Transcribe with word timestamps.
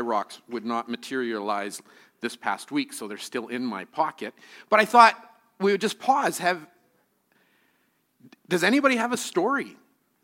rocks 0.00 0.40
would 0.48 0.64
not 0.64 0.88
materialize 0.88 1.80
this 2.20 2.36
past 2.36 2.70
week, 2.72 2.92
so 2.92 3.06
they're 3.06 3.16
still 3.16 3.48
in 3.48 3.64
my 3.64 3.84
pocket. 3.84 4.34
But 4.68 4.80
I 4.80 4.84
thought 4.84 5.14
we 5.60 5.72
would 5.72 5.80
just 5.80 5.98
pause. 5.98 6.38
Have 6.38 6.66
does 8.48 8.64
anybody 8.64 8.96
have 8.96 9.12
a 9.12 9.16
story 9.16 9.76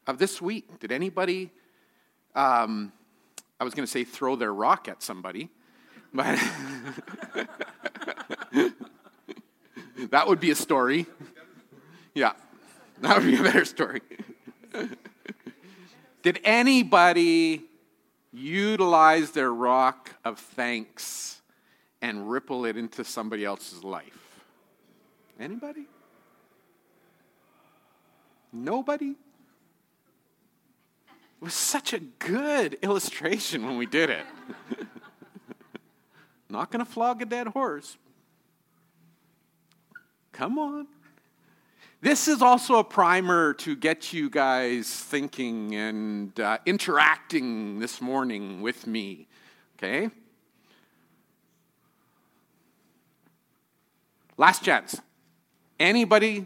of 0.06 0.18
this 0.18 0.40
week? 0.40 0.80
Did 0.80 0.92
anybody? 0.92 1.50
Um, 2.34 2.92
I 3.60 3.64
was 3.64 3.74
going 3.74 3.86
to 3.86 3.90
say 3.90 4.04
throw 4.04 4.34
their 4.36 4.52
rock 4.52 4.88
at 4.88 5.02
somebody, 5.02 5.50
but 6.12 6.38
that 10.10 10.26
would 10.26 10.40
be 10.40 10.50
a 10.50 10.54
story. 10.54 11.06
Yeah, 12.14 12.32
that 13.00 13.18
would 13.18 13.26
be 13.26 13.36
a 13.36 13.42
better 13.42 13.64
story. 13.64 14.00
Did 16.22 16.40
anybody 16.42 17.64
utilize 18.34 19.30
their 19.30 19.52
rock 19.52 20.10
of 20.24 20.38
thanks 20.38 21.40
and 22.02 22.28
ripple 22.28 22.64
it 22.64 22.76
into 22.76 23.04
somebody 23.04 23.44
else's 23.44 23.84
life? 23.84 24.42
Anybody? 25.38 25.86
Nobody? 28.52 29.10
It 29.10 29.16
was 31.40 31.54
such 31.54 31.92
a 31.92 31.98
good 31.98 32.78
illustration 32.82 33.66
when 33.66 33.76
we 33.76 33.86
did 33.86 34.10
it. 34.10 34.24
Not 36.48 36.70
going 36.70 36.84
to 36.84 36.90
flog 36.90 37.22
a 37.22 37.26
dead 37.26 37.48
horse. 37.48 37.96
Come 40.32 40.58
on. 40.58 40.86
This 42.04 42.28
is 42.28 42.42
also 42.42 42.74
a 42.74 42.84
primer 42.84 43.54
to 43.54 43.74
get 43.74 44.12
you 44.12 44.28
guys 44.28 44.92
thinking 44.92 45.74
and 45.74 46.38
uh, 46.38 46.58
interacting 46.66 47.78
this 47.78 48.02
morning 48.02 48.60
with 48.60 48.86
me. 48.86 49.26
Okay? 49.78 50.10
Last 54.36 54.62
chance. 54.62 55.00
Anybody? 55.80 56.44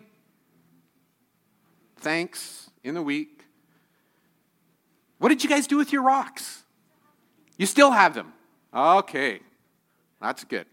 Thanks 1.97 2.71
in 2.85 2.95
the 2.95 3.03
week. 3.03 3.45
What 5.19 5.31
did 5.31 5.43
you 5.43 5.51
guys 5.51 5.67
do 5.67 5.77
with 5.77 5.93
your 5.93 6.03
rocks? 6.03 6.63
You 7.57 7.67
still 7.67 7.91
have 7.91 8.15
them. 8.15 8.33
Okay. 8.73 9.41
That's 10.23 10.45
good. 10.45 10.67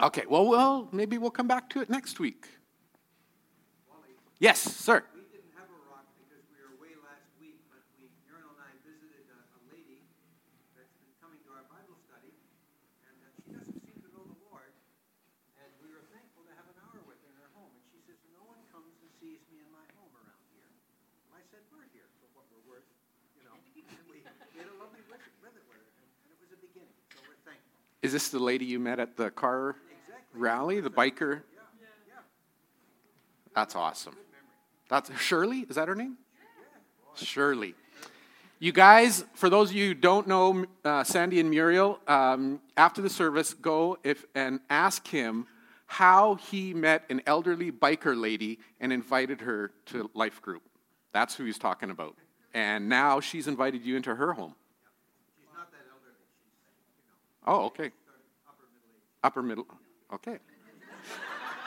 Okay, 0.00 0.22
well, 0.30 0.46
well, 0.46 0.88
maybe 0.92 1.18
we'll 1.18 1.30
come 1.30 1.46
back 1.46 1.68
to 1.68 1.82
it 1.82 1.90
next 1.90 2.18
week. 2.18 2.46
Yes, 4.42 4.58
sir. 4.58 5.06
We 5.14 5.22
didn't 5.30 5.54
have 5.54 5.70
a 5.70 5.80
rock 5.86 6.10
because 6.18 6.42
we 6.50 6.58
were 6.58 6.74
away 6.74 6.98
last 7.06 7.30
week, 7.38 7.54
but 7.70 7.86
we, 8.02 8.10
Muriel 8.26 8.50
and 8.58 8.66
I 8.66 8.74
visited 8.82 9.30
a, 9.30 9.38
a 9.38 9.60
lady 9.70 10.02
that's 10.74 10.90
been 10.98 11.14
coming 11.22 11.38
to 11.46 11.54
our 11.54 11.62
Bible 11.70 11.94
study, 12.02 12.34
and 13.06 13.14
uh, 13.22 13.30
she 13.46 13.54
doesn't 13.54 13.78
seem 13.86 13.94
to 14.02 14.10
know 14.10 14.26
the 14.26 14.40
Lord. 14.50 14.74
And 15.62 15.70
we 15.78 15.86
were 15.94 16.02
thankful 16.10 16.42
to 16.50 16.52
have 16.58 16.66
an 16.66 16.74
hour 16.82 16.98
with 17.06 17.22
her 17.22 17.30
in 17.30 17.38
her 17.46 17.50
home. 17.54 17.70
And 17.78 17.84
she 17.94 18.02
says, 18.10 18.18
No 18.34 18.42
one 18.42 18.58
comes 18.74 18.90
and 18.98 19.10
sees 19.22 19.38
me 19.54 19.62
in 19.62 19.70
my 19.70 19.86
home 19.94 20.10
around 20.18 20.42
here. 20.50 20.66
And 20.66 21.38
I 21.38 21.42
said, 21.54 21.62
We're 21.70 21.86
here 21.94 22.10
for 22.18 22.26
what 22.34 22.50
we're 22.50 22.66
worth, 22.66 22.90
you 23.38 23.46
know. 23.46 23.54
And 23.86 24.02
we, 24.10 24.18
we 24.18 24.58
had 24.58 24.66
a 24.66 24.76
lovely 24.82 25.06
visit 25.06 25.30
with 25.38 25.54
her, 25.54 25.78
and, 25.78 26.10
and 26.26 26.28
it 26.34 26.38
was 26.42 26.50
a 26.50 26.58
beginning. 26.58 26.90
So 27.14 27.22
we're 27.30 27.38
thankful. 27.46 27.78
Is 28.02 28.10
this 28.10 28.34
the 28.34 28.42
lady 28.42 28.66
you 28.66 28.82
met 28.82 28.98
at 28.98 29.14
the 29.14 29.30
car 29.30 29.78
Exactly. 30.10 30.42
rally, 30.42 30.82
the 30.82 30.90
biker? 30.90 31.46
That's 33.54 33.76
awesome. 33.76 34.16
That's 34.88 35.10
Shirley, 35.18 35.66
is 35.68 35.76
that 35.76 35.88
her 35.88 35.94
name? 35.94 36.18
Shirley. 37.16 37.74
You 38.58 38.72
guys, 38.72 39.24
for 39.34 39.50
those 39.50 39.70
of 39.70 39.76
you 39.76 39.88
who 39.88 39.94
don't 39.94 40.26
know 40.26 40.64
uh, 40.84 41.04
Sandy 41.04 41.40
and 41.40 41.50
Muriel, 41.50 41.98
um, 42.06 42.60
after 42.76 43.02
the 43.02 43.10
service, 43.10 43.54
go 43.54 43.98
if, 44.02 44.24
and 44.34 44.60
ask 44.70 45.06
him 45.06 45.46
how 45.86 46.36
he 46.36 46.72
met 46.72 47.04
an 47.10 47.22
elderly 47.26 47.70
biker 47.70 48.18
lady 48.18 48.58
and 48.80 48.92
invited 48.92 49.40
her 49.42 49.70
to 49.86 50.10
life 50.14 50.40
group. 50.40 50.62
That's 51.12 51.34
who 51.34 51.44
he's 51.44 51.58
talking 51.58 51.90
about. 51.90 52.16
And 52.52 52.88
now 52.88 53.20
she's 53.20 53.48
invited 53.48 53.84
you 53.84 53.96
into 53.96 54.14
her 54.14 54.32
home. 54.32 54.54
Oh, 57.46 57.66
okay. 57.66 57.90
Upper 59.22 59.42
middle. 59.42 59.66
Okay. 60.12 60.38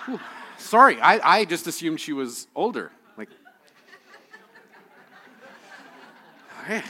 Sorry, 0.57 0.99
I, 0.99 1.39
I 1.39 1.45
just 1.45 1.67
assumed 1.67 1.99
she 1.99 2.13
was 2.13 2.47
older. 2.55 2.91
Like, 3.17 3.29
okay. 6.63 6.83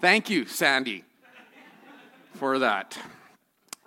Thank 0.00 0.28
you, 0.28 0.46
Sandy, 0.46 1.04
for 2.34 2.58
that. 2.58 2.98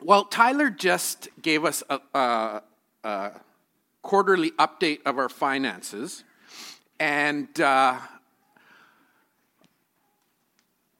Well, 0.01 0.25
Tyler 0.25 0.69
just 0.69 1.29
gave 1.41 1.65
us 1.65 1.83
a, 1.89 1.99
a, 2.13 2.61
a 3.03 3.31
quarterly 4.01 4.51
update 4.51 5.01
of 5.05 5.17
our 5.17 5.29
finances, 5.29 6.23
and 6.99 7.47
uh, 7.61 7.97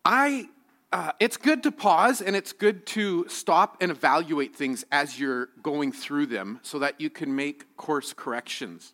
I, 0.06 0.50
uh, 0.92 1.12
it's 1.20 1.38
good 1.38 1.62
to 1.64 1.72
pause 1.72 2.22
and 2.22 2.36
it's 2.36 2.52
good 2.52 2.86
to 2.88 3.28
stop 3.28 3.78
and 3.80 3.92
evaluate 3.92 4.56
things 4.56 4.84
as 4.92 5.20
you're 5.20 5.50
going 5.62 5.92
through 5.92 6.26
them 6.26 6.60
so 6.64 6.80
that 6.80 7.00
you 7.00 7.10
can 7.10 7.36
make 7.36 7.76
course 7.78 8.12
corrections. 8.14 8.94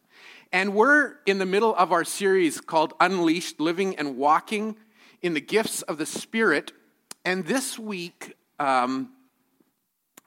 And 0.51 0.73
we're 0.73 1.15
in 1.25 1.37
the 1.37 1.45
middle 1.45 1.73
of 1.75 1.91
our 1.91 2.03
series 2.03 2.59
called 2.59 2.93
Unleashed 2.99 3.59
Living 3.59 3.95
and 3.95 4.17
Walking 4.17 4.75
in 5.21 5.33
the 5.33 5.41
Gifts 5.41 5.81
of 5.83 5.97
the 5.97 6.05
Spirit. 6.05 6.73
And 7.23 7.45
this 7.45 7.79
week, 7.79 8.35
um, 8.59 9.11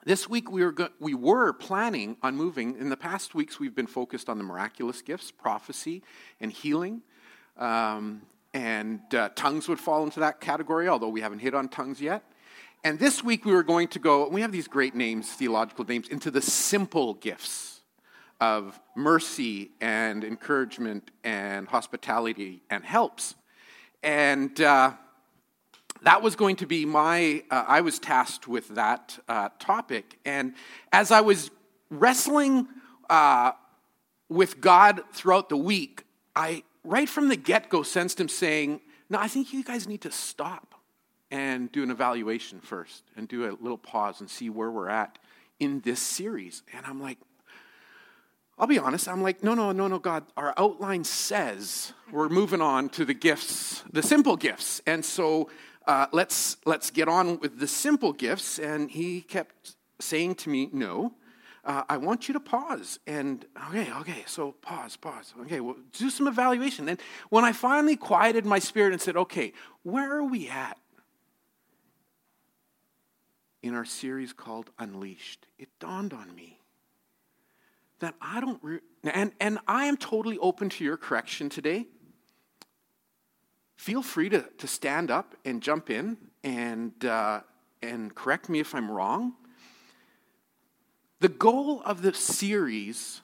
this 0.05 0.29
week 0.29 0.51
we 0.51 0.65
were, 0.65 0.73
go- 0.73 0.89
we 0.99 1.13
were 1.13 1.53
planning 1.53 2.17
on 2.23 2.35
moving. 2.35 2.79
In 2.79 2.89
the 2.89 2.97
past 2.97 3.35
weeks, 3.35 3.61
we've 3.61 3.75
been 3.75 3.87
focused 3.87 4.31
on 4.31 4.39
the 4.39 4.45
miraculous 4.45 5.03
gifts, 5.03 5.31
prophecy, 5.31 6.03
and 6.41 6.51
healing. 6.51 7.03
Um, 7.59 8.23
and 8.55 9.01
uh, 9.15 9.29
tongues 9.35 9.69
would 9.69 9.81
fall 9.81 10.05
into 10.05 10.21
that 10.21 10.41
category, 10.41 10.89
although 10.89 11.09
we 11.09 11.21
haven't 11.21 11.41
hit 11.41 11.55
on 11.55 11.69
tongues 11.69 12.01
yet. 12.01 12.23
And 12.85 12.99
this 12.99 13.25
week 13.25 13.45
we 13.45 13.53
were 13.53 13.65
going 13.65 13.89
to 13.89 13.99
go, 13.99 14.29
we 14.29 14.41
have 14.41 14.53
these 14.53 14.69
great 14.69 14.95
names, 14.95 15.29
theological 15.29 15.85
names, 15.85 16.09
into 16.09 16.31
the 16.31 16.41
simple 16.41 17.15
gifts 17.15 17.81
of 18.41 18.79
mercy 18.95 19.73
and 19.81 20.23
encouragement 20.23 21.11
and 21.25 21.67
hospitality 21.67 22.63
and 22.71 22.85
helps. 22.85 23.35
And 24.03 24.61
uh, 24.61 24.93
that 26.03 26.23
was 26.23 26.37
going 26.37 26.57
to 26.57 26.67
be 26.67 26.85
my, 26.85 27.43
uh, 27.51 27.65
I 27.67 27.81
was 27.81 27.99
tasked 27.99 28.47
with 28.47 28.69
that 28.69 29.19
uh, 29.29 29.49
topic. 29.59 30.19
And 30.25 30.55
as 30.93 31.11
I 31.11 31.21
was 31.21 31.51
wrestling 31.91 32.69
uh, 33.11 33.53
with 34.29 34.61
God 34.61 35.03
throughout 35.13 35.49
the 35.49 35.57
week, 35.57 36.05
I 36.37 36.63
right 36.89 37.09
from 37.09 37.29
the 37.29 37.37
get 37.37 37.69
go 37.69 37.83
sensed 37.83 38.21
him 38.21 38.29
saying, 38.29 38.81
No, 39.11 39.19
I 39.19 39.29
think 39.29 39.53
you 39.53 39.63
guys 39.63 39.87
need 39.87 40.01
to 40.03 40.11
stop 40.11 40.75
and 41.31 41.71
do 41.71 41.83
an 41.83 41.91
evaluation 41.91 42.61
first 42.61 43.05
and 43.17 43.29
do 43.29 43.45
a 43.45 43.53
little 43.61 43.79
pause 43.79 44.21
and 44.21 44.31
see 44.31 44.49
where 44.49 44.71
we're 44.71 44.89
at 44.89 45.19
in 45.61 45.81
this 45.81 46.01
series. 46.01 46.63
And 46.75 46.87
I'm 46.87 47.03
like, 47.03 47.19
I'll 48.59 48.67
be 48.67 48.79
honest, 48.79 49.07
I'm 49.09 49.23
like, 49.23 49.45
no, 49.45 49.55
no, 49.55 49.71
no, 49.71 49.87
no, 49.87 49.99
God, 49.99 50.25
our 50.37 50.53
outline 50.57 51.05
says 51.05 51.93
we're 52.11 52.29
moving 52.29 52.61
on 52.61 52.89
to 52.91 53.05
the 53.05 53.15
gifts, 53.15 53.85
the 53.93 54.03
simple 54.03 54.37
gifts. 54.37 54.81
And 54.87 55.05
so 55.05 55.49
uh, 55.87 56.07
let's, 56.13 56.57
let's 56.65 56.91
get 56.91 57.09
on 57.09 57.39
with 57.39 57.61
the 57.61 57.69
simple 57.69 58.13
gifts. 58.13 58.59
And 58.59 58.91
he 58.91 59.21
kept 59.21 59.77
saying 60.01 60.37
to 60.37 60.51
me, 60.51 60.71
no, 60.73 61.13
uh, 61.69 61.85
I 61.87 61.99
want 61.99 62.29
you 62.29 62.33
to 62.33 62.41
pause. 62.41 62.99
And 63.07 63.45
okay, 63.69 63.93
okay, 64.01 64.25
so 64.27 64.53
pause, 64.53 64.97
pause. 64.97 65.35
Okay, 65.43 65.61
well, 65.61 65.77
do 65.93 66.09
some 66.09 66.27
evaluation. 66.27 66.89
And 66.89 66.99
when 67.29 67.45
I 67.45 67.53
finally 67.53 67.95
quieted 67.95 68.47
my 68.47 68.59
spirit 68.59 68.95
and 68.95 69.03
said, 69.03 69.17
okay, 69.17 69.53
where 69.83 70.17
are 70.17 70.25
we 70.25 70.49
at 70.49 70.79
in 73.63 73.75
our 73.75 73.85
series 73.85 74.33
called 74.33 74.71
Unleashed? 74.79 75.47
It 75.59 75.69
dawned 75.79 76.15
on 76.15 76.35
me 76.35 76.59
that 77.99 78.15
I 78.19 78.41
don't, 78.41 78.59
re- 78.63 78.81
and, 79.05 79.33
and 79.39 79.59
I 79.69 79.85
am 79.85 79.99
totally 79.99 80.39
open 80.39 80.71
to 80.71 80.85
your 80.85 80.97
correction 80.97 81.51
today. 81.51 81.87
Feel 83.77 84.03
free 84.03 84.31
to, 84.31 84.49
to 84.57 84.67
stand 84.67 85.11
up 85.11 85.35
and 85.45 85.63
jump 85.63 85.91
in 85.91 86.17
and, 86.43 87.05
uh, 87.05 87.41
and 87.83 88.15
correct 88.15 88.49
me 88.49 88.59
if 88.59 88.75
I'm 88.75 88.91
wrong. 88.91 89.35
The 91.21 91.29
goal 91.29 91.83
of 91.85 92.03
the 92.03 92.15
series, 92.15 93.23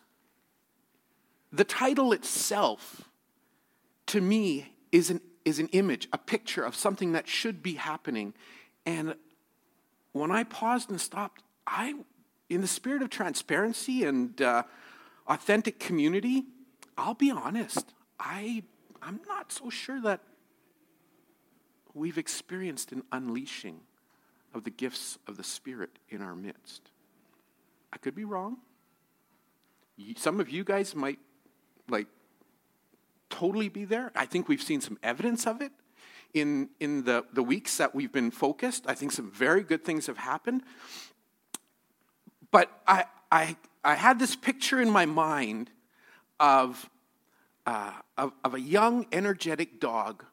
the 1.52 1.64
title 1.64 2.12
itself, 2.12 3.08
to 4.06 4.20
me, 4.20 4.72
is 4.90 5.10
an, 5.10 5.20
is 5.44 5.58
an 5.58 5.68
image, 5.68 6.08
a 6.12 6.18
picture 6.18 6.64
of 6.64 6.74
something 6.74 7.12
that 7.12 7.28
should 7.28 7.62
be 7.62 7.74
happening. 7.74 8.34
And 8.84 9.14
when 10.12 10.30
I 10.30 10.44
paused 10.44 10.90
and 10.90 11.00
stopped, 11.00 11.42
I, 11.66 11.94
in 12.48 12.60
the 12.60 12.66
spirit 12.66 13.02
of 13.02 13.10
transparency 13.10 14.04
and 14.04 14.40
uh, 14.42 14.64
authentic 15.28 15.78
community, 15.78 16.44
I'll 16.96 17.14
be 17.14 17.30
honest, 17.30 17.94
I, 18.18 18.64
I'm 19.02 19.20
not 19.26 19.52
so 19.52 19.70
sure 19.70 20.00
that 20.02 20.20
we've 21.94 22.18
experienced 22.18 22.92
an 22.92 23.04
unleashing 23.12 23.80
of 24.52 24.64
the 24.64 24.70
gifts 24.70 25.18
of 25.26 25.36
the 25.36 25.44
Spirit 25.44 25.98
in 26.08 26.22
our 26.22 26.34
midst. 26.34 26.90
I 27.94 27.96
could 27.98 28.16
be 28.16 28.24
wrong. 28.24 28.56
Some 30.16 30.40
of 30.40 30.50
you 30.50 30.64
guys 30.64 30.96
might 30.96 31.20
like 31.88 32.08
totally 33.30 33.68
be 33.68 33.84
there. 33.84 34.10
I 34.16 34.26
think 34.26 34.48
we've 34.48 34.62
seen 34.62 34.80
some 34.80 34.98
evidence 35.02 35.46
of 35.46 35.62
it 35.62 35.70
in, 36.34 36.70
in 36.80 37.04
the, 37.04 37.24
the 37.32 37.42
weeks 37.42 37.76
that 37.76 37.94
we've 37.94 38.10
been 38.10 38.32
focused. 38.32 38.84
I 38.88 38.94
think 38.94 39.12
some 39.12 39.30
very 39.30 39.62
good 39.62 39.84
things 39.84 40.08
have 40.08 40.18
happened. 40.18 40.62
But 42.50 42.68
I, 42.84 43.04
I, 43.30 43.56
I 43.84 43.94
had 43.94 44.18
this 44.18 44.34
picture 44.34 44.80
in 44.80 44.90
my 44.90 45.06
mind 45.06 45.70
of, 46.40 46.90
uh, 47.64 47.92
of, 48.18 48.32
of, 48.42 48.54
a 48.54 48.60
young, 48.60 49.06
energetic 49.12 49.78
dog 49.78 50.24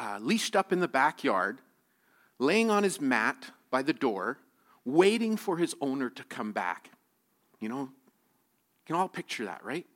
uh, 0.00 0.18
leashed 0.20 0.56
up 0.56 0.72
in 0.72 0.80
the 0.80 0.88
backyard, 0.88 1.60
laying 2.40 2.70
on 2.70 2.82
his 2.82 3.00
mat 3.00 3.52
by 3.70 3.82
the 3.82 3.92
door, 3.92 4.38
waiting 4.88 5.36
for 5.36 5.56
his 5.56 5.74
owner 5.80 6.10
to 6.10 6.24
come 6.24 6.52
back. 6.52 6.90
You 7.60 7.68
know, 7.68 7.80
you 7.80 7.90
can 8.86 8.96
all 8.96 9.08
picture 9.08 9.44
that, 9.44 9.64
right? 9.64 9.86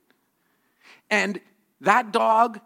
And 1.09 1.39
that 1.81 2.11
dog, 2.11 2.59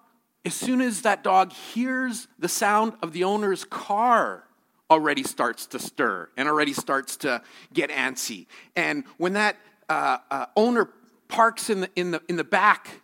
as 0.45 0.53
soon 0.53 0.81
as 0.81 1.03
that 1.03 1.23
dog 1.23 1.53
hears 1.53 2.27
the 2.37 2.49
sound 2.49 2.93
of 3.01 3.13
the 3.13 3.23
owner's 3.23 3.63
car, 3.63 4.43
already 4.89 5.23
starts 5.23 5.65
to 5.67 5.79
stir 5.79 6.29
and 6.37 6.47
already 6.47 6.73
starts 6.73 7.17
to 7.17 7.41
get 7.73 7.89
antsy. 7.89 8.47
And 8.75 9.03
when 9.17 9.33
that 9.33 9.57
uh, 9.89 10.17
uh, 10.31 10.45
owner 10.55 10.89
parks 11.27 11.69
in 11.69 11.81
the, 11.81 11.89
in, 11.95 12.11
the, 12.11 12.21
in 12.29 12.37
the 12.37 12.43
back 12.43 13.01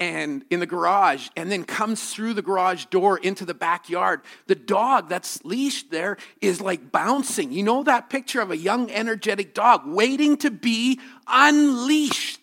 and 0.00 0.44
in 0.50 0.58
the 0.58 0.66
garage 0.66 1.28
and 1.36 1.52
then 1.52 1.62
comes 1.62 2.12
through 2.12 2.34
the 2.34 2.42
garage 2.42 2.86
door 2.86 3.18
into 3.18 3.44
the 3.44 3.54
backyard, 3.54 4.22
the 4.46 4.54
dog 4.54 5.10
that's 5.10 5.44
leashed 5.44 5.90
there 5.90 6.16
is 6.40 6.60
like 6.60 6.90
bouncing. 6.90 7.52
You 7.52 7.62
know 7.62 7.84
that 7.84 8.08
picture 8.08 8.40
of 8.40 8.50
a 8.50 8.56
young, 8.56 8.90
energetic 8.90 9.54
dog 9.54 9.82
waiting 9.86 10.38
to 10.38 10.50
be 10.50 10.98
unleashed 11.28 12.40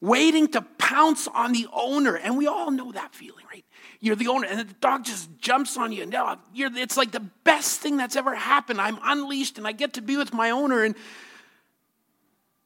waiting 0.00 0.46
to 0.48 0.62
pounce 0.62 1.26
on 1.28 1.52
the 1.52 1.66
owner. 1.72 2.16
And 2.16 2.36
we 2.36 2.46
all 2.46 2.70
know 2.70 2.92
that 2.92 3.14
feeling, 3.14 3.44
right? 3.50 3.64
You're 4.00 4.16
the 4.16 4.28
owner, 4.28 4.46
and 4.46 4.60
the 4.60 4.74
dog 4.74 5.04
just 5.04 5.28
jumps 5.40 5.76
on 5.76 5.90
you. 5.92 6.04
And 6.04 6.16
you're, 6.54 6.70
it's 6.76 6.96
like 6.96 7.10
the 7.10 7.26
best 7.44 7.80
thing 7.80 7.96
that's 7.96 8.14
ever 8.14 8.34
happened. 8.34 8.80
I'm 8.80 8.98
unleashed, 9.02 9.58
and 9.58 9.66
I 9.66 9.72
get 9.72 9.94
to 9.94 10.00
be 10.00 10.16
with 10.16 10.32
my 10.32 10.50
owner. 10.50 10.84
And, 10.84 10.94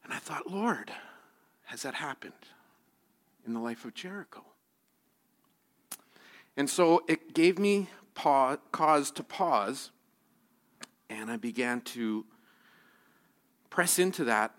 and 0.04 0.12
I 0.12 0.18
thought, 0.18 0.50
Lord, 0.50 0.92
has 1.64 1.82
that 1.82 1.94
happened 1.94 2.34
in 3.46 3.54
the 3.54 3.60
life 3.60 3.84
of 3.84 3.94
Jericho? 3.94 4.44
And 6.56 6.68
so 6.68 7.02
it 7.08 7.34
gave 7.34 7.58
me 7.58 7.88
pause, 8.14 8.58
cause 8.72 9.10
to 9.12 9.22
pause, 9.22 9.90
and 11.08 11.30
I 11.30 11.36
began 11.36 11.80
to 11.80 12.24
press 13.70 13.98
into 13.98 14.24
that 14.24 14.54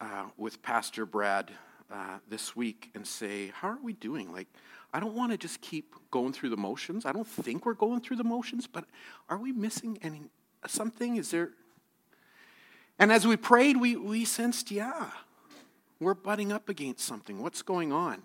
uh, 0.00 0.24
with 0.36 0.62
Pastor 0.62 1.06
Brad 1.06 1.52
uh, 1.90 2.18
this 2.28 2.56
week 2.56 2.90
and 2.94 3.06
say, 3.06 3.52
How 3.54 3.68
are 3.68 3.78
we 3.82 3.92
doing? 3.92 4.32
Like, 4.32 4.48
I 4.92 5.00
don't 5.00 5.14
want 5.14 5.32
to 5.32 5.38
just 5.38 5.60
keep 5.60 5.94
going 6.10 6.32
through 6.32 6.50
the 6.50 6.56
motions. 6.56 7.06
I 7.06 7.12
don't 7.12 7.26
think 7.26 7.66
we're 7.66 7.74
going 7.74 8.00
through 8.00 8.16
the 8.16 8.24
motions, 8.24 8.66
but 8.66 8.84
are 9.28 9.38
we 9.38 9.52
missing 9.52 9.98
any 10.02 10.22
something? 10.66 11.16
Is 11.16 11.30
there. 11.30 11.50
And 12.98 13.12
as 13.12 13.26
we 13.26 13.36
prayed, 13.36 13.76
we, 13.76 13.94
we 13.94 14.24
sensed, 14.24 14.70
yeah, 14.70 15.10
we're 16.00 16.14
butting 16.14 16.52
up 16.52 16.68
against 16.68 17.04
something. 17.04 17.42
What's 17.42 17.62
going 17.62 17.92
on? 17.92 18.22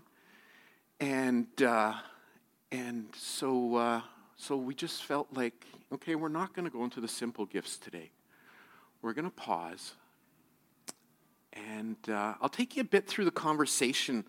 And, 0.99 1.47
uh, 1.61 1.93
and 2.71 3.07
so, 3.15 3.75
uh, 3.75 4.01
so 4.35 4.57
we 4.57 4.75
just 4.75 5.03
felt 5.03 5.27
like, 5.33 5.65
okay, 5.93 6.15
we're 6.15 6.29
not 6.29 6.53
going 6.53 6.65
to 6.65 6.71
go 6.71 6.83
into 6.83 7.01
the 7.01 7.07
simple 7.07 7.45
gifts 7.45 7.77
today. 7.77 8.11
We're 9.01 9.13
going 9.13 9.25
to 9.25 9.31
pause 9.31 9.93
and 11.53 11.97
uh, 12.09 12.35
I'll 12.41 12.49
take 12.49 12.75
you 12.75 12.81
a 12.81 12.85
bit 12.85 13.07
through 13.07 13.25
the 13.25 13.31
conversation 13.31 14.25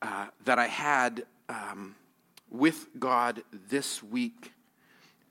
uh, 0.00 0.26
that 0.44 0.58
I 0.58 0.66
had 0.66 1.24
um, 1.48 1.94
with 2.50 2.88
God 2.98 3.42
this 3.68 4.02
week. 4.02 4.52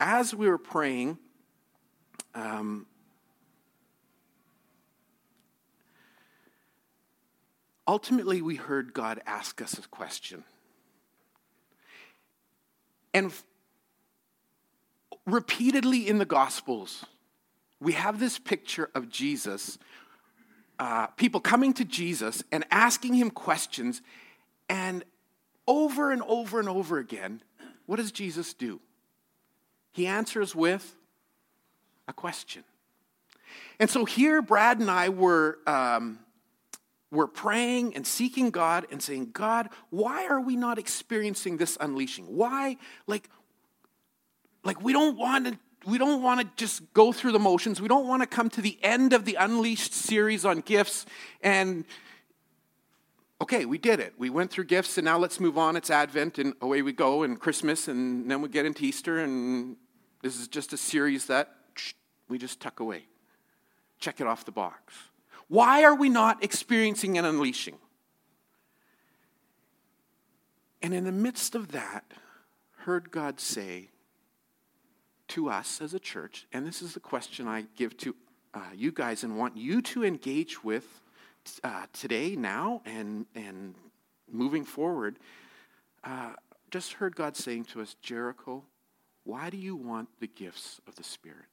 As 0.00 0.34
we 0.34 0.48
were 0.48 0.58
praying, 0.58 1.18
um, 2.34 2.86
ultimately 7.86 8.42
we 8.42 8.56
heard 8.56 8.92
God 8.92 9.20
ask 9.26 9.60
us 9.60 9.74
a 9.78 9.88
question. 9.88 10.44
And 13.14 13.26
f- 13.26 13.44
repeatedly 15.26 16.08
in 16.08 16.18
the 16.18 16.24
Gospels, 16.24 17.04
we 17.80 17.92
have 17.92 18.18
this 18.18 18.38
picture 18.38 18.90
of 18.94 19.08
Jesus 19.08 19.78
uh, 20.82 21.06
people 21.16 21.38
coming 21.38 21.72
to 21.72 21.84
Jesus 21.84 22.42
and 22.50 22.64
asking 22.72 23.14
him 23.14 23.30
questions, 23.30 24.02
and 24.68 25.04
over 25.68 26.10
and 26.10 26.22
over 26.22 26.58
and 26.58 26.68
over 26.68 26.98
again, 26.98 27.40
what 27.86 27.96
does 27.96 28.10
Jesus 28.10 28.52
do? 28.52 28.80
He 29.92 30.08
answers 30.08 30.56
with 30.56 30.96
a 32.08 32.12
question. 32.12 32.64
And 33.78 33.88
so 33.88 34.04
here, 34.04 34.42
Brad 34.42 34.80
and 34.80 34.90
I 34.90 35.10
were, 35.10 35.58
um, 35.68 36.18
were 37.12 37.28
praying 37.28 37.94
and 37.94 38.04
seeking 38.04 38.50
God 38.50 38.86
and 38.90 39.00
saying, 39.00 39.30
God, 39.32 39.68
why 39.90 40.26
are 40.26 40.40
we 40.40 40.56
not 40.56 40.78
experiencing 40.78 41.58
this 41.58 41.76
unleashing? 41.78 42.24
Why, 42.24 42.78
like, 43.06 43.28
like 44.64 44.82
we 44.82 44.92
don't 44.92 45.16
want 45.16 45.46
to 45.46 45.58
we 45.84 45.98
don't 45.98 46.22
want 46.22 46.40
to 46.40 46.46
just 46.56 46.94
go 46.94 47.12
through 47.12 47.32
the 47.32 47.40
motions. 47.40 47.80
We 47.80 47.88
don't 47.88 48.06
want 48.06 48.22
to 48.22 48.26
come 48.26 48.48
to 48.50 48.62
the 48.62 48.78
end 48.84 49.12
of 49.12 49.24
the 49.24 49.34
Unleashed 49.34 49.92
series 49.92 50.44
on 50.44 50.60
gifts 50.60 51.06
and, 51.42 51.84
okay, 53.40 53.64
we 53.64 53.78
did 53.78 53.98
it. 53.98 54.14
We 54.16 54.30
went 54.30 54.52
through 54.52 54.66
gifts 54.66 54.96
and 54.96 55.04
now 55.04 55.18
let's 55.18 55.40
move 55.40 55.58
on. 55.58 55.74
It's 55.74 55.90
Advent 55.90 56.38
and 56.38 56.54
away 56.60 56.82
we 56.82 56.92
go 56.92 57.24
and 57.24 57.38
Christmas 57.38 57.88
and 57.88 58.30
then 58.30 58.40
we 58.42 58.48
get 58.48 58.64
into 58.64 58.84
Easter 58.84 59.18
and 59.18 59.76
this 60.22 60.38
is 60.38 60.46
just 60.46 60.72
a 60.72 60.76
series 60.76 61.26
that 61.26 61.52
we 62.28 62.38
just 62.38 62.60
tuck 62.60 62.78
away. 62.78 63.06
Check 63.98 64.20
it 64.20 64.28
off 64.28 64.44
the 64.44 64.52
box. 64.52 64.94
Why 65.52 65.84
are 65.84 65.94
we 65.94 66.08
not 66.08 66.42
experiencing 66.42 67.18
an 67.18 67.26
unleashing? 67.26 67.76
And 70.80 70.94
in 70.94 71.04
the 71.04 71.12
midst 71.12 71.54
of 71.54 71.72
that, 71.72 72.10
heard 72.78 73.10
God 73.10 73.38
say, 73.38 73.90
to 75.28 75.50
us 75.50 75.82
as 75.82 75.92
a 75.92 75.98
church, 75.98 76.46
and 76.54 76.66
this 76.66 76.80
is 76.80 76.94
the 76.94 77.00
question 77.00 77.46
I 77.46 77.66
give 77.76 77.98
to 77.98 78.16
uh, 78.54 78.60
you 78.74 78.92
guys 78.92 79.24
and 79.24 79.36
want 79.36 79.58
you 79.58 79.82
to 79.82 80.04
engage 80.04 80.64
with 80.64 81.02
uh, 81.62 81.84
today, 81.92 82.34
now, 82.34 82.80
and, 82.86 83.26
and 83.34 83.74
moving 84.30 84.64
forward. 84.64 85.18
Uh, 86.02 86.30
just 86.70 86.94
heard 86.94 87.14
God 87.14 87.36
saying 87.36 87.64
to 87.66 87.82
us, 87.82 87.94
Jericho, 88.00 88.64
why 89.24 89.50
do 89.50 89.58
you 89.58 89.76
want 89.76 90.08
the 90.18 90.28
gifts 90.28 90.80
of 90.88 90.96
the 90.96 91.04
Spirit? 91.04 91.51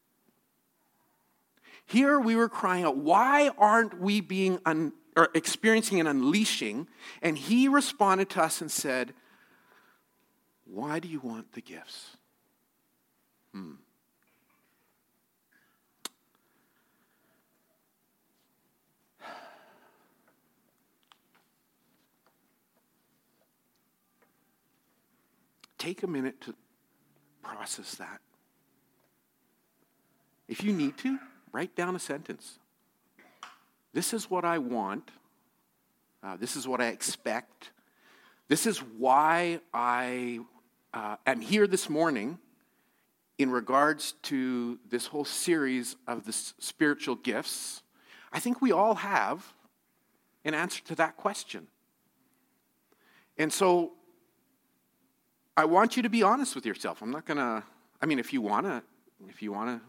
Here 1.90 2.20
we 2.20 2.36
were 2.36 2.50
crying 2.50 2.84
out, 2.84 2.98
why 2.98 3.50
aren't 3.58 4.00
we 4.00 4.22
being 4.22 4.60
un, 4.64 4.94
or 5.18 5.30
experiencing 5.34 6.00
an 6.00 6.06
unleashing? 6.06 6.88
And 7.24 7.36
he 7.36 7.68
responded 7.68 8.30
to 8.32 8.44
us 8.44 8.62
and 8.62 8.70
said, 8.70 9.16
Why 10.66 11.00
do 11.00 11.08
you 11.08 11.20
want 11.20 11.54
the 11.54 11.62
gifts? 11.62 12.18
Hmm. 13.54 13.72
Take 25.80 26.04
a 26.04 26.08
minute 26.08 26.40
to 26.42 26.54
process 27.42 27.96
that. 27.96 28.22
If 30.48 30.64
you 30.64 30.72
need 30.72 30.96
to, 31.00 31.18
write 31.52 31.76
down 31.76 31.96
a 31.96 32.00
sentence. 32.00 32.60
This 33.94 34.14
is 34.14 34.30
what 34.30 34.46
I 34.46 34.58
want. 34.58 35.12
Uh, 36.22 36.38
this 36.38 36.56
is 36.56 36.68
what 36.68 36.82
I 36.82 36.88
expect. 36.88 37.72
This 38.48 38.66
is 38.66 38.80
why 38.80 39.60
I 39.74 40.40
uh, 40.94 41.16
am 41.26 41.42
here 41.42 41.68
this 41.68 41.90
morning 41.90 42.40
in 43.40 43.50
regards 43.50 44.12
to 44.22 44.78
this 44.90 45.08
whole 45.08 45.26
series 45.26 45.96
of 46.08 46.26
the 46.26 46.34
spiritual 46.34 47.16
gifts, 47.16 47.82
I 48.34 48.40
think 48.40 48.62
we 48.62 48.74
all 48.74 48.96
have 48.96 49.54
an 50.44 50.54
answer 50.54 50.84
to 50.84 50.96
that 50.96 51.16
question. 51.16 51.68
And 53.38 53.52
so 53.52 53.94
I 55.56 55.66
want 55.66 55.96
you 55.96 56.04
to 56.04 56.10
be 56.10 56.22
honest 56.22 56.54
with 56.54 56.66
yourself. 56.66 57.02
I'm 57.02 57.12
not 57.12 57.26
going 57.26 57.38
to, 57.38 57.64
I 58.02 58.06
mean, 58.06 58.20
if 58.20 58.34
you 58.34 58.42
want 58.42 58.66
to, 58.66 58.84
if 59.30 59.42
you 59.42 59.54
want 59.54 59.80
to, 59.80 59.86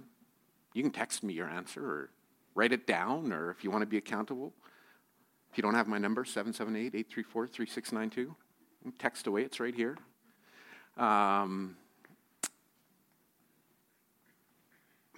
you 0.72 0.82
can 0.82 0.92
text 0.92 1.22
me 1.22 1.34
your 1.34 1.48
answer 1.48 1.84
or 1.84 2.10
write 2.54 2.72
it 2.72 2.86
down, 2.86 3.32
or 3.32 3.50
if 3.50 3.64
you 3.64 3.70
want 3.70 3.82
to 3.82 3.86
be 3.86 3.96
accountable. 3.96 4.52
If 5.50 5.58
you 5.58 5.62
don't 5.62 5.74
have 5.74 5.88
my 5.88 5.98
number, 5.98 6.24
778 6.24 6.94
834 6.94 7.46
3692, 7.48 8.34
text 8.98 9.26
away, 9.26 9.42
it's 9.42 9.58
right 9.58 9.74
here. 9.74 9.96
Um, 10.96 11.76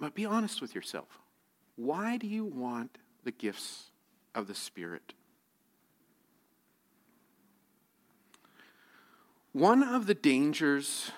But 0.03 0.15
be 0.15 0.25
honest 0.25 0.61
with 0.61 0.75
yourself. 0.75 1.07
Why 1.77 2.17
do 2.17 2.27
you 2.27 2.43
want 2.43 2.97
the 3.23 3.31
gifts 3.31 3.85
of 4.35 4.47
the 4.47 4.53
Spirit? 4.53 5.13
One 9.53 9.81
of 9.81 10.05
the 10.05 10.13
dangers 10.13 11.09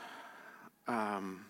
um, 0.88 1.48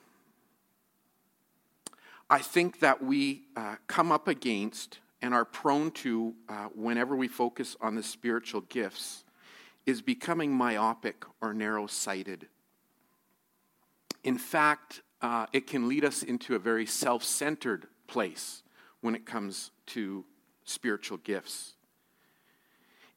I 2.30 2.40
think 2.40 2.80
that 2.80 3.04
we 3.04 3.44
uh, 3.56 3.76
come 3.88 4.12
up 4.12 4.28
against 4.28 5.00
and 5.22 5.34
are 5.34 5.46
prone 5.46 5.92
to 5.92 6.34
uh, 6.50 6.66
whenever 6.76 7.16
we 7.16 7.28
focus 7.28 7.76
on 7.82 7.96
the 7.96 8.04
spiritual 8.04 8.62
gifts 8.62 9.24
is 9.86 10.02
becoming 10.02 10.52
myopic 10.52 11.24
or 11.42 11.54
narrow 11.54 11.86
sighted. 11.88 12.48
In 14.24 14.38
fact, 14.38 15.02
uh, 15.22 15.46
it 15.54 15.68
can 15.68 15.88
lead 15.88 16.04
us 16.04 16.24
into 16.24 16.56
a 16.56 16.60
very 16.60 16.86
self 16.86 17.24
centered 17.24 17.88
place 18.08 18.64
when 19.02 19.16
it 19.16 19.26
comes 19.26 19.72
to 19.88 20.26
spiritual 20.64 21.18
gifts. 21.18 21.74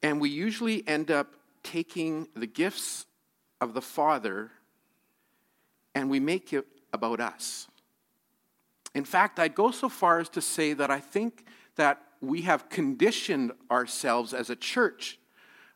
And 0.02 0.20
we 0.20 0.28
usually 0.28 0.86
end 0.86 1.10
up 1.10 1.34
taking 1.62 2.28
the 2.36 2.46
gifts 2.46 3.06
of 3.60 3.74
the 3.74 3.80
Father 3.80 4.50
and 5.94 6.08
we 6.08 6.20
make 6.20 6.52
it 6.52 6.66
about 6.92 7.20
us. 7.20 7.66
In 8.98 9.04
fact, 9.04 9.38
I'd 9.38 9.54
go 9.54 9.70
so 9.70 9.88
far 9.88 10.18
as 10.18 10.28
to 10.30 10.40
say 10.40 10.72
that 10.72 10.90
I 10.90 10.98
think 10.98 11.44
that 11.76 12.02
we 12.20 12.42
have 12.42 12.68
conditioned 12.68 13.52
ourselves 13.70 14.34
as 14.34 14.50
a 14.50 14.56
church, 14.56 15.20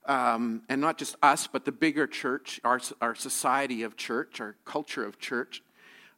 um, 0.06 0.62
and 0.68 0.80
not 0.80 0.98
just 0.98 1.14
us, 1.22 1.46
but 1.46 1.64
the 1.64 1.70
bigger 1.70 2.08
church, 2.08 2.60
our, 2.64 2.80
our 3.00 3.14
society 3.14 3.84
of 3.84 3.96
church, 3.96 4.40
our 4.40 4.56
culture 4.64 5.04
of 5.04 5.20
church. 5.20 5.62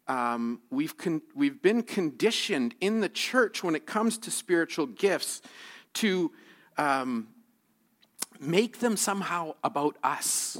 Um, 0.08 0.62
we've, 0.70 0.96
con- 0.96 1.20
we've 1.34 1.60
been 1.60 1.82
conditioned 1.82 2.74
in 2.80 3.00
the 3.00 3.10
church 3.10 3.62
when 3.62 3.74
it 3.74 3.84
comes 3.84 4.16
to 4.16 4.30
spiritual 4.30 4.86
gifts 4.86 5.42
to 5.94 6.32
um, 6.78 7.28
make 8.40 8.78
them 8.78 8.96
somehow 8.96 9.56
about 9.62 9.98
us 10.02 10.56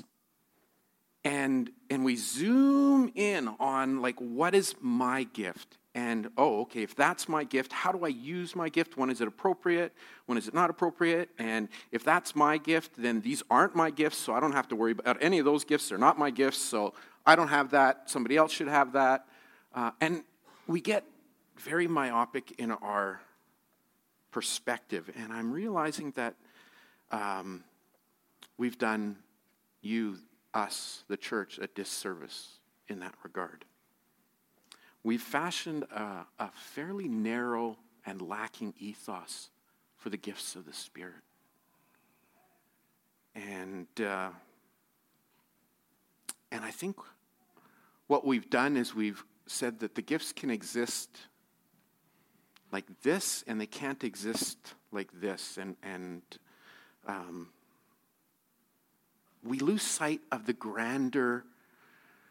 and 1.24 1.70
and 1.88 2.04
we 2.04 2.16
zoom 2.16 3.10
in 3.14 3.48
on 3.58 4.02
like 4.02 4.18
what 4.18 4.54
is 4.54 4.74
my 4.82 5.22
gift 5.22 5.78
and 5.94 6.28
oh 6.36 6.62
okay 6.62 6.82
if 6.82 6.94
that's 6.94 7.28
my 7.28 7.44
gift 7.44 7.72
how 7.72 7.92
do 7.92 8.04
i 8.04 8.08
use 8.08 8.54
my 8.56 8.68
gift? 8.68 8.96
When 8.96 9.10
is 9.10 9.20
it 9.20 9.28
appropriate? 9.28 9.92
When 10.26 10.38
is 10.38 10.48
it 10.48 10.54
not 10.54 10.70
appropriate? 10.70 11.30
And 11.38 11.68
if 11.92 12.04
that's 12.04 12.34
my 12.34 12.58
gift 12.58 12.92
then 12.96 13.20
these 13.20 13.42
aren't 13.50 13.74
my 13.74 13.90
gifts 13.90 14.18
so 14.18 14.34
i 14.34 14.40
don't 14.40 14.52
have 14.52 14.68
to 14.68 14.76
worry 14.76 14.92
about 14.92 15.18
any 15.20 15.38
of 15.38 15.44
those 15.44 15.64
gifts. 15.64 15.88
They're 15.88 15.98
not 15.98 16.18
my 16.18 16.30
gifts 16.30 16.58
so 16.58 16.94
i 17.26 17.36
don't 17.36 17.48
have 17.48 17.70
that. 17.70 18.10
Somebody 18.10 18.36
else 18.36 18.52
should 18.52 18.68
have 18.68 18.92
that. 18.92 19.26
Uh, 19.74 19.90
and 20.00 20.22
we 20.66 20.80
get 20.80 21.04
very 21.56 21.86
myopic 21.86 22.52
in 22.58 22.70
our 22.70 23.20
perspective 24.30 25.08
and 25.16 25.32
i'm 25.32 25.52
realizing 25.52 26.10
that 26.16 26.34
um, 27.12 27.62
we've 28.58 28.78
done 28.78 29.16
you 29.84 30.16
us, 30.54 31.04
the 31.08 31.16
church, 31.16 31.58
a 31.60 31.66
disservice 31.66 32.58
in 32.88 33.00
that 33.00 33.14
regard. 33.22 33.64
We've 35.04 35.23
fashioned 35.23 35.84
a, 35.84 36.26
a 36.38 36.50
fairly 36.54 37.08
narrow 37.08 37.76
and 38.06 38.23
lacking 38.23 38.73
ethos 38.78 39.50
for 39.99 40.08
the 40.08 40.16
gifts 40.16 40.56
of 40.56 40.64
the 40.64 40.73
Spirit. 40.73 41.23
And, 43.34 43.87
uh, 44.00 44.30
and 46.50 46.64
I 46.64 46.70
think 46.70 46.96
what 48.06 48.26
we've 48.26 48.49
done 48.49 48.78
is 48.78 48.94
we've 48.94 49.23
said 49.46 49.80
that 49.80 49.94
the 49.94 50.02
gifts 50.02 50.32
can 50.32 50.50
exist 50.50 51.11
like 52.73 52.87
this 53.02 53.44
and 53.46 53.61
they 53.61 53.66
can't 53.66 54.02
exist 54.04 54.75
like 54.90 55.11
this. 55.20 55.58
And, 55.58 55.76
and 55.82 56.23
um, 57.06 57.49
we 59.42 59.58
lose 59.58 59.82
sight 59.82 60.23
of 60.32 60.46
the 60.46 60.54
grander 60.54 61.44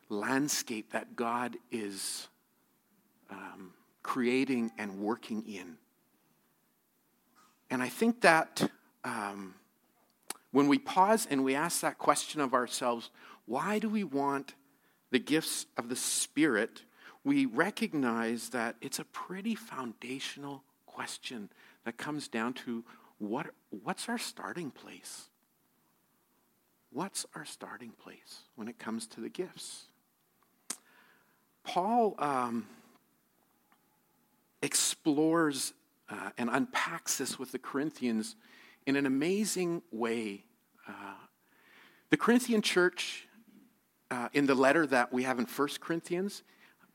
landscape 0.10 0.92
that 0.94 1.15
God 1.15 1.58
is 1.72 2.30
um, 3.34 3.74
creating 4.02 4.72
and 4.78 5.00
working 5.00 5.44
in. 5.48 5.78
And 7.70 7.82
I 7.82 7.90
think 7.90 8.22
that 8.22 8.70
um, 9.04 9.56
when 10.52 10.68
we 10.68 10.78
pause 10.78 11.28
and 11.30 11.44
we 11.44 11.56
ask 11.56 11.82
that 11.82 11.98
question 11.98 12.40
of 12.40 12.54
ourselves, 12.54 13.10
why 13.46 13.80
do 13.80 13.90
we 13.90 14.04
want 14.04 14.54
the 15.12 15.20
gifts 15.20 15.66
of 15.78 15.90
the 15.90 15.96
Spirit? 15.96 16.84
We 17.24 17.46
recognize 17.46 18.50
that 18.50 18.75
it's 18.82 19.00
a 19.00 19.06
pretty 19.06 19.56
foundational 19.56 20.63
question 20.86 21.50
that 21.86 21.98
comes 21.98 22.28
down 22.28 22.54
to 22.54 22.84
what, 23.18 23.48
what's 23.70 24.08
our 24.08 24.18
starting 24.18 24.72
place? 24.72 25.30
what's 26.94 27.25
our 27.36 27.46
starting 27.46 27.92
place 27.92 28.44
when 28.56 28.68
it 28.68 28.80
comes 28.80 29.08
to 29.08 29.20
the 29.20 29.30
gifts? 29.30 29.88
Paul 31.63 32.16
um, 32.20 32.68
explores 34.63 35.74
uh, 36.10 36.29
and 36.38 36.50
unpacks 36.51 37.17
this 37.20 37.38
with 37.38 37.51
the 37.51 37.60
Corinthians 37.60 38.36
in 38.88 38.96
an 38.96 39.05
amazing 39.05 39.84
way. 39.91 40.46
Uh, 40.88 41.15
the 42.10 42.17
Corinthian 42.17 42.62
church, 42.62 43.27
uh, 44.10 44.29
in 44.34 44.46
the 44.46 44.55
letter 44.55 44.88
that 44.88 45.13
we 45.13 45.24
have 45.24 45.38
in 45.38 45.46
1 45.46 45.67
Corinthians, 45.79 46.43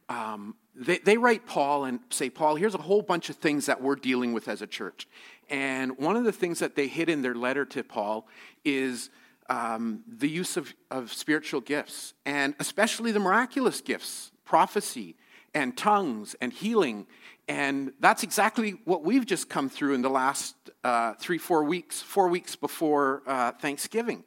um, 0.08 0.56
they, 0.74 0.98
they 0.98 1.18
write 1.18 1.46
Paul 1.46 1.84
and 1.84 2.00
say, 2.10 2.30
Paul, 2.30 2.54
here's 2.54 2.74
a 2.74 2.78
whole 2.78 3.02
bunch 3.02 3.28
of 3.28 3.36
things 3.36 3.66
that 3.66 3.82
we're 3.82 3.96
dealing 3.96 4.32
with 4.32 4.48
as 4.48 4.62
a 4.62 4.66
church. 4.66 5.06
And 5.50 5.98
one 5.98 6.16
of 6.16 6.24
the 6.24 6.32
things 6.32 6.60
that 6.60 6.74
they 6.74 6.88
hit 6.88 7.08
in 7.08 7.20
their 7.20 7.34
letter 7.34 7.64
to 7.66 7.84
Paul 7.84 8.28
is 8.64 9.10
um, 9.50 10.04
the 10.06 10.28
use 10.28 10.56
of, 10.56 10.72
of 10.90 11.12
spiritual 11.12 11.60
gifts, 11.60 12.14
and 12.24 12.54
especially 12.58 13.12
the 13.12 13.20
miraculous 13.20 13.80
gifts, 13.80 14.30
prophecy 14.44 15.16
and 15.54 15.76
tongues 15.76 16.36
and 16.40 16.52
healing. 16.52 17.06
And 17.48 17.92
that's 17.98 18.22
exactly 18.22 18.72
what 18.84 19.02
we've 19.02 19.24
just 19.24 19.48
come 19.48 19.70
through 19.70 19.94
in 19.94 20.02
the 20.02 20.10
last 20.10 20.54
uh, 20.84 21.14
three, 21.14 21.38
four 21.38 21.64
weeks, 21.64 22.02
four 22.02 22.28
weeks 22.28 22.54
before 22.54 23.22
uh, 23.26 23.52
Thanksgiving. 23.52 24.22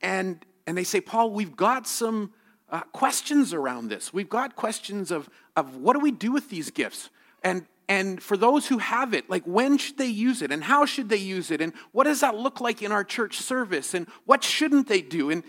And, 0.00 0.44
and 0.66 0.78
they 0.78 0.84
say, 0.84 1.00
Paul, 1.00 1.30
we've 1.32 1.56
got 1.56 1.88
some 1.88 2.32
uh, 2.70 2.82
questions 2.92 3.52
around 3.52 3.88
this. 3.88 4.12
We've 4.12 4.28
got 4.28 4.54
questions 4.54 5.10
of, 5.10 5.28
of 5.56 5.76
what 5.76 5.94
do 5.94 6.00
we 6.00 6.12
do 6.12 6.30
with 6.30 6.48
these 6.48 6.70
gifts? 6.70 7.10
And 7.42 7.66
and 7.90 8.22
for 8.22 8.36
those 8.36 8.66
who 8.66 8.76
have 8.78 9.14
it, 9.14 9.30
like 9.30 9.44
when 9.44 9.78
should 9.78 9.96
they 9.96 10.06
use 10.06 10.42
it 10.42 10.52
and 10.52 10.62
how 10.62 10.84
should 10.84 11.08
they 11.08 11.16
use 11.16 11.50
it 11.50 11.62
and 11.62 11.72
what 11.92 12.04
does 12.04 12.20
that 12.20 12.36
look 12.36 12.60
like 12.60 12.82
in 12.82 12.92
our 12.92 13.02
church 13.02 13.38
service 13.38 13.94
and 13.94 14.06
what 14.26 14.44
shouldn't 14.44 14.88
they 14.88 15.00
do? 15.00 15.30
And 15.30 15.42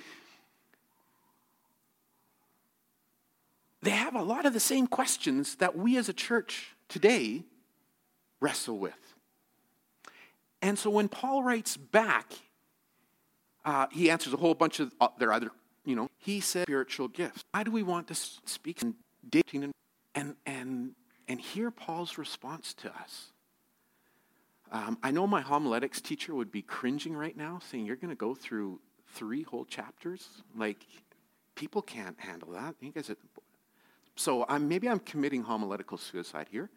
they 3.81 3.89
have 3.89 4.15
a 4.15 4.24
lot 4.24 4.46
of 4.46 4.53
the 4.53 4.60
same 4.62 4.88
questions 4.88 5.55
that 5.55 5.77
we 5.77 5.98
as 5.98 6.08
a 6.08 6.13
church 6.13 6.75
today 6.89 7.43
wrestle 8.41 8.77
with. 8.77 8.93
And 10.62 10.77
so 10.77 10.89
when 10.89 11.08
Paul 11.08 11.43
writes 11.43 11.77
back, 11.77 12.34
uh, 13.63 13.88
he 13.91 14.10
answers 14.10 14.34
a 14.34 14.38
whole 14.38 14.55
bunch 14.55 14.81
of 14.81 14.93
uh, 15.00 15.08
their 15.17 15.31
other, 15.31 15.51
you 15.86 15.96
know, 15.96 16.10
he 16.17 16.41
said 16.41 16.63
spiritual 16.63 17.08
gifts. 17.08 17.43
Why 17.51 17.63
do 17.63 17.72
we 17.72 17.84
want 17.84 18.08
to 18.08 18.15
speak 18.15 18.81
in 18.81 18.96
dating 19.29 19.63
and, 19.63 19.74
and 20.15 20.36
and 20.46 20.91
and 21.29 21.39
hear 21.39 21.69
Paul's 21.69 22.17
response 22.17 22.74
to 22.74 22.89
us. 22.89 23.31
Um, 24.72 24.98
I 25.01 25.12
know 25.12 25.27
my 25.27 25.41
homiletics 25.41 26.01
teacher 26.01 26.34
would 26.34 26.51
be 26.51 26.63
cringing 26.63 27.15
right 27.15 27.38
now, 27.38 27.60
saying, 27.69 27.86
You're 27.86 27.96
going 27.96 28.10
to 28.10 28.15
go 28.15 28.36
through 28.36 28.79
three 29.13 29.43
whole 29.43 29.65
chapters? 29.65 30.27
Like, 30.58 30.86
people 31.55 31.81
can't 31.81 32.19
handle 32.19 32.51
that. 32.51 32.75
You 32.81 32.91
guys 32.91 33.12
so 34.15 34.46
I'm, 34.50 34.67
maybe 34.67 34.89
I'm 34.89 35.00
committing 35.00 35.43
homiletical 35.43 35.98
suicide 35.98 36.48
here. 36.51 36.69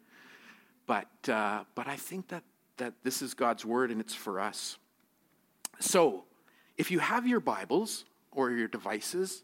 But, 0.85 1.29
uh, 1.29 1.63
but 1.75 1.87
I 1.87 1.95
think 1.95 2.27
that, 2.29 2.43
that 2.77 2.93
this 3.03 3.21
is 3.21 3.33
God's 3.33 3.65
word 3.65 3.91
and 3.91 4.01
it's 4.01 4.13
for 4.13 4.39
us. 4.39 4.77
So, 5.79 6.25
if 6.77 6.91
you 6.91 6.99
have 6.99 7.27
your 7.27 7.39
Bibles 7.39 8.05
or 8.31 8.51
your 8.51 8.67
devices, 8.67 9.43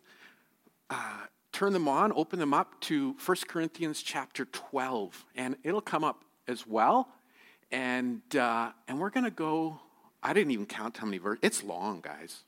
uh, 0.90 1.26
turn 1.52 1.74
them 1.74 1.88
on, 1.88 2.12
open 2.14 2.40
them 2.40 2.54
up 2.54 2.80
to 2.82 3.16
1 3.24 3.38
Corinthians 3.48 4.02
chapter 4.02 4.46
12, 4.46 5.26
and 5.36 5.56
it'll 5.64 5.82
come 5.82 6.04
up 6.04 6.24
as 6.48 6.66
well. 6.66 7.10
And, 7.72 8.22
uh, 8.36 8.72
and 8.88 9.00
we're 9.00 9.12
going 9.12 9.26
to 9.26 9.32
go, 9.32 9.80
I 10.24 10.34
didn't 10.34 10.52
even 10.52 10.66
count 10.66 10.98
how 10.98 11.06
many 11.06 11.20
verses. 11.20 11.40
It's 11.44 11.64
long, 11.64 12.02
guys. 12.02 12.44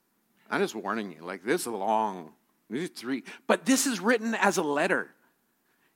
I'm 0.50 0.62
just 0.62 0.75
warning 0.75 1.12
you. 1.12 1.24
Like, 1.24 1.43
this 1.43 1.62
is 1.62 1.67
long. 1.67 2.31
These 2.69 2.89
three. 2.89 3.24
But 3.48 3.65
this 3.65 3.86
is 3.86 4.00
written 4.00 4.33
as 4.36 4.57
a 4.57 4.63
letter. 4.63 5.10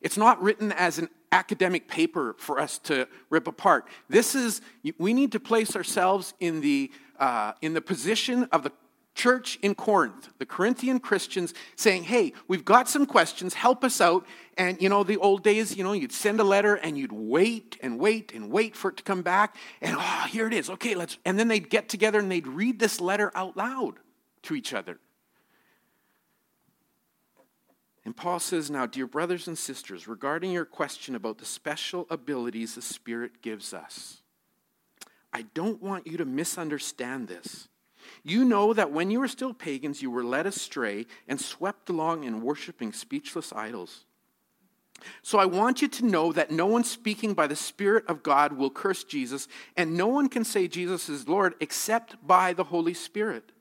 It's 0.02 0.18
not 0.18 0.42
written 0.42 0.72
as 0.74 1.00
an 1.00 1.10
academic 1.32 1.88
paper 1.88 2.36
for 2.38 2.60
us 2.60 2.78
to 2.80 3.08
rip 3.30 3.48
apart. 3.48 3.88
This 4.10 4.36
is, 4.36 4.62
we 4.98 5.14
need 5.14 5.32
to 5.34 5.40
place 5.40 5.76
ourselves 5.76 6.34
in 6.40 6.62
the, 6.62 6.92
uh, 7.20 7.54
in 7.62 7.74
the 7.74 7.82
position 7.82 8.48
of 8.52 8.64
the 8.64 8.72
church 9.16 9.58
in 9.62 9.74
Corinth, 9.74 10.30
the 10.38 10.46
Corinthian 10.46 11.00
Christians, 11.00 11.54
saying, 11.76 12.04
Hey, 12.04 12.34
we've 12.48 12.66
got 12.66 12.88
some 12.88 13.06
questions, 13.06 13.54
help 13.54 13.84
us 13.84 14.02
out. 14.02 14.26
And, 14.58 14.82
you 14.82 14.90
know, 14.90 15.04
the 15.04 15.18
old 15.18 15.44
days, 15.44 15.76
you 15.76 15.84
know, 15.84 15.94
you'd 15.94 16.12
send 16.12 16.40
a 16.40 16.44
letter 16.44 16.76
and 16.76 16.98
you'd 16.98 17.12
wait 17.12 17.78
and 17.82 17.98
wait 17.98 18.34
and 18.34 18.52
wait 18.52 18.76
for 18.76 18.92
it 18.92 18.98
to 18.98 19.04
come 19.04 19.22
back. 19.22 19.56
And, 19.82 19.96
oh, 19.98 20.26
here 20.30 20.48
it 20.48 20.54
is. 20.54 20.70
Okay, 20.70 20.96
let's. 20.96 21.18
And 21.26 21.40
then 21.40 21.48
they'd 21.48 21.70
get 21.70 21.90
together 21.90 22.20
and 22.20 22.32
they'd 22.32 22.48
read 22.48 22.80
this 22.80 23.02
letter 23.02 23.32
out 23.36 23.58
loud 23.58 23.96
to 24.44 24.56
each 24.56 24.74
other. 24.74 25.00
And 28.06 28.16
Paul 28.16 28.40
says, 28.40 28.70
Now, 28.70 28.86
dear 28.86 29.08
brothers 29.08 29.48
and 29.48 29.58
sisters, 29.58 30.08
regarding 30.08 30.52
your 30.52 30.66
question 30.66 31.16
about 31.16 31.40
the 31.40 31.46
special 31.46 32.06
abilities 32.10 32.76
the 32.76 32.82
Spirit 32.82 33.42
gives 33.42 33.74
us, 33.74 34.22
I 35.34 35.42
don't 35.54 35.82
want 35.82 36.08
you 36.08 36.16
to 36.18 36.26
misunderstand 36.26 37.28
this. 37.28 37.68
You 38.24 38.46
know 38.46 38.74
that 38.74 38.92
when 38.92 39.10
you 39.10 39.20
were 39.20 39.28
still 39.28 39.54
pagans, 39.54 40.02
you 40.02 40.12
were 40.12 40.24
led 40.24 40.46
astray 40.46 41.08
and 41.28 41.42
swept 41.42 41.90
along 41.90 42.24
in 42.24 42.42
worshiping 42.42 42.94
speechless 42.94 43.52
idols. 43.52 44.06
So 45.24 45.40
I 45.40 45.46
want 45.46 45.82
you 45.82 45.88
to 45.88 46.06
know 46.06 46.32
that 46.32 46.52
no 46.52 46.68
one 46.68 46.84
speaking 46.84 47.34
by 47.34 47.48
the 47.48 47.56
Spirit 47.56 48.06
of 48.08 48.24
God 48.24 48.54
will 48.54 48.70
curse 48.70 49.04
Jesus, 49.04 49.48
and 49.76 49.98
no 49.98 50.08
one 50.08 50.30
can 50.30 50.46
say 50.46 50.68
Jesus 50.68 51.10
is 51.10 51.28
Lord 51.28 51.56
except 51.60 52.26
by 52.26 52.54
the 52.54 52.66
Holy 52.66 52.94
Spirit. 52.94 53.52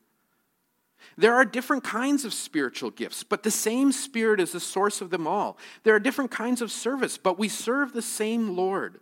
There 1.16 1.34
are 1.34 1.44
different 1.44 1.84
kinds 1.84 2.24
of 2.24 2.34
spiritual 2.34 2.90
gifts, 2.90 3.22
but 3.22 3.42
the 3.42 3.50
same 3.50 3.92
Spirit 3.92 4.40
is 4.40 4.52
the 4.52 4.60
source 4.60 5.00
of 5.00 5.10
them 5.10 5.26
all. 5.26 5.58
There 5.82 5.94
are 5.94 6.00
different 6.00 6.30
kinds 6.30 6.60
of 6.60 6.70
service, 6.70 7.18
but 7.18 7.38
we 7.38 7.48
serve 7.48 7.92
the 7.92 8.02
same 8.02 8.56
Lord. 8.56 9.00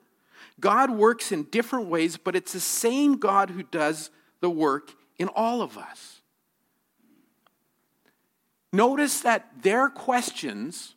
God 0.60 0.90
works 0.90 1.32
in 1.32 1.44
different 1.44 1.86
ways, 1.88 2.16
but 2.16 2.36
it's 2.36 2.52
the 2.52 2.60
same 2.60 3.16
God 3.16 3.50
who 3.50 3.62
does 3.62 4.10
the 4.40 4.50
work 4.50 4.92
in 5.18 5.28
all 5.28 5.62
of 5.62 5.78
us. 5.78 6.20
Notice 8.72 9.20
that 9.20 9.62
their 9.62 9.88
questions 9.88 10.94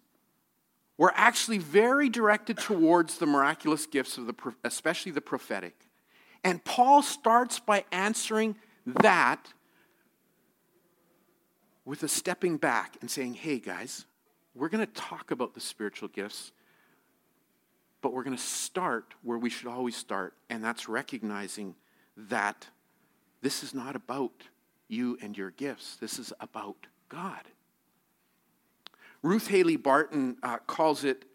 were 0.98 1.12
actually 1.16 1.58
very 1.58 2.08
directed 2.10 2.58
towards 2.58 3.18
the 3.18 3.26
miraculous 3.26 3.86
gifts 3.86 4.18
of 4.18 4.28
the 4.28 4.36
especially 4.64 5.12
the 5.12 5.22
prophetic. 5.22 5.76
And 6.44 6.64
Paul 6.64 7.02
starts 7.02 7.60
by 7.60 7.84
answering 7.92 8.56
that 8.86 9.54
with 11.86 12.04
a 12.04 12.08
stepping 12.08 12.58
back 12.58 12.98
and 13.02 13.10
saying, 13.10 13.36
"Hey 13.36 13.60
guys, 13.60 14.06
we're 14.54 14.70
going 14.70 14.86
to 14.86 14.94
talk 14.94 15.32
about 15.32 15.54
the 15.54 15.60
spiritual 15.60 16.10
gifts, 16.10 16.52
but 18.02 18.14
we're 18.14 18.24
going 18.24 18.36
to 18.36 18.42
start 18.42 19.14
where 19.24 19.38
we 19.38 19.50
should 19.50 19.68
always 19.68 19.96
start, 19.96 20.34
and 20.50 20.64
that's 20.64 20.90
recognizing 20.90 21.76
that 22.18 22.68
this 23.42 23.64
is 23.64 23.74
not 23.74 23.96
about 23.96 24.34
you 24.88 25.18
and 25.22 25.38
your 25.38 25.52
gifts. 25.52 25.96
This 25.96 26.20
is 26.20 26.34
about 26.40 26.88
God." 27.10 27.48
Ruth 29.22 29.48
Haley 29.48 29.76
Barton 29.76 30.38
uh, 30.44 30.58
calls 30.68 31.04
it 31.04 31.26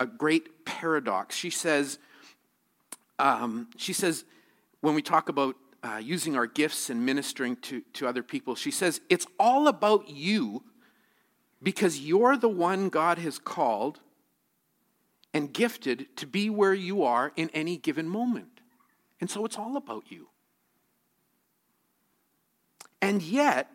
a 0.00 0.06
great 0.06 0.64
paradox. 0.64 1.36
She 1.36 1.50
says, 1.50 1.98
um, 3.18 3.68
she 3.76 3.92
says, 3.92 4.24
when 4.80 4.94
we 4.94 5.02
talk 5.02 5.28
about 5.28 5.54
uh, 5.82 6.00
using 6.02 6.36
our 6.36 6.46
gifts 6.46 6.90
and 6.90 7.04
ministering 7.04 7.56
to, 7.56 7.82
to 7.94 8.06
other 8.06 8.22
people, 8.22 8.54
she 8.54 8.70
says, 8.70 9.00
it's 9.08 9.26
all 9.38 9.68
about 9.68 10.08
you 10.08 10.62
because 11.62 12.00
you're 12.00 12.36
the 12.36 12.48
one 12.48 12.88
God 12.88 13.18
has 13.18 13.38
called 13.38 14.00
and 15.34 15.52
gifted 15.52 16.16
to 16.16 16.26
be 16.26 16.50
where 16.50 16.74
you 16.74 17.02
are 17.02 17.32
in 17.36 17.50
any 17.50 17.76
given 17.76 18.08
moment. 18.08 18.60
And 19.20 19.30
so 19.30 19.44
it's 19.44 19.58
all 19.58 19.76
about 19.76 20.04
you. 20.08 20.28
And 23.00 23.22
yet, 23.22 23.70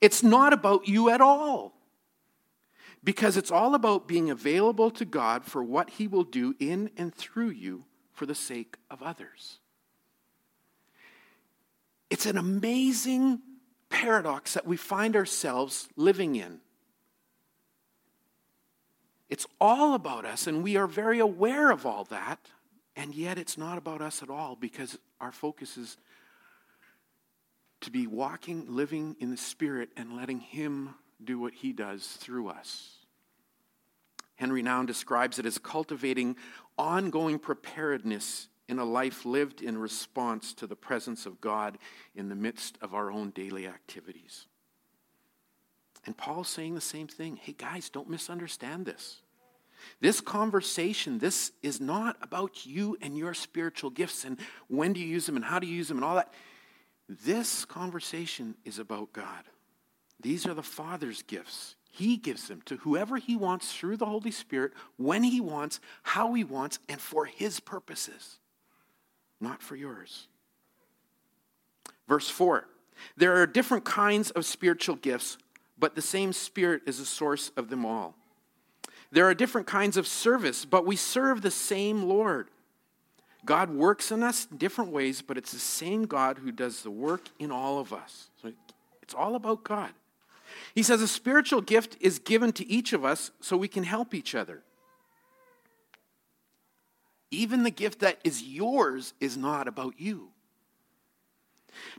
it's 0.00 0.22
not 0.22 0.52
about 0.52 0.86
you 0.86 1.10
at 1.10 1.20
all 1.20 1.74
because 3.02 3.36
it's 3.36 3.50
all 3.50 3.74
about 3.74 4.08
being 4.08 4.30
available 4.30 4.90
to 4.90 5.04
God 5.04 5.44
for 5.44 5.62
what 5.62 5.90
He 5.90 6.06
will 6.06 6.24
do 6.24 6.54
in 6.58 6.90
and 6.96 7.14
through 7.14 7.50
you 7.50 7.84
for 8.12 8.26
the 8.26 8.34
sake 8.34 8.76
of 8.90 9.02
others. 9.02 9.58
It's 12.14 12.26
an 12.26 12.38
amazing 12.38 13.40
paradox 13.88 14.54
that 14.54 14.64
we 14.64 14.76
find 14.76 15.16
ourselves 15.16 15.88
living 15.96 16.36
in. 16.36 16.60
It's 19.28 19.48
all 19.60 19.94
about 19.94 20.24
us, 20.24 20.46
and 20.46 20.62
we 20.62 20.76
are 20.76 20.86
very 20.86 21.18
aware 21.18 21.72
of 21.72 21.84
all 21.84 22.04
that, 22.10 22.38
and 22.94 23.16
yet 23.16 23.36
it's 23.36 23.58
not 23.58 23.78
about 23.78 24.00
us 24.00 24.22
at 24.22 24.30
all 24.30 24.54
because 24.54 24.96
our 25.20 25.32
focus 25.32 25.76
is 25.76 25.96
to 27.80 27.90
be 27.90 28.06
walking, 28.06 28.64
living 28.68 29.16
in 29.18 29.32
the 29.32 29.36
Spirit, 29.36 29.88
and 29.96 30.16
letting 30.16 30.38
Him 30.38 30.94
do 31.24 31.40
what 31.40 31.52
He 31.52 31.72
does 31.72 32.06
through 32.06 32.46
us. 32.46 32.98
Henri 34.36 34.62
Nouwen 34.62 34.86
describes 34.86 35.40
it 35.40 35.46
as 35.46 35.58
cultivating 35.58 36.36
ongoing 36.78 37.40
preparedness 37.40 38.46
in 38.68 38.78
a 38.78 38.84
life 38.84 39.24
lived 39.24 39.60
in 39.60 39.76
response 39.76 40.54
to 40.54 40.66
the 40.66 40.76
presence 40.76 41.26
of 41.26 41.40
God 41.40 41.78
in 42.14 42.28
the 42.28 42.34
midst 42.34 42.78
of 42.80 42.94
our 42.94 43.10
own 43.10 43.30
daily 43.30 43.66
activities. 43.66 44.46
And 46.06 46.16
Paul's 46.16 46.48
saying 46.48 46.74
the 46.74 46.80
same 46.80 47.08
thing. 47.08 47.36
Hey, 47.36 47.54
guys, 47.56 47.88
don't 47.88 48.10
misunderstand 48.10 48.86
this. 48.86 49.20
This 50.00 50.20
conversation, 50.20 51.18
this 51.18 51.52
is 51.62 51.80
not 51.80 52.16
about 52.22 52.64
you 52.64 52.96
and 53.02 53.16
your 53.16 53.34
spiritual 53.34 53.90
gifts 53.90 54.24
and 54.24 54.38
when 54.68 54.92
do 54.92 55.00
you 55.00 55.06
use 55.06 55.26
them 55.26 55.36
and 55.36 55.44
how 55.44 55.58
do 55.58 55.66
you 55.66 55.76
use 55.76 55.88
them 55.88 55.98
and 55.98 56.04
all 56.04 56.14
that. 56.14 56.32
This 57.08 57.64
conversation 57.64 58.54
is 58.64 58.78
about 58.78 59.12
God. 59.12 59.44
These 60.20 60.46
are 60.46 60.54
the 60.54 60.62
Father's 60.62 61.22
gifts. 61.22 61.76
He 61.90 62.16
gives 62.16 62.48
them 62.48 62.62
to 62.62 62.76
whoever 62.78 63.18
He 63.18 63.36
wants 63.36 63.72
through 63.72 63.98
the 63.98 64.06
Holy 64.06 64.30
Spirit, 64.30 64.72
when 64.96 65.22
He 65.22 65.40
wants, 65.40 65.80
how 66.02 66.32
He 66.32 66.44
wants, 66.44 66.78
and 66.88 67.00
for 67.00 67.26
His 67.26 67.60
purposes, 67.60 68.38
not 69.44 69.62
for 69.62 69.76
yours. 69.76 70.26
Verse 72.08 72.28
4 72.28 72.66
There 73.16 73.40
are 73.40 73.46
different 73.46 73.84
kinds 73.84 74.30
of 74.32 74.44
spiritual 74.44 74.96
gifts, 74.96 75.38
but 75.78 75.94
the 75.94 76.02
same 76.02 76.32
Spirit 76.32 76.82
is 76.86 76.98
the 76.98 77.06
source 77.06 77.52
of 77.56 77.68
them 77.68 77.86
all. 77.86 78.16
There 79.12 79.26
are 79.26 79.34
different 79.34 79.68
kinds 79.68 79.96
of 79.96 80.08
service, 80.08 80.64
but 80.64 80.84
we 80.84 80.96
serve 80.96 81.42
the 81.42 81.50
same 81.50 82.02
Lord. 82.02 82.48
God 83.44 83.70
works 83.70 84.10
in 84.10 84.22
us 84.22 84.48
in 84.50 84.56
different 84.56 84.90
ways, 84.90 85.22
but 85.22 85.36
it's 85.36 85.52
the 85.52 85.58
same 85.58 86.06
God 86.06 86.38
who 86.38 86.50
does 86.50 86.82
the 86.82 86.90
work 86.90 87.28
in 87.38 87.52
all 87.52 87.78
of 87.78 87.92
us. 87.92 88.30
So 88.40 88.52
it's 89.02 89.14
all 89.14 89.36
about 89.36 89.62
God. 89.62 89.90
He 90.74 90.82
says 90.82 91.02
a 91.02 91.08
spiritual 91.08 91.60
gift 91.60 91.96
is 92.00 92.18
given 92.18 92.52
to 92.52 92.68
each 92.68 92.92
of 92.92 93.04
us 93.04 93.30
so 93.40 93.56
we 93.56 93.68
can 93.68 93.84
help 93.84 94.14
each 94.14 94.34
other. 94.34 94.62
Even 97.34 97.62
the 97.62 97.70
gift 97.70 98.00
that 98.00 98.18
is 98.24 98.42
yours 98.42 99.14
is 99.20 99.36
not 99.36 99.68
about 99.68 99.94
you. 99.98 100.30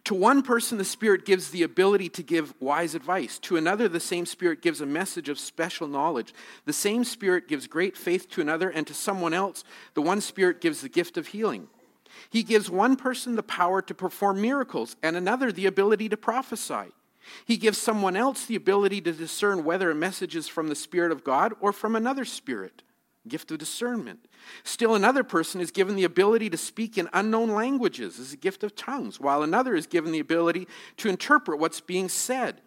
To 0.06 0.16
one 0.16 0.42
person, 0.42 0.78
the 0.78 0.86
Spirit 0.86 1.26
gives 1.26 1.50
the 1.50 1.64
ability 1.64 2.10
to 2.10 2.24
give 2.24 2.54
wise 2.62 2.96
advice. 2.96 3.38
To 3.40 3.58
another, 3.58 3.90
the 3.90 4.00
same 4.00 4.26
Spirit 4.26 4.62
gives 4.62 4.80
a 4.80 4.86
message 4.86 5.28
of 5.28 5.38
special 5.38 5.88
knowledge. 5.88 6.34
The 6.66 6.74
same 6.74 7.04
Spirit 7.04 7.48
gives 7.48 7.68
great 7.68 7.98
faith 7.98 8.30
to 8.32 8.42
another, 8.42 8.70
and 8.70 8.88
to 8.88 8.94
someone 8.94 9.34
else, 9.34 9.64
the 9.94 10.02
one 10.02 10.22
Spirit 10.22 10.62
gives 10.62 10.82
the 10.82 10.90
gift 10.90 11.18
of 11.18 11.28
healing. 11.28 11.68
He 12.30 12.44
gives 12.44 12.70
one 12.70 12.96
person 12.96 13.36
the 13.36 13.44
power 13.44 13.82
to 13.82 13.94
perform 13.94 14.42
miracles, 14.42 14.96
and 15.04 15.16
another 15.16 15.52
the 15.52 15.66
ability 15.66 16.08
to 16.10 16.18
prophesy. 16.18 16.94
He 17.44 17.58
gives 17.58 17.78
someone 17.78 18.16
else 18.16 18.46
the 18.46 18.56
ability 18.56 19.02
to 19.02 19.12
discern 19.12 19.64
whether 19.64 19.90
a 19.92 19.96
message 19.96 20.36
is 20.36 20.48
from 20.48 20.70
the 20.70 20.76
Spirit 20.76 21.12
of 21.12 21.24
God 21.24 21.54
or 21.60 21.74
from 21.74 21.96
another 21.96 22.24
spirit, 22.24 22.84
gift 23.28 23.52
of 23.52 23.58
discernment. 23.58 24.28
Still, 24.64 24.96
another 24.96 25.24
person 25.24 25.62
is 25.62 25.72
given 25.72 25.96
the 25.96 26.04
ability 26.04 26.50
to 26.50 26.58
speak 26.58 26.98
in 26.98 27.10
unknown 27.14 27.50
languages 27.50 28.20
as 28.20 28.34
a 28.34 28.38
gift 28.38 28.64
of 28.64 28.76
tongues, 28.76 29.20
while 29.20 29.44
another 29.44 29.76
is 29.76 29.88
given 29.88 30.12
the 30.12 30.20
ability 30.20 30.68
to 30.98 31.10
interpret 31.10 31.60
what's 31.60 31.82
being 31.82 32.10
said. 32.10 32.62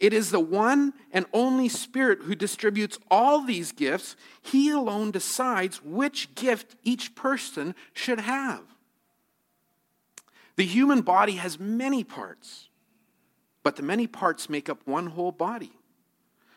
It 0.00 0.12
is 0.12 0.30
the 0.30 0.40
one 0.40 0.92
and 1.12 1.26
only 1.32 1.68
Spirit 1.68 2.22
who 2.22 2.34
distributes 2.34 2.98
all 3.10 3.42
these 3.42 3.72
gifts. 3.72 4.16
He 4.40 4.70
alone 4.70 5.10
decides 5.10 5.82
which 5.82 6.34
gift 6.34 6.76
each 6.82 7.14
person 7.14 7.74
should 7.92 8.20
have. 8.20 8.62
The 10.56 10.66
human 10.66 11.02
body 11.02 11.32
has 11.34 11.58
many 11.58 12.04
parts. 12.04 12.68
But 13.62 13.76
the 13.76 13.82
many 13.82 14.06
parts 14.06 14.50
make 14.50 14.68
up 14.68 14.80
one 14.84 15.08
whole 15.08 15.32
body. 15.32 15.72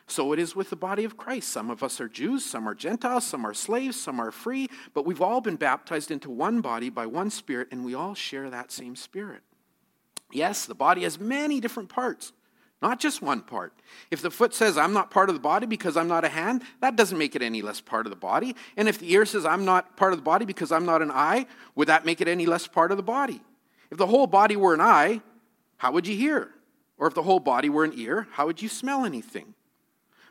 So 0.08 0.32
it 0.32 0.38
is 0.38 0.54
with 0.54 0.70
the 0.70 0.76
body 0.76 1.04
of 1.04 1.16
Christ. 1.16 1.48
Some 1.48 1.68
of 1.68 1.82
us 1.82 2.00
are 2.00 2.08
Jews, 2.08 2.44
some 2.44 2.68
are 2.68 2.74
Gentiles, 2.74 3.24
some 3.24 3.44
are 3.44 3.54
slaves, 3.54 4.00
some 4.00 4.20
are 4.20 4.30
free, 4.30 4.68
but 4.94 5.04
we've 5.04 5.20
all 5.20 5.40
been 5.40 5.56
baptized 5.56 6.12
into 6.12 6.30
one 6.30 6.60
body 6.60 6.90
by 6.90 7.06
one 7.06 7.30
Spirit, 7.30 7.68
and 7.72 7.84
we 7.84 7.94
all 7.94 8.14
share 8.14 8.48
that 8.48 8.70
same 8.70 8.94
Spirit. 8.94 9.42
Yes, 10.32 10.64
the 10.64 10.74
body 10.74 11.02
has 11.02 11.18
many 11.18 11.60
different 11.60 11.88
parts, 11.88 12.32
not 12.80 13.00
just 13.00 13.20
one 13.20 13.40
part. 13.40 13.72
If 14.12 14.22
the 14.22 14.30
foot 14.30 14.54
says, 14.54 14.78
I'm 14.78 14.92
not 14.92 15.10
part 15.10 15.28
of 15.28 15.34
the 15.34 15.40
body 15.40 15.66
because 15.66 15.96
I'm 15.96 16.08
not 16.08 16.24
a 16.24 16.28
hand, 16.28 16.62
that 16.80 16.94
doesn't 16.94 17.18
make 17.18 17.34
it 17.34 17.42
any 17.42 17.60
less 17.60 17.80
part 17.80 18.06
of 18.06 18.10
the 18.10 18.16
body. 18.16 18.54
And 18.76 18.88
if 18.88 19.00
the 19.00 19.12
ear 19.12 19.26
says, 19.26 19.44
I'm 19.44 19.64
not 19.64 19.96
part 19.96 20.12
of 20.12 20.20
the 20.20 20.24
body 20.24 20.44
because 20.44 20.70
I'm 20.70 20.86
not 20.86 21.02
an 21.02 21.10
eye, 21.10 21.46
would 21.74 21.88
that 21.88 22.06
make 22.06 22.20
it 22.20 22.28
any 22.28 22.46
less 22.46 22.68
part 22.68 22.92
of 22.92 22.96
the 22.96 23.02
body? 23.02 23.42
If 23.90 23.98
the 23.98 24.06
whole 24.06 24.28
body 24.28 24.54
were 24.54 24.74
an 24.74 24.80
eye, 24.80 25.20
how 25.78 25.90
would 25.92 26.06
you 26.06 26.16
hear? 26.16 26.50
Or 26.96 27.08
if 27.08 27.14
the 27.14 27.24
whole 27.24 27.40
body 27.40 27.68
were 27.68 27.84
an 27.84 27.92
ear, 27.96 28.28
how 28.32 28.46
would 28.46 28.62
you 28.62 28.68
smell 28.68 29.04
anything? 29.04 29.54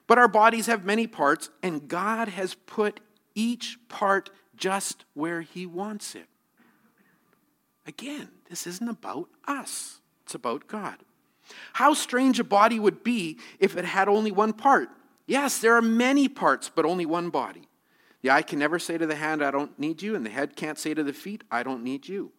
But 0.08 0.18
our 0.18 0.28
bodies 0.28 0.68
have 0.68 0.86
many 0.86 1.08
parts, 1.08 1.50
and 1.64 1.88
God 1.88 2.28
has 2.30 2.54
put 2.54 3.00
each 3.34 3.78
part 3.90 4.30
just 4.56 5.06
where 5.14 5.42
He 5.42 5.66
wants 5.66 6.16
it. 6.16 6.28
Again, 7.88 8.30
this 8.50 8.66
isn't 8.68 8.90
about 8.90 9.30
us, 9.48 10.00
it's 10.24 10.36
about 10.36 10.68
God. 10.68 10.98
How 11.74 11.94
strange 11.94 12.40
a 12.40 12.44
body 12.44 12.80
would 12.80 13.04
be 13.04 13.38
if 13.60 13.78
it 13.78 13.86
had 13.86 14.08
only 14.08 14.32
one 14.32 14.54
part. 14.54 14.90
Yes, 15.28 15.60
there 15.60 15.76
are 15.76 15.82
many 15.82 16.28
parts, 16.28 16.72
but 16.74 16.86
only 16.86 17.06
one 17.06 17.30
body. 17.30 17.68
The 18.22 18.32
eye 18.32 18.42
can 18.42 18.58
never 18.58 18.80
say 18.80 18.98
to 18.98 19.06
the 19.06 19.16
hand, 19.16 19.44
I 19.44 19.52
don't 19.52 19.78
need 19.78 20.02
you, 20.02 20.16
and 20.16 20.26
the 20.26 20.32
head 20.32 20.56
can't 20.56 20.80
say 20.80 20.94
to 20.96 21.04
the 21.04 21.14
feet, 21.14 21.44
I 21.52 21.62
don't 21.62 21.84
need 21.84 22.08
you. 22.08 22.32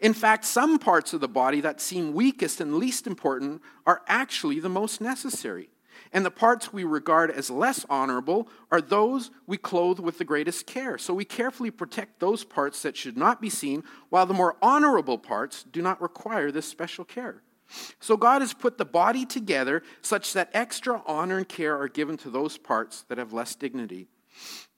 In 0.00 0.14
fact, 0.14 0.44
some 0.44 0.78
parts 0.78 1.12
of 1.12 1.20
the 1.20 1.28
body 1.28 1.60
that 1.60 1.80
seem 1.80 2.14
weakest 2.14 2.60
and 2.60 2.76
least 2.76 3.06
important 3.06 3.62
are 3.86 4.02
actually 4.08 4.58
the 4.58 4.68
most 4.68 5.00
necessary. 5.00 5.68
And 6.12 6.24
the 6.24 6.30
parts 6.30 6.72
we 6.72 6.84
regard 6.84 7.30
as 7.30 7.50
less 7.50 7.84
honorable 7.90 8.48
are 8.70 8.80
those 8.80 9.30
we 9.46 9.56
clothe 9.56 9.98
with 9.98 10.18
the 10.18 10.24
greatest 10.24 10.66
care. 10.66 10.98
So 10.98 11.12
we 11.14 11.24
carefully 11.24 11.70
protect 11.70 12.20
those 12.20 12.44
parts 12.44 12.82
that 12.82 12.96
should 12.96 13.16
not 13.16 13.40
be 13.40 13.50
seen, 13.50 13.82
while 14.08 14.26
the 14.26 14.34
more 14.34 14.56
honorable 14.62 15.18
parts 15.18 15.64
do 15.64 15.82
not 15.82 16.00
require 16.00 16.50
this 16.50 16.66
special 16.66 17.04
care. 17.04 17.42
So 18.00 18.16
God 18.16 18.42
has 18.42 18.54
put 18.54 18.78
the 18.78 18.84
body 18.84 19.26
together 19.26 19.82
such 20.00 20.32
that 20.34 20.50
extra 20.54 21.02
honor 21.06 21.38
and 21.38 21.48
care 21.48 21.76
are 21.76 21.88
given 21.88 22.16
to 22.18 22.30
those 22.30 22.56
parts 22.58 23.04
that 23.08 23.18
have 23.18 23.32
less 23.32 23.54
dignity. 23.54 24.08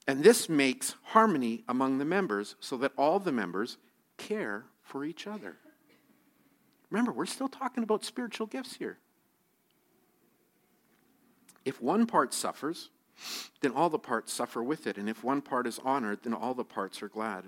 And 0.07 0.23
this 0.23 0.49
makes 0.49 0.95
harmony 1.03 1.63
among 1.67 1.99
the 1.99 2.05
members 2.05 2.55
so 2.59 2.77
that 2.77 2.93
all 2.97 3.19
the 3.19 3.31
members 3.31 3.77
care 4.17 4.65
for 4.81 5.05
each 5.05 5.27
other. 5.27 5.57
Remember, 6.89 7.11
we're 7.11 7.27
still 7.27 7.47
talking 7.47 7.83
about 7.83 8.03
spiritual 8.03 8.47
gifts 8.47 8.75
here. 8.75 8.97
If 11.65 11.81
one 11.81 12.05
part 12.05 12.33
suffers, 12.33 12.89
then 13.61 13.71
all 13.71 13.89
the 13.89 13.99
parts 13.99 14.33
suffer 14.33 14.63
with 14.63 14.87
it. 14.87 14.97
And 14.97 15.09
if 15.09 15.23
one 15.23 15.41
part 15.41 15.67
is 15.67 15.79
honored, 15.83 16.19
then 16.23 16.33
all 16.33 16.53
the 16.53 16.63
parts 16.63 17.01
are 17.01 17.09
glad. 17.09 17.45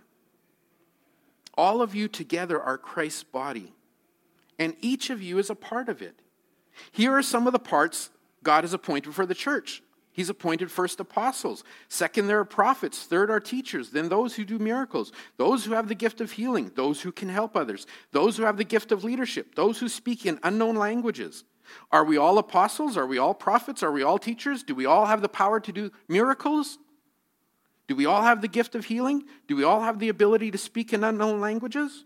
All 1.56 1.82
of 1.82 1.96
you 1.96 2.08
together 2.08 2.62
are 2.62 2.78
Christ's 2.78 3.24
body, 3.24 3.74
and 4.58 4.76
each 4.80 5.10
of 5.10 5.22
you 5.22 5.38
is 5.38 5.50
a 5.50 5.56
part 5.56 5.90
of 5.90 6.02
it. 6.02 6.22
Here 6.92 7.12
are 7.12 7.24
some 7.24 7.46
of 7.46 7.54
the 7.54 7.60
parts 7.60 8.10
God 8.42 8.64
has 8.64 8.74
appointed 8.74 9.14
for 9.14 9.26
the 9.26 9.36
church 9.36 9.84
He's 10.14 10.30
appointed 10.30 10.70
first 10.70 11.00
apostles. 11.00 11.64
Second, 11.88 12.28
there 12.28 12.40
are 12.40 12.46
prophets. 12.46 13.04
Third 13.04 13.32
are 13.32 13.40
teachers. 13.40 13.92
Then 13.92 14.10
those 14.10 14.36
who 14.36 14.44
do 14.44 14.60
miracles. 14.60 15.14
Those 15.38 15.64
who 15.64 15.74
have 15.74 15.88
the 15.88 15.96
gift 15.96 16.20
of 16.20 16.32
healing. 16.32 16.72
Those 16.76 17.02
who 17.02 17.14
can 17.14 17.30
help 17.30 17.56
others. 17.56 17.88
Those 18.12 18.36
who 18.36 18.44
have 18.44 18.58
the 18.58 18.66
gift 18.66 18.92
of 18.92 19.06
leadership. 19.06 19.56
Those 19.56 19.80
who 19.80 19.88
speak 19.88 20.26
in 20.26 20.40
unknown 20.44 20.76
languages. 20.76 21.46
Are 21.92 22.04
we 22.04 22.18
all 22.18 22.38
apostles? 22.38 22.98
Are 22.98 23.06
we 23.06 23.18
all 23.18 23.34
prophets? 23.34 23.84
Are 23.84 23.92
we 23.92 24.04
all 24.04 24.18
teachers? 24.18 24.64
Do 24.64 24.76
we 24.76 24.86
all 24.86 25.06
have 25.06 25.22
the 25.22 25.30
power 25.30 25.60
to 25.60 25.72
do 25.72 25.92
miracles? 26.08 26.78
Do 27.88 27.96
we 27.96 28.06
all 28.06 28.22
have 28.22 28.42
the 28.42 28.48
gift 28.48 28.76
of 28.76 28.86
healing? 28.86 29.24
Do 29.48 29.56
we 29.56 29.64
all 29.64 29.82
have 29.82 30.00
the 30.00 30.10
ability 30.10 30.52
to 30.52 30.58
speak 30.58 30.94
in 30.94 31.04
unknown 31.04 31.42
languages? 31.42 32.06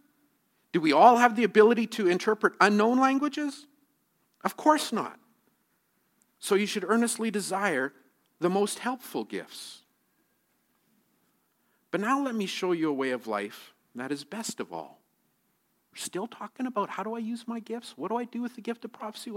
Do 0.72 0.82
we 0.82 0.92
all 0.92 1.18
have 1.18 1.36
the 1.36 1.44
ability 1.44 1.88
to 1.88 2.08
interpret 2.08 2.54
unknown 2.60 3.00
languages? 3.00 3.68
Of 4.44 4.58
course 4.58 4.92
not. 4.92 5.20
So 6.40 6.56
you 6.56 6.66
should 6.66 6.84
earnestly 6.88 7.32
desire 7.32 7.94
the 8.40 8.50
most 8.50 8.80
helpful 8.80 9.24
gifts. 9.24 9.84
But 11.92 12.02
now 12.02 12.22
let 12.22 12.36
me 12.36 12.46
show 12.46 12.72
you 12.74 12.90
a 12.90 12.94
way 12.94 13.12
of 13.12 13.26
life 13.26 13.74
that 13.96 14.12
is 14.12 14.24
best 14.24 14.60
of 14.60 14.74
all. 14.74 15.00
We're 15.96 16.02
still 16.02 16.28
talking 16.28 16.66
about 16.66 16.90
how 16.90 17.04
do 17.04 17.16
I 17.16 17.20
use 17.20 17.48
my 17.48 17.60
gifts? 17.60 17.94
What 17.96 18.10
do 18.10 18.18
I 18.18 18.26
do 18.26 18.42
with 18.42 18.56
the 18.56 18.62
gift 18.62 18.84
of 18.84 18.92
prophecy? 18.92 19.32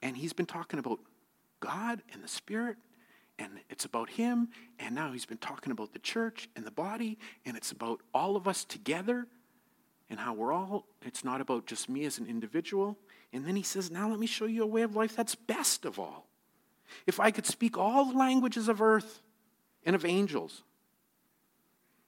And 0.00 0.16
he's 0.16 0.32
been 0.32 0.46
talking 0.46 0.78
about 0.78 1.00
God 1.60 2.00
and 2.12 2.24
the 2.24 2.28
Spirit, 2.28 2.76
and 3.38 3.50
it's 3.68 3.84
about 3.84 4.08
him, 4.08 4.48
and 4.78 4.94
now 4.94 5.12
he's 5.12 5.26
been 5.26 5.38
talking 5.38 5.70
about 5.70 5.92
the 5.92 5.98
church 5.98 6.48
and 6.56 6.64
the 6.64 6.70
body, 6.70 7.18
and 7.44 7.56
it's 7.56 7.70
about 7.70 8.00
all 8.14 8.36
of 8.36 8.48
us 8.48 8.64
together 8.64 9.26
and 10.08 10.18
how 10.18 10.32
we're 10.32 10.52
all, 10.52 10.86
it's 11.02 11.22
not 11.22 11.42
about 11.42 11.66
just 11.66 11.90
me 11.90 12.06
as 12.06 12.18
an 12.18 12.26
individual, 12.26 12.96
and 13.34 13.44
then 13.44 13.54
he 13.54 13.62
says, 13.62 13.90
Now 13.90 14.08
let 14.08 14.18
me 14.18 14.26
show 14.26 14.46
you 14.46 14.62
a 14.62 14.66
way 14.66 14.80
of 14.80 14.96
life 14.96 15.14
that's 15.14 15.34
best 15.34 15.84
of 15.84 15.98
all. 15.98 16.26
If 17.06 17.20
I 17.20 17.30
could 17.30 17.44
speak 17.44 17.76
all 17.76 18.06
the 18.06 18.16
languages 18.16 18.68
of 18.68 18.80
earth 18.80 19.20
and 19.84 19.94
of 19.94 20.06
angels, 20.06 20.62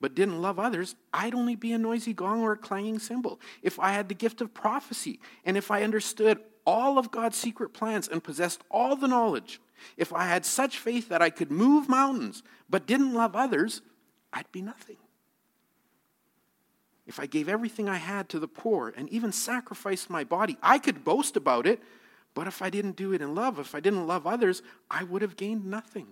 but 0.00 0.14
didn't 0.14 0.40
love 0.40 0.58
others, 0.58 0.94
I'd 1.12 1.34
only 1.34 1.56
be 1.56 1.72
a 1.72 1.78
noisy 1.78 2.12
gong 2.12 2.42
or 2.42 2.52
a 2.52 2.56
clanging 2.56 2.98
cymbal. 2.98 3.40
If 3.62 3.78
I 3.78 3.92
had 3.92 4.08
the 4.08 4.14
gift 4.14 4.40
of 4.40 4.54
prophecy, 4.54 5.20
and 5.44 5.56
if 5.56 5.70
I 5.70 5.82
understood 5.82 6.38
all 6.66 6.98
of 6.98 7.10
God's 7.10 7.36
secret 7.36 7.72
plans 7.72 8.08
and 8.08 8.22
possessed 8.22 8.62
all 8.70 8.96
the 8.96 9.08
knowledge, 9.08 9.60
if 9.96 10.12
I 10.12 10.24
had 10.24 10.44
such 10.44 10.78
faith 10.78 11.08
that 11.08 11.22
I 11.22 11.30
could 11.30 11.50
move 11.50 11.88
mountains, 11.88 12.42
but 12.68 12.86
didn't 12.86 13.14
love 13.14 13.34
others, 13.34 13.82
I'd 14.32 14.50
be 14.52 14.62
nothing 14.62 14.96
if 17.10 17.18
I 17.18 17.26
gave 17.26 17.48
everything 17.48 17.88
I 17.88 17.96
had 17.96 18.28
to 18.28 18.38
the 18.38 18.46
poor 18.46 18.94
and 18.96 19.08
even 19.08 19.32
sacrificed 19.32 20.10
my 20.10 20.22
body, 20.22 20.56
I 20.62 20.78
could 20.78 21.04
boast 21.04 21.36
about 21.36 21.66
it. 21.66 21.82
But 22.34 22.46
if 22.46 22.62
I 22.62 22.70
didn't 22.70 22.94
do 22.94 23.12
it 23.12 23.20
in 23.20 23.34
love, 23.34 23.58
if 23.58 23.74
I 23.74 23.80
didn't 23.80 24.06
love 24.06 24.28
others, 24.28 24.62
I 24.88 25.02
would 25.02 25.20
have 25.20 25.36
gained 25.36 25.66
nothing. 25.66 26.06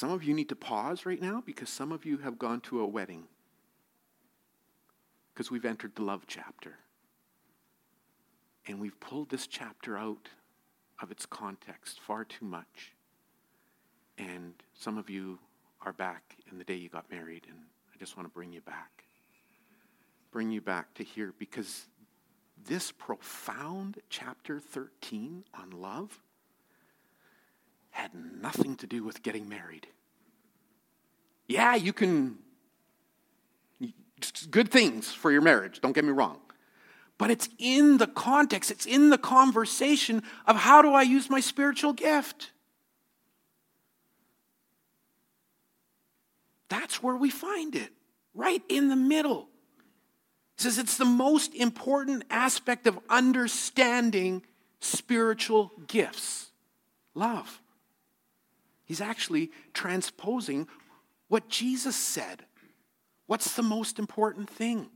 Some 0.00 0.12
of 0.12 0.24
you 0.24 0.32
need 0.32 0.48
to 0.48 0.56
pause 0.56 1.04
right 1.04 1.20
now 1.20 1.42
because 1.44 1.68
some 1.68 1.92
of 1.92 2.06
you 2.06 2.16
have 2.16 2.38
gone 2.38 2.62
to 2.62 2.80
a 2.80 2.86
wedding 2.86 3.24
because 5.28 5.50
we've 5.50 5.66
entered 5.66 5.94
the 5.94 6.02
love 6.02 6.22
chapter. 6.26 6.76
And 8.66 8.80
we've 8.80 8.98
pulled 8.98 9.28
this 9.28 9.46
chapter 9.46 9.98
out 9.98 10.30
of 11.02 11.10
its 11.10 11.26
context 11.26 12.00
far 12.00 12.24
too 12.24 12.46
much. 12.46 12.94
And 14.16 14.54
some 14.72 14.96
of 14.96 15.10
you 15.10 15.38
are 15.82 15.92
back 15.92 16.38
in 16.50 16.56
the 16.56 16.64
day 16.64 16.76
you 16.76 16.88
got 16.88 17.10
married, 17.10 17.44
and 17.46 17.58
I 17.94 17.98
just 17.98 18.16
want 18.16 18.26
to 18.26 18.32
bring 18.32 18.54
you 18.54 18.62
back. 18.62 19.04
Bring 20.32 20.50
you 20.50 20.62
back 20.62 20.94
to 20.94 21.04
here 21.04 21.34
because 21.38 21.88
this 22.66 22.90
profound 22.90 23.98
chapter 24.08 24.60
13 24.60 25.44
on 25.52 25.70
love 25.72 26.22
had 27.90 28.10
nothing 28.14 28.76
to 28.76 28.86
do 28.86 29.04
with 29.04 29.22
getting 29.22 29.48
married. 29.48 29.86
Yeah, 31.46 31.74
you 31.74 31.92
can, 31.92 32.38
good 34.50 34.70
things 34.70 35.12
for 35.12 35.32
your 35.32 35.42
marriage, 35.42 35.80
don't 35.80 35.92
get 35.92 36.04
me 36.04 36.12
wrong. 36.12 36.38
But 37.18 37.30
it's 37.30 37.48
in 37.58 37.98
the 37.98 38.06
context, 38.06 38.70
it's 38.70 38.86
in 38.86 39.10
the 39.10 39.18
conversation 39.18 40.22
of 40.46 40.56
how 40.56 40.80
do 40.80 40.92
I 40.92 41.02
use 41.02 41.28
my 41.28 41.40
spiritual 41.40 41.92
gift? 41.92 42.52
That's 46.68 47.02
where 47.02 47.16
we 47.16 47.30
find 47.30 47.74
it, 47.74 47.92
right 48.34 48.62
in 48.68 48.88
the 48.88 48.96
middle. 48.96 49.48
It 50.56 50.62
says 50.62 50.78
it's 50.78 50.96
the 50.96 51.04
most 51.04 51.54
important 51.54 52.24
aspect 52.30 52.86
of 52.86 52.98
understanding 53.08 54.42
spiritual 54.78 55.72
gifts 55.86 56.50
love. 57.14 57.60
He's 58.90 59.00
actually 59.00 59.52
transposing 59.72 60.66
what 61.28 61.48
Jesus 61.48 61.94
said. 61.94 62.44
What's 63.28 63.54
the 63.54 63.62
most 63.62 64.00
important 64.00 64.50
thing? 64.50 64.88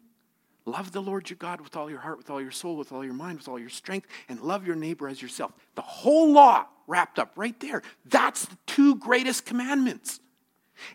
Love 0.67 0.91
the 0.91 1.01
Lord 1.01 1.31
your 1.31 1.37
God 1.37 1.61
with 1.61 1.77
all 1.77 1.89
your 1.89 2.01
heart, 2.01 2.19
with 2.19 2.29
all 2.29 2.43
your 2.43 2.51
soul, 2.51 2.77
with 2.77 2.91
all 2.91 3.05
your 3.05 3.15
mind, 3.15 3.39
with 3.39 3.47
all 3.47 3.57
your 3.57 3.69
strength, 3.69 4.09
and 4.29 4.41
love 4.41 4.67
your 4.67 4.75
neighbor 4.75 5.07
as 5.07 5.23
yourself. 5.23 5.53
The 5.77 5.83
whole 5.83 6.33
law 6.33 6.67
wrapped 6.89 7.21
up 7.21 7.35
right 7.37 7.55
there. 7.61 7.83
That's 8.05 8.47
the 8.47 8.59
two 8.67 8.97
greatest 8.97 9.47
commandments. 9.47 10.19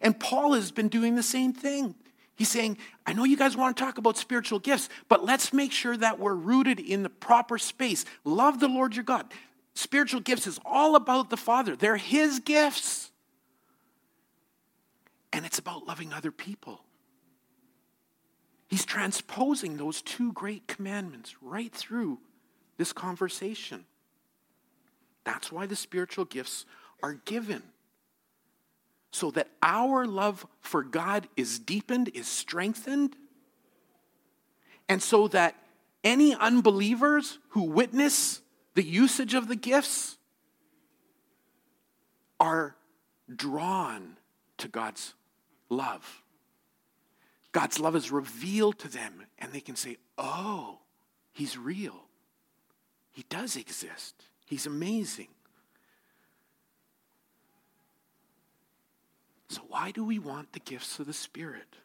And 0.02 0.20
Paul 0.20 0.52
has 0.52 0.70
been 0.74 0.90
doing 0.90 1.16
the 1.16 1.24
same 1.24 1.54
thing. 1.54 1.96
He's 2.36 2.50
saying, 2.50 2.78
I 3.06 3.14
know 3.14 3.24
you 3.24 3.38
guys 3.38 3.56
want 3.56 3.78
to 3.78 3.82
talk 3.82 3.98
about 3.98 4.18
spiritual 4.18 4.60
gifts, 4.60 4.90
but 5.08 5.24
let's 5.24 5.54
make 5.54 5.72
sure 5.72 5.96
that 5.96 6.20
we're 6.20 6.36
rooted 6.36 6.82
in 6.82 7.04
the 7.04 7.10
proper 7.10 7.58
space. 7.58 8.04
Love 8.26 8.60
the 8.60 8.68
Lord 8.68 8.94
your 8.94 9.06
God. 9.06 9.32
Spiritual 9.80 10.20
gifts 10.20 10.46
is 10.46 10.60
all 10.66 10.98
about 10.98 11.30
the 11.30 11.38
Father, 11.38 11.74
they're 11.74 11.96
His 11.96 12.40
gifts. 12.40 13.12
And 15.32 15.46
it's 15.46 15.58
about 15.58 15.88
loving 15.88 16.12
other 16.12 16.32
people. 16.32 16.82
He's 18.68 18.84
transposing 18.84 19.78
those 19.78 20.02
two 20.02 20.34
great 20.34 20.68
commandments 20.68 21.42
right 21.42 21.72
through 21.72 22.20
this 22.76 22.92
conversation. 22.92 23.86
That's 25.24 25.50
why 25.50 25.66
the 25.66 25.78
spiritual 25.78 26.26
gifts 26.26 26.66
are 27.02 27.14
given 27.14 27.64
so 29.14 29.32
that 29.32 29.48
our 29.64 30.06
love 30.06 30.46
for 30.60 30.84
God 30.84 31.30
is 31.38 31.58
deepened, 31.58 32.10
is 32.14 32.28
strengthened, 32.28 33.16
and 34.90 35.02
so 35.02 35.30
that 35.30 35.56
any 36.04 36.36
unbelievers 36.36 37.40
who 37.52 37.64
witness 37.64 38.42
the 38.80 38.86
usage 38.86 39.34
of 39.34 39.50
the 39.50 39.58
gifts 39.58 40.18
are 42.40 42.78
drawn 43.36 44.16
to 44.58 44.70
God's 44.70 45.16
love. 45.68 46.24
God's 47.52 47.78
love 47.78 47.94
is 47.98 48.10
revealed 48.10 48.80
to 48.80 48.88
them, 48.88 49.26
and 49.38 49.52
they 49.52 49.60
can 49.60 49.76
say, 49.76 49.98
Oh, 50.18 50.80
He's 51.34 51.58
real. 51.58 52.06
He 53.12 53.26
does 53.28 53.58
exist. 53.58 54.16
He's 54.46 54.66
amazing. 54.66 55.28
So, 59.50 59.62
why 59.68 59.92
do 59.92 60.06
we 60.06 60.20
want 60.20 60.54
the 60.54 60.62
gifts 60.62 61.00
of 61.00 61.06
the 61.06 61.12
Spirit? 61.12 61.76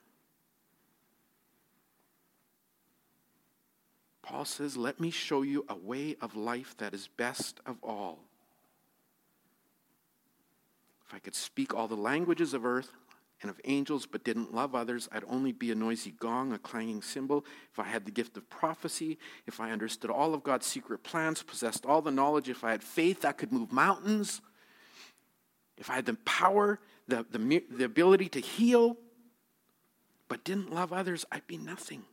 Paul 4.24 4.46
says, 4.46 4.76
Let 4.76 4.98
me 5.00 5.10
show 5.10 5.42
you 5.42 5.66
a 5.68 5.76
way 5.76 6.16
of 6.20 6.34
life 6.34 6.74
that 6.78 6.94
is 6.94 7.08
best 7.08 7.60
of 7.66 7.76
all. 7.82 8.20
If 11.06 11.12
I 11.12 11.18
could 11.18 11.34
speak 11.34 11.74
all 11.74 11.86
the 11.86 11.94
languages 11.94 12.54
of 12.54 12.64
earth 12.64 12.90
and 13.42 13.50
of 13.50 13.60
angels 13.64 14.06
but 14.06 14.24
didn't 14.24 14.54
love 14.54 14.74
others, 14.74 15.10
I'd 15.12 15.24
only 15.28 15.52
be 15.52 15.70
a 15.70 15.74
noisy 15.74 16.12
gong, 16.12 16.54
a 16.54 16.58
clanging 16.58 17.02
cymbal. 17.02 17.44
If 17.70 17.78
I 17.78 17.84
had 17.84 18.06
the 18.06 18.10
gift 18.10 18.38
of 18.38 18.48
prophecy, 18.48 19.18
if 19.46 19.60
I 19.60 19.72
understood 19.72 20.10
all 20.10 20.32
of 20.32 20.42
God's 20.42 20.66
secret 20.66 21.02
plans, 21.02 21.42
possessed 21.42 21.84
all 21.84 22.00
the 22.00 22.10
knowledge, 22.10 22.48
if 22.48 22.64
I 22.64 22.70
had 22.70 22.82
faith 22.82 23.20
that 23.20 23.36
could 23.36 23.52
move 23.52 23.72
mountains, 23.72 24.40
if 25.76 25.90
I 25.90 25.96
had 25.96 26.06
the 26.06 26.14
power, 26.24 26.80
the, 27.08 27.26
the, 27.30 27.62
the 27.70 27.84
ability 27.84 28.30
to 28.30 28.40
heal, 28.40 28.96
but 30.28 30.44
didn't 30.44 30.72
love 30.72 30.94
others, 30.94 31.26
I'd 31.30 31.46
be 31.46 31.58
nothing. 31.58 32.04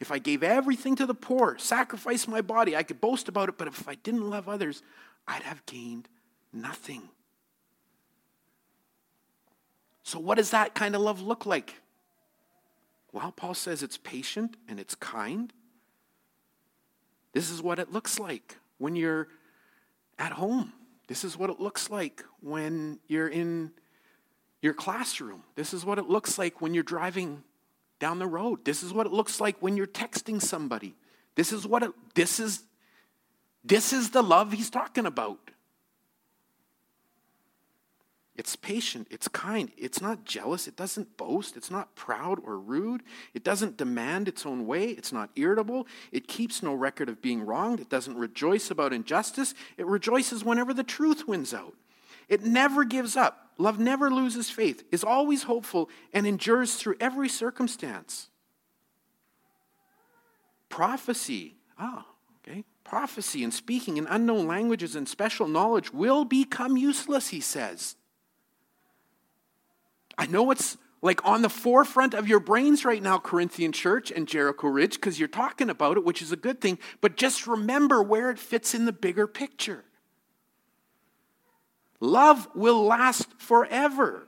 If 0.00 0.10
I 0.10 0.18
gave 0.18 0.42
everything 0.42 0.96
to 0.96 1.06
the 1.06 1.14
poor, 1.14 1.56
sacrificed 1.58 2.28
my 2.28 2.40
body, 2.40 2.76
I 2.76 2.82
could 2.82 3.00
boast 3.00 3.28
about 3.28 3.48
it, 3.48 3.58
but 3.58 3.68
if 3.68 3.88
I 3.88 3.94
didn't 3.96 4.28
love 4.28 4.48
others, 4.48 4.82
I'd 5.26 5.42
have 5.42 5.64
gained 5.66 6.08
nothing. 6.52 7.08
So, 10.02 10.18
what 10.18 10.36
does 10.36 10.50
that 10.50 10.74
kind 10.74 10.94
of 10.94 11.00
love 11.00 11.22
look 11.22 11.46
like? 11.46 11.74
Well, 13.12 13.32
Paul 13.32 13.54
says 13.54 13.82
it's 13.82 13.98
patient 13.98 14.56
and 14.68 14.80
it's 14.80 14.94
kind. 14.94 15.52
This 17.32 17.50
is 17.50 17.62
what 17.62 17.78
it 17.78 17.92
looks 17.92 18.18
like 18.18 18.56
when 18.78 18.96
you're 18.96 19.28
at 20.18 20.32
home. 20.32 20.72
This 21.08 21.24
is 21.24 21.36
what 21.36 21.50
it 21.50 21.60
looks 21.60 21.90
like 21.90 22.24
when 22.40 22.98
you're 23.06 23.28
in 23.28 23.72
your 24.60 24.74
classroom. 24.74 25.42
This 25.56 25.74
is 25.74 25.84
what 25.84 25.98
it 25.98 26.08
looks 26.08 26.38
like 26.38 26.60
when 26.60 26.72
you're 26.74 26.82
driving 26.82 27.42
down 28.02 28.18
the 28.18 28.26
road. 28.26 28.64
This 28.64 28.82
is 28.82 28.92
what 28.92 29.06
it 29.06 29.12
looks 29.12 29.40
like 29.40 29.56
when 29.60 29.76
you're 29.76 29.86
texting 29.86 30.42
somebody. 30.42 30.96
This 31.36 31.52
is 31.52 31.64
what 31.64 31.84
it, 31.84 31.92
this 32.16 32.40
is 32.40 32.64
this 33.64 33.92
is 33.92 34.10
the 34.10 34.22
love 34.22 34.52
he's 34.52 34.70
talking 34.70 35.06
about. 35.06 35.38
It's 38.34 38.56
patient, 38.56 39.06
it's 39.08 39.28
kind, 39.28 39.70
it's 39.76 40.00
not 40.00 40.24
jealous, 40.24 40.66
it 40.66 40.74
doesn't 40.74 41.16
boast, 41.16 41.56
it's 41.56 41.70
not 41.70 41.94
proud 41.94 42.40
or 42.44 42.58
rude, 42.58 43.04
it 43.34 43.44
doesn't 43.44 43.76
demand 43.76 44.26
its 44.26 44.44
own 44.44 44.66
way, 44.66 44.86
it's 44.86 45.12
not 45.12 45.30
irritable, 45.36 45.86
it 46.10 46.26
keeps 46.26 46.60
no 46.60 46.74
record 46.74 47.08
of 47.08 47.22
being 47.22 47.46
wronged, 47.46 47.78
it 47.78 47.90
doesn't 47.90 48.16
rejoice 48.16 48.68
about 48.70 48.92
injustice, 48.92 49.54
it 49.76 49.86
rejoices 49.86 50.44
whenever 50.44 50.74
the 50.74 50.82
truth 50.82 51.28
wins 51.28 51.54
out. 51.54 51.74
It 52.32 52.44
never 52.44 52.84
gives 52.84 53.14
up. 53.14 53.50
Love 53.58 53.78
never 53.78 54.10
loses 54.10 54.48
faith, 54.48 54.84
is 54.90 55.04
always 55.04 55.42
hopeful, 55.42 55.90
and 56.14 56.26
endures 56.26 56.76
through 56.76 56.96
every 56.98 57.28
circumstance. 57.28 58.30
Prophecy, 60.70 61.56
ah, 61.78 62.06
okay, 62.38 62.64
prophecy 62.84 63.44
and 63.44 63.52
speaking 63.52 63.98
in 63.98 64.06
unknown 64.06 64.46
languages 64.46 64.96
and 64.96 65.06
special 65.06 65.46
knowledge 65.46 65.92
will 65.92 66.24
become 66.24 66.78
useless, 66.78 67.28
he 67.28 67.40
says. 67.42 67.96
I 70.16 70.24
know 70.24 70.50
it's 70.52 70.78
like 71.02 71.22
on 71.26 71.42
the 71.42 71.50
forefront 71.50 72.14
of 72.14 72.26
your 72.26 72.40
brains 72.40 72.82
right 72.86 73.02
now, 73.02 73.18
Corinthian 73.18 73.72
church 73.72 74.10
and 74.10 74.26
Jericho 74.26 74.68
Ridge, 74.68 74.94
because 74.94 75.18
you're 75.18 75.28
talking 75.28 75.68
about 75.68 75.98
it, 75.98 76.04
which 76.04 76.22
is 76.22 76.32
a 76.32 76.36
good 76.36 76.62
thing, 76.62 76.78
but 77.02 77.18
just 77.18 77.46
remember 77.46 78.02
where 78.02 78.30
it 78.30 78.38
fits 78.38 78.74
in 78.74 78.86
the 78.86 78.92
bigger 78.92 79.26
picture. 79.26 79.84
Love 82.02 82.48
will 82.52 82.84
last 82.84 83.28
forever. 83.38 84.26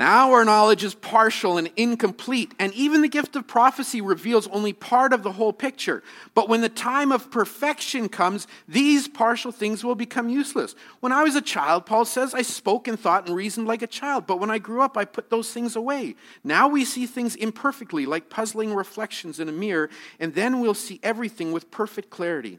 Now 0.00 0.32
our 0.32 0.46
knowledge 0.46 0.82
is 0.82 0.94
partial 0.94 1.58
and 1.58 1.70
incomplete, 1.76 2.54
and 2.58 2.72
even 2.72 3.02
the 3.02 3.06
gift 3.06 3.36
of 3.36 3.46
prophecy 3.46 4.00
reveals 4.00 4.48
only 4.48 4.72
part 4.72 5.12
of 5.12 5.22
the 5.22 5.32
whole 5.32 5.52
picture. 5.52 6.02
But 6.32 6.48
when 6.48 6.62
the 6.62 6.70
time 6.70 7.12
of 7.12 7.30
perfection 7.30 8.08
comes, 8.08 8.46
these 8.66 9.08
partial 9.08 9.52
things 9.52 9.84
will 9.84 9.94
become 9.94 10.30
useless. 10.30 10.74
When 11.00 11.12
I 11.12 11.22
was 11.22 11.36
a 11.36 11.42
child, 11.42 11.84
Paul 11.84 12.06
says, 12.06 12.32
I 12.32 12.40
spoke 12.40 12.88
and 12.88 12.98
thought 12.98 13.26
and 13.26 13.36
reasoned 13.36 13.66
like 13.66 13.82
a 13.82 13.86
child, 13.86 14.26
but 14.26 14.40
when 14.40 14.50
I 14.50 14.56
grew 14.56 14.80
up, 14.80 14.96
I 14.96 15.04
put 15.04 15.28
those 15.28 15.52
things 15.52 15.76
away. 15.76 16.14
Now 16.42 16.66
we 16.66 16.86
see 16.86 17.04
things 17.04 17.36
imperfectly, 17.36 18.06
like 18.06 18.30
puzzling 18.30 18.74
reflections 18.74 19.38
in 19.38 19.50
a 19.50 19.52
mirror, 19.52 19.90
and 20.18 20.34
then 20.34 20.60
we'll 20.60 20.72
see 20.72 20.98
everything 21.02 21.52
with 21.52 21.70
perfect 21.70 22.08
clarity. 22.08 22.58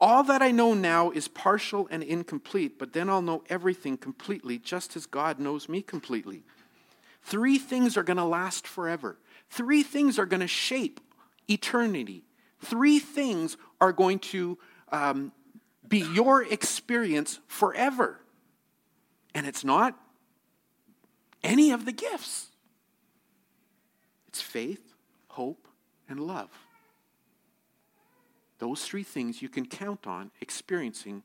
All 0.00 0.22
that 0.24 0.42
I 0.42 0.52
know 0.52 0.74
now 0.74 1.10
is 1.10 1.26
partial 1.26 1.88
and 1.90 2.02
incomplete, 2.02 2.78
but 2.78 2.92
then 2.92 3.08
I'll 3.08 3.22
know 3.22 3.42
everything 3.48 3.96
completely, 3.96 4.58
just 4.58 4.96
as 4.96 5.06
God 5.06 5.40
knows 5.40 5.68
me 5.68 5.82
completely. 5.82 6.44
Three 7.22 7.58
things 7.58 7.96
are 7.96 8.04
going 8.04 8.16
to 8.16 8.24
last 8.24 8.66
forever. 8.66 9.18
Three 9.50 9.82
things 9.82 10.18
are 10.18 10.26
going 10.26 10.40
to 10.40 10.46
shape 10.46 11.00
eternity. 11.48 12.24
Three 12.60 13.00
things 13.00 13.56
are 13.80 13.92
going 13.92 14.20
to 14.20 14.58
um, 14.92 15.32
be 15.86 15.98
your 15.98 16.44
experience 16.44 17.40
forever. 17.48 18.20
And 19.34 19.46
it's 19.46 19.64
not 19.64 19.98
any 21.42 21.70
of 21.70 21.84
the 21.84 21.92
gifts 21.92 22.48
it's 24.28 24.42
faith, 24.42 24.94
hope, 25.28 25.66
and 26.08 26.20
love. 26.20 26.50
Those 28.58 28.84
three 28.84 29.04
things 29.04 29.40
you 29.40 29.48
can 29.48 29.66
count 29.66 30.06
on 30.06 30.30
experiencing 30.40 31.22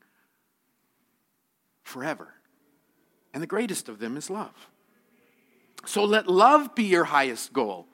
forever. 1.82 2.34
And 3.32 3.42
the 3.42 3.48
greatest 3.48 3.88
of 3.88 3.98
them 3.98 4.16
is 4.16 4.30
love. 4.30 4.68
So 5.84 6.04
let 6.04 6.28
love 6.28 6.74
be 6.74 6.84
your 6.84 7.04
highest 7.04 7.52
goal. 7.52 7.86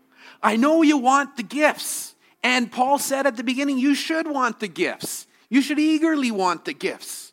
I 0.42 0.56
know 0.56 0.82
you 0.82 0.98
want 0.98 1.36
the 1.36 1.42
gifts. 1.42 2.14
And 2.42 2.70
Paul 2.70 2.98
said 2.98 3.26
at 3.26 3.36
the 3.36 3.42
beginning, 3.42 3.78
you 3.78 3.94
should 3.94 4.26
want 4.26 4.60
the 4.60 4.68
gifts. 4.68 5.26
You 5.48 5.62
should 5.62 5.78
eagerly 5.78 6.30
want 6.30 6.64
the 6.64 6.72
gifts. 6.72 7.32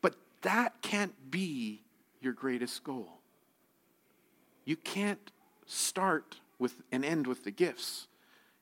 But 0.00 0.14
that 0.42 0.80
can't 0.82 1.30
be 1.30 1.82
your 2.20 2.32
greatest 2.32 2.84
goal. 2.84 3.20
You 4.64 4.76
can't 4.76 5.30
start 5.66 6.36
with 6.58 6.76
and 6.92 7.04
end 7.04 7.26
with 7.26 7.44
the 7.44 7.50
gifts 7.50 8.06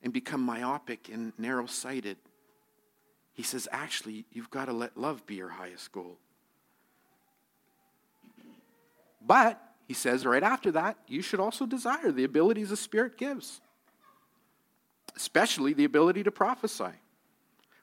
and 0.02 0.12
become 0.12 0.40
myopic 0.40 1.08
and 1.12 1.32
narrow 1.36 1.66
sighted 1.66 2.16
he 3.38 3.44
says, 3.44 3.68
actually, 3.70 4.24
you've 4.33 4.51
got 4.51 4.64
to 4.64 4.72
let 4.72 4.96
love 4.96 5.24
be 5.24 5.37
your 5.37 5.48
highest 5.48 5.92
goal. 5.92 6.18
But, 9.24 9.62
he 9.87 9.94
says 9.94 10.27
right 10.27 10.42
after 10.42 10.72
that, 10.72 10.96
you 11.07 11.22
should 11.22 11.38
also 11.38 11.64
desire 11.64 12.11
the 12.11 12.24
abilities 12.24 12.70
the 12.70 12.77
Spirit 12.77 13.16
gives, 13.16 13.61
especially 15.16 15.72
the 15.72 15.85
ability 15.85 16.24
to 16.24 16.33
prophesy. 16.33 16.90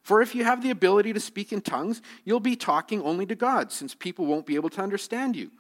For 0.04 0.22
if 0.22 0.36
you 0.36 0.44
have 0.44 0.62
the 0.62 0.72
ability 0.72 1.14
to 1.14 1.22
speak 1.22 1.54
in 1.54 1.62
tongues, 1.62 2.02
you'll 2.26 2.42
be 2.42 2.58
talking 2.58 3.02
only 3.02 3.26
to 3.26 3.36
God, 3.36 3.72
since 3.72 3.96
people 3.96 4.26
won't 4.26 4.46
be 4.46 4.56
able 4.56 4.70
to 4.72 4.82
understand 4.82 5.38
you. 5.38 5.52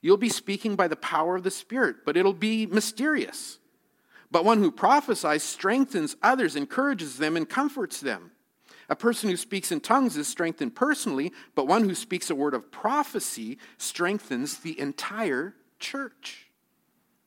You'll 0.00 0.16
be 0.16 0.30
speaking 0.30 0.76
by 0.76 0.88
the 0.88 0.96
power 0.96 1.36
of 1.36 1.42
the 1.42 1.50
Spirit, 1.50 2.06
but 2.06 2.16
it'll 2.16 2.32
be 2.32 2.64
mysterious. 2.64 3.58
But 4.30 4.46
one 4.46 4.60
who 4.60 4.72
prophesies 4.72 5.42
strengthens 5.42 6.16
others, 6.22 6.56
encourages 6.56 7.18
them, 7.18 7.36
and 7.36 7.46
comforts 7.46 8.00
them. 8.00 8.30
A 8.92 8.94
person 8.94 9.30
who 9.30 9.38
speaks 9.38 9.72
in 9.72 9.80
tongues 9.80 10.18
is 10.18 10.28
strengthened 10.28 10.74
personally, 10.74 11.32
but 11.54 11.66
one 11.66 11.84
who 11.84 11.94
speaks 11.94 12.28
a 12.28 12.34
word 12.34 12.52
of 12.52 12.70
prophecy 12.70 13.56
strengthens 13.78 14.58
the 14.58 14.78
entire 14.78 15.54
church. 15.78 16.50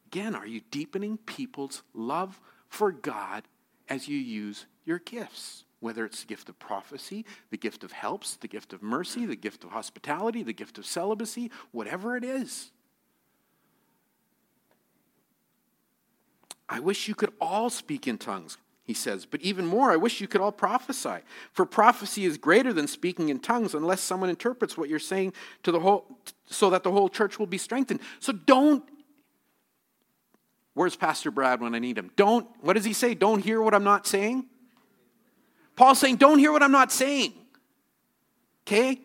Again, 0.06 0.36
are 0.36 0.45
you 0.45 0.62
deepening 0.69 1.17
people's 1.17 1.82
love 1.95 2.39
for 2.69 2.91
God 2.91 3.45
as 3.89 4.08
you 4.08 4.15
use 4.15 4.67
your 4.86 4.99
gifts? 4.99 5.63
Whether 5.80 6.06
it's 6.06 6.21
the 6.21 6.28
gift 6.28 6.49
of 6.49 6.60
prophecy, 6.60 7.25
the 7.49 7.58
gift 7.58 7.84
of 7.84 7.91
helps, 7.91 8.36
the 8.36 8.47
gift 8.47 8.71
of 8.71 8.84
mercy, 8.84 9.25
the 9.25 9.36
gift 9.36 9.63
of 9.63 9.71
hospitality, 9.71 10.43
the 10.43 10.54
gift 10.54 10.78
of 10.78 10.86
celibacy, 10.86 11.49
whatever 11.71 12.15
it 12.15 12.23
is. 12.23 12.69
I 16.69 16.80
wish 16.80 17.08
you 17.08 17.15
could 17.15 17.34
all 17.41 17.71
speak 17.71 18.08
in 18.08 18.19
tongues 18.19 18.60
he 18.86 18.93
says. 18.93 19.26
But 19.26 19.41
even 19.41 19.65
more, 19.65 19.91
I 19.91 19.98
wish 19.98 20.21
you 20.21 20.28
could 20.28 20.41
all 20.41 20.52
prophesy. 20.52 21.17
For 21.52 21.65
prophecy 21.65 22.24
is 22.26 22.38
greater 22.38 22.71
than 22.71 22.88
speaking 22.88 23.30
in 23.30 23.39
tongues 23.39 23.74
unless 23.74 24.00
someone 24.00 24.30
interprets 24.30 24.78
what 24.78 24.89
you're 24.89 25.00
saying 25.00 25.34
to 25.63 25.71
the 25.71 25.80
whole 25.80 26.19
so 26.45 26.69
that 26.69 26.84
the 26.84 26.91
whole 26.91 27.10
church 27.10 27.39
will 27.39 27.48
be 27.48 27.58
strengthened. 27.58 28.00
So 28.19 28.32
don't 28.32 28.84
Where's 30.76 30.98
Pastor 30.98 31.32
Brad 31.32 31.62
when 31.62 31.74
I 31.74 31.80
need 31.80 31.98
him? 31.98 32.12
Don't 32.15 32.48
what 32.62 32.74
does 32.74 32.86
he 32.86 32.93
say? 32.93 33.15
Don't 33.15 33.43
hear 33.43 33.62
what 33.62 33.74
I'm 33.74 33.86
not 33.86 34.06
saying? 34.06 34.45
Paul's 35.76 36.00
saying, 36.00 36.17
don't 36.17 36.39
hear 36.39 36.52
what 36.52 36.62
I'm 36.62 36.71
not 36.71 36.91
saying. 36.91 37.34
Okay? 38.63 39.02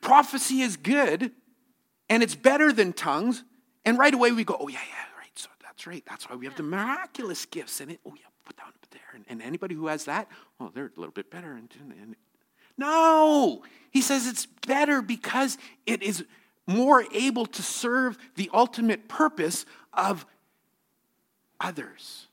Prophecy 0.00 0.62
is 0.62 0.76
good 0.76 1.32
and 2.08 2.22
it's 2.22 2.34
better 2.34 2.72
than 2.72 2.92
tongues. 2.92 3.44
And 3.84 3.98
right 3.98 4.12
away 4.12 4.32
we 4.32 4.44
go, 4.44 4.56
oh, 4.58 4.68
yeah, 4.68 4.78
yeah, 4.88 5.18
right. 5.18 5.30
So 5.34 5.48
that's 5.62 5.86
right. 5.86 6.04
That's 6.08 6.28
why 6.28 6.36
we 6.36 6.46
have 6.46 6.56
the 6.56 6.62
miraculous 6.62 7.46
gifts 7.46 7.80
in 7.80 7.90
it. 7.90 8.00
Oh, 8.06 8.14
yeah, 8.14 8.26
put 8.44 8.56
down 8.56 8.72
there. 8.90 9.00
And, 9.14 9.24
and 9.28 9.42
anybody 9.42 9.74
who 9.74 9.86
has 9.86 10.04
that, 10.04 10.28
well, 10.58 10.70
they're 10.74 10.92
a 10.96 11.00
little 11.00 11.12
bit 11.12 11.30
better. 11.30 11.52
And, 11.52 11.68
and, 12.00 12.16
no, 12.78 13.62
he 13.90 14.00
says 14.00 14.26
it's 14.26 14.46
better 14.46 15.02
because 15.02 15.58
it 15.86 16.02
is 16.02 16.24
more 16.66 17.04
able 17.12 17.46
to 17.46 17.62
serve 17.62 18.16
the 18.36 18.50
ultimate 18.52 19.08
purpose 19.08 19.66
of 19.92 20.24
others. 21.60 22.26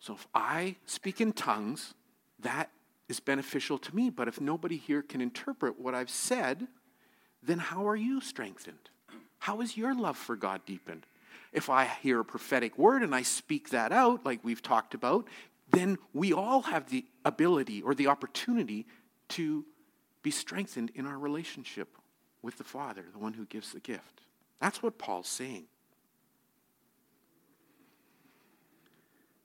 So 0.00 0.14
if 0.14 0.26
I 0.34 0.76
speak 0.86 1.20
in 1.20 1.32
tongues, 1.32 1.94
that 2.40 2.70
is 3.08 3.20
beneficial 3.20 3.78
to 3.78 3.94
me. 3.94 4.10
But 4.10 4.28
if 4.28 4.40
nobody 4.40 4.76
here 4.76 5.02
can 5.02 5.20
interpret 5.20 5.78
what 5.78 5.94
I've 5.94 6.10
said, 6.10 6.66
then 7.42 7.58
how 7.58 7.86
are 7.86 7.96
you 7.96 8.20
strengthened? 8.20 8.90
How 9.38 9.60
is 9.60 9.76
your 9.76 9.94
love 9.94 10.16
for 10.16 10.36
God 10.36 10.64
deepened? 10.66 11.06
If 11.52 11.68
I 11.68 11.84
hear 11.84 12.20
a 12.20 12.24
prophetic 12.24 12.78
word 12.78 13.02
and 13.02 13.14
I 13.14 13.22
speak 13.22 13.70
that 13.70 13.92
out, 13.92 14.24
like 14.24 14.40
we've 14.44 14.62
talked 14.62 14.94
about, 14.94 15.26
then 15.70 15.98
we 16.12 16.32
all 16.32 16.62
have 16.62 16.90
the 16.90 17.04
ability 17.24 17.82
or 17.82 17.94
the 17.94 18.06
opportunity 18.06 18.86
to 19.30 19.64
be 20.22 20.30
strengthened 20.30 20.90
in 20.94 21.06
our 21.06 21.18
relationship 21.18 21.96
with 22.42 22.58
the 22.58 22.64
Father, 22.64 23.04
the 23.12 23.18
one 23.18 23.34
who 23.34 23.46
gives 23.46 23.72
the 23.72 23.80
gift. 23.80 24.22
That's 24.60 24.82
what 24.82 24.98
Paul's 24.98 25.28
saying. 25.28 25.64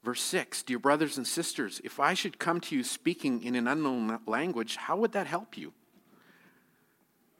Verse 0.03 0.21
6 0.21 0.63
Dear 0.63 0.79
brothers 0.79 1.17
and 1.17 1.25
sisters, 1.25 1.81
if 1.83 1.99
I 1.99 2.13
should 2.13 2.37
come 2.37 2.61
to 2.61 2.75
you 2.75 2.83
speaking 2.83 3.43
in 3.43 3.55
an 3.55 3.67
unknown 3.67 4.19
language, 4.27 4.75
how 4.75 4.97
would 4.97 5.13
that 5.13 5.27
help 5.27 5.57
you? 5.57 5.73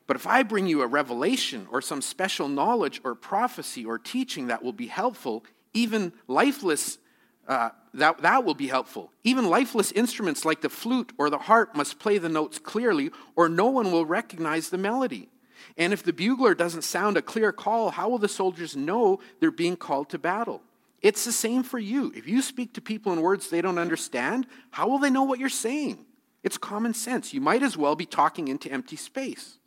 But 0.08 0.16
if 0.16 0.28
I 0.28 0.44
bring 0.44 0.68
you 0.68 0.82
a 0.82 0.88
revelation 0.88 1.68
or 1.72 1.82
some 1.82 2.02
special 2.02 2.48
knowledge 2.48 3.02
or 3.04 3.16
prophecy 3.16 3.86
or 3.86 3.98
teaching 3.98 4.48
that 4.48 4.64
will 4.64 4.74
be 4.74 4.88
helpful, 4.88 5.44
even 5.74 6.14
lifeless, 6.28 7.00
uh, 7.48 7.70
that, 7.96 8.20
that 8.20 8.44
will 8.44 8.54
be 8.54 8.68
helpful. 8.68 9.12
Even 9.24 9.50
lifeless 9.50 9.92
instruments 9.92 10.46
like 10.46 10.62
the 10.62 10.70
flute 10.70 11.12
or 11.18 11.30
the 11.30 11.38
harp 11.38 11.76
must 11.76 12.00
play 12.00 12.18
the 12.18 12.30
notes 12.30 12.60
clearly, 12.60 13.10
or 13.36 13.50
no 13.50 13.68
one 13.68 13.92
will 13.92 14.06
recognize 14.06 14.70
the 14.70 14.78
melody. 14.78 15.30
And 15.78 15.92
if 15.92 16.04
the 16.04 16.14
bugler 16.14 16.54
doesn't 16.54 16.84
sound 16.84 17.18
a 17.18 17.22
clear 17.22 17.52
call, 17.52 17.92
how 17.92 18.10
will 18.10 18.20
the 18.20 18.28
soldiers 18.28 18.76
know 18.76 19.20
they're 19.40 19.52
being 19.52 19.76
called 19.76 20.10
to 20.10 20.20
battle? 20.20 20.62
It's 21.02 21.26
the 21.26 21.32
same 21.32 21.64
for 21.64 21.80
you. 21.80 22.12
If 22.16 22.28
you 22.28 22.42
speak 22.42 22.74
to 22.74 22.82
people 22.82 23.12
in 23.14 23.22
words 23.22 23.50
they 23.50 23.62
don't 23.62 23.78
understand, 23.78 24.48
how 24.72 24.88
will 24.88 25.00
they 25.00 25.10
know 25.10 25.24
what 25.24 25.40
you're 25.40 25.50
saying? 25.50 26.06
It's 26.44 26.58
common 26.58 26.94
sense. 26.94 27.34
You 27.34 27.42
might 27.42 27.64
as 27.64 27.76
well 27.76 27.96
be 27.96 28.06
talking 28.06 28.48
into 28.48 28.72
empty 28.72 28.96
space. 28.96 29.58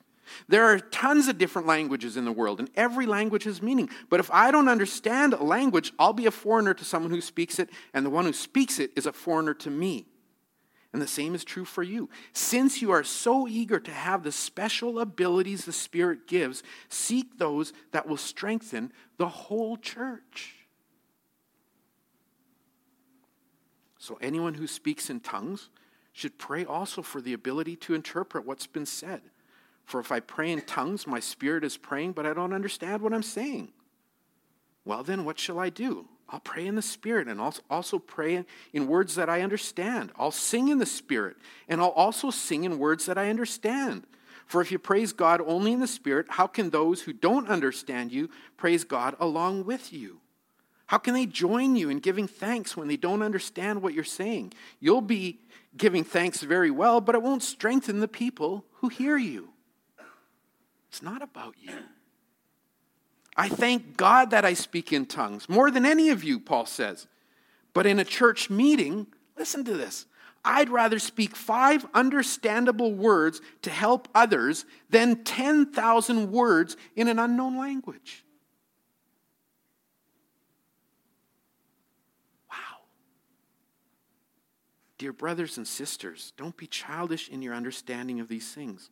There 0.49 0.65
are 0.65 0.79
tons 0.79 1.29
of 1.29 1.39
different 1.39 1.67
languages 1.67 2.17
in 2.17 2.25
the 2.25 2.33
world, 2.33 2.61
and 2.61 2.71
every 2.75 3.07
language 3.07 3.45
has 3.45 3.63
meaning. 3.63 3.91
But 4.09 4.21
if 4.21 4.31
I 4.31 4.51
don't 4.51 4.69
understand 4.69 5.35
a 5.35 5.43
language, 5.43 5.93
I'll 5.99 6.13
be 6.13 6.27
a 6.27 6.31
foreigner 6.31 6.75
to 6.75 6.85
someone 6.85 7.11
who 7.11 7.21
speaks 7.21 7.59
it, 7.59 7.71
and 7.93 8.05
the 8.05 8.11
one 8.11 8.25
who 8.25 8.33
speaks 8.33 8.79
it 8.79 8.93
is 8.97 9.07
a 9.07 9.13
foreigner 9.13 9.55
to 9.55 9.71
me. 9.71 10.07
And 10.93 11.03
the 11.03 11.07
same 11.07 11.35
is 11.35 11.45
true 11.45 11.67
for 11.67 11.83
you. 11.83 12.09
Since 12.33 12.81
you 12.81 12.91
are 12.93 13.05
so 13.05 13.47
eager 13.47 13.79
to 13.79 13.91
have 13.91 14.23
the 14.23 14.33
special 14.33 15.01
abilities 15.01 15.65
the 15.65 15.73
Spirit 15.73 16.27
gives, 16.27 16.63
seek 16.89 17.39
those 17.39 17.73
that 17.93 18.09
will 18.09 18.17
strengthen 18.17 18.93
the 19.19 19.29
whole 19.29 19.77
church. 19.77 20.55
So, 23.99 24.19
anyone 24.23 24.55
who 24.55 24.67
speaks 24.67 25.11
in 25.11 25.21
tongues 25.21 25.69
should 26.13 26.39
pray 26.39 26.65
also 26.65 27.03
for 27.03 27.21
the 27.21 27.35
ability 27.35 27.77
to 27.77 27.95
interpret 27.95 28.47
what's 28.47 28.67
been 28.67 28.87
said. 28.87 29.21
For 29.89 30.01
if 30.01 30.13
I 30.13 30.21
pray 30.21 30.53
in 30.53 30.61
tongues, 30.61 31.07
my 31.07 31.19
spirit 31.19 31.65
is 31.65 31.79
praying, 31.79 32.13
but 32.13 32.27
I 32.27 32.35
don't 32.35 32.53
understand 32.53 33.01
what 33.01 33.15
I'm 33.15 33.23
saying. 33.23 33.73
Well, 34.85 35.03
then, 35.03 35.25
what 35.25 35.39
shall 35.39 35.59
I 35.59 35.71
do? 35.71 36.07
I'll 36.29 36.41
pray 36.41 36.67
in 36.67 36.75
the 36.75 36.83
Spirit 36.83 37.27
and 37.27 37.41
I'll 37.41 37.55
also 37.71 37.99
pray 37.99 38.45
in 38.75 38.87
words 38.87 39.15
that 39.15 39.31
I 39.31 39.41
understand. 39.41 40.13
I'll 40.19 40.31
sing 40.31 40.69
in 40.69 40.77
the 40.77 40.85
Spirit 40.85 41.37
and 41.69 41.81
I'll 41.81 41.89
also 41.89 42.31
sing 42.31 42.65
in 42.65 42.79
words 42.79 43.07
that 43.07 43.17
I 43.17 43.31
understand. 43.31 44.07
For 44.45 44.61
if 44.61 44.71
you 44.71 44.79
praise 44.79 45.15
God 45.15 45.41
only 45.47 45.73
in 45.73 45.81
the 45.81 45.87
Spirit, 45.87 46.27
how 46.29 46.47
can 46.47 46.69
those 46.69 47.01
who 47.03 47.15
don't 47.15 47.49
understand 47.49 48.13
you 48.13 48.29
praise 48.59 48.85
God 48.85 49.17
along 49.19 49.65
with 49.65 49.91
you? 49.91 50.21
How 50.89 50.99
can 50.99 51.15
they 51.15 51.25
join 51.25 51.77
you 51.77 51.89
in 51.89 51.99
giving 51.99 52.29
thanks 52.29 52.77
when 52.77 52.89
they 52.89 52.99
don't 52.99 53.23
understand 53.23 53.81
what 53.81 53.95
you're 53.95 54.05
saying? 54.05 54.53
You'll 54.81 55.01
be 55.01 55.41
giving 55.79 56.05
thanks 56.05 56.43
very 56.43 56.71
well, 56.71 57.01
but 57.01 57.15
it 57.15 57.23
won't 57.23 57.43
strengthen 57.43 58.01
the 58.01 58.09
people 58.09 58.67
who 58.81 58.89
hear 58.89 59.17
you. 59.17 59.51
It's 60.89 61.03
not 61.03 61.23
about 61.23 61.55
you. 61.61 61.75
I 63.37 63.49
thank 63.49 63.97
God 63.97 64.31
that 64.31 64.45
I 64.45 64.55
speak 64.55 64.93
in 64.93 65.07
tongues 65.07 65.49
more 65.49 65.71
than 65.71 65.87
any 65.87 66.11
of 66.11 66.25
you, 66.25 66.41
Paul 66.41 66.67
says. 66.67 67.07
But 67.73 67.87
in 67.87 68.01
a 68.01 68.05
church 68.05 68.51
meeting, 68.51 69.07
listen 69.37 69.65
to 69.65 69.75
this. 69.75 70.07
I'd 70.45 70.71
rather 70.71 70.99
speak 70.99 71.37
five 71.37 71.87
understandable 71.95 72.93
words 72.93 73.41
to 73.63 73.71
help 73.71 74.09
others 74.15 74.65
than 74.89 75.23
10,000 75.25 76.33
words 76.33 76.77
in 76.97 77.07
an 77.07 77.19
unknown 77.19 77.59
language. 77.59 78.25
Wow. 82.51 82.57
Dear 84.97 85.13
brothers 85.13 85.59
and 85.59 85.67
sisters, 85.67 86.33
don't 86.37 86.57
be 86.57 86.67
childish 86.67 87.29
in 87.29 87.43
your 87.43 87.55
understanding 87.55 88.19
of 88.19 88.29
these 88.29 88.53
things. 88.53 88.91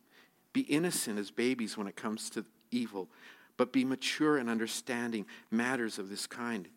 Be 0.57 0.63
innocent 0.63 1.19
as 1.19 1.29
babies 1.29 1.77
when 1.77 1.85
it 1.85 1.95
comes 1.95 2.31
to 2.31 2.43
evil, 2.71 3.09
but 3.57 3.71
be 3.71 3.85
mature 3.85 4.39
in 4.39 4.49
understanding 4.49 5.27
matters 5.51 5.99
of 5.99 6.09
this 6.09 6.25
kind. 6.25 6.67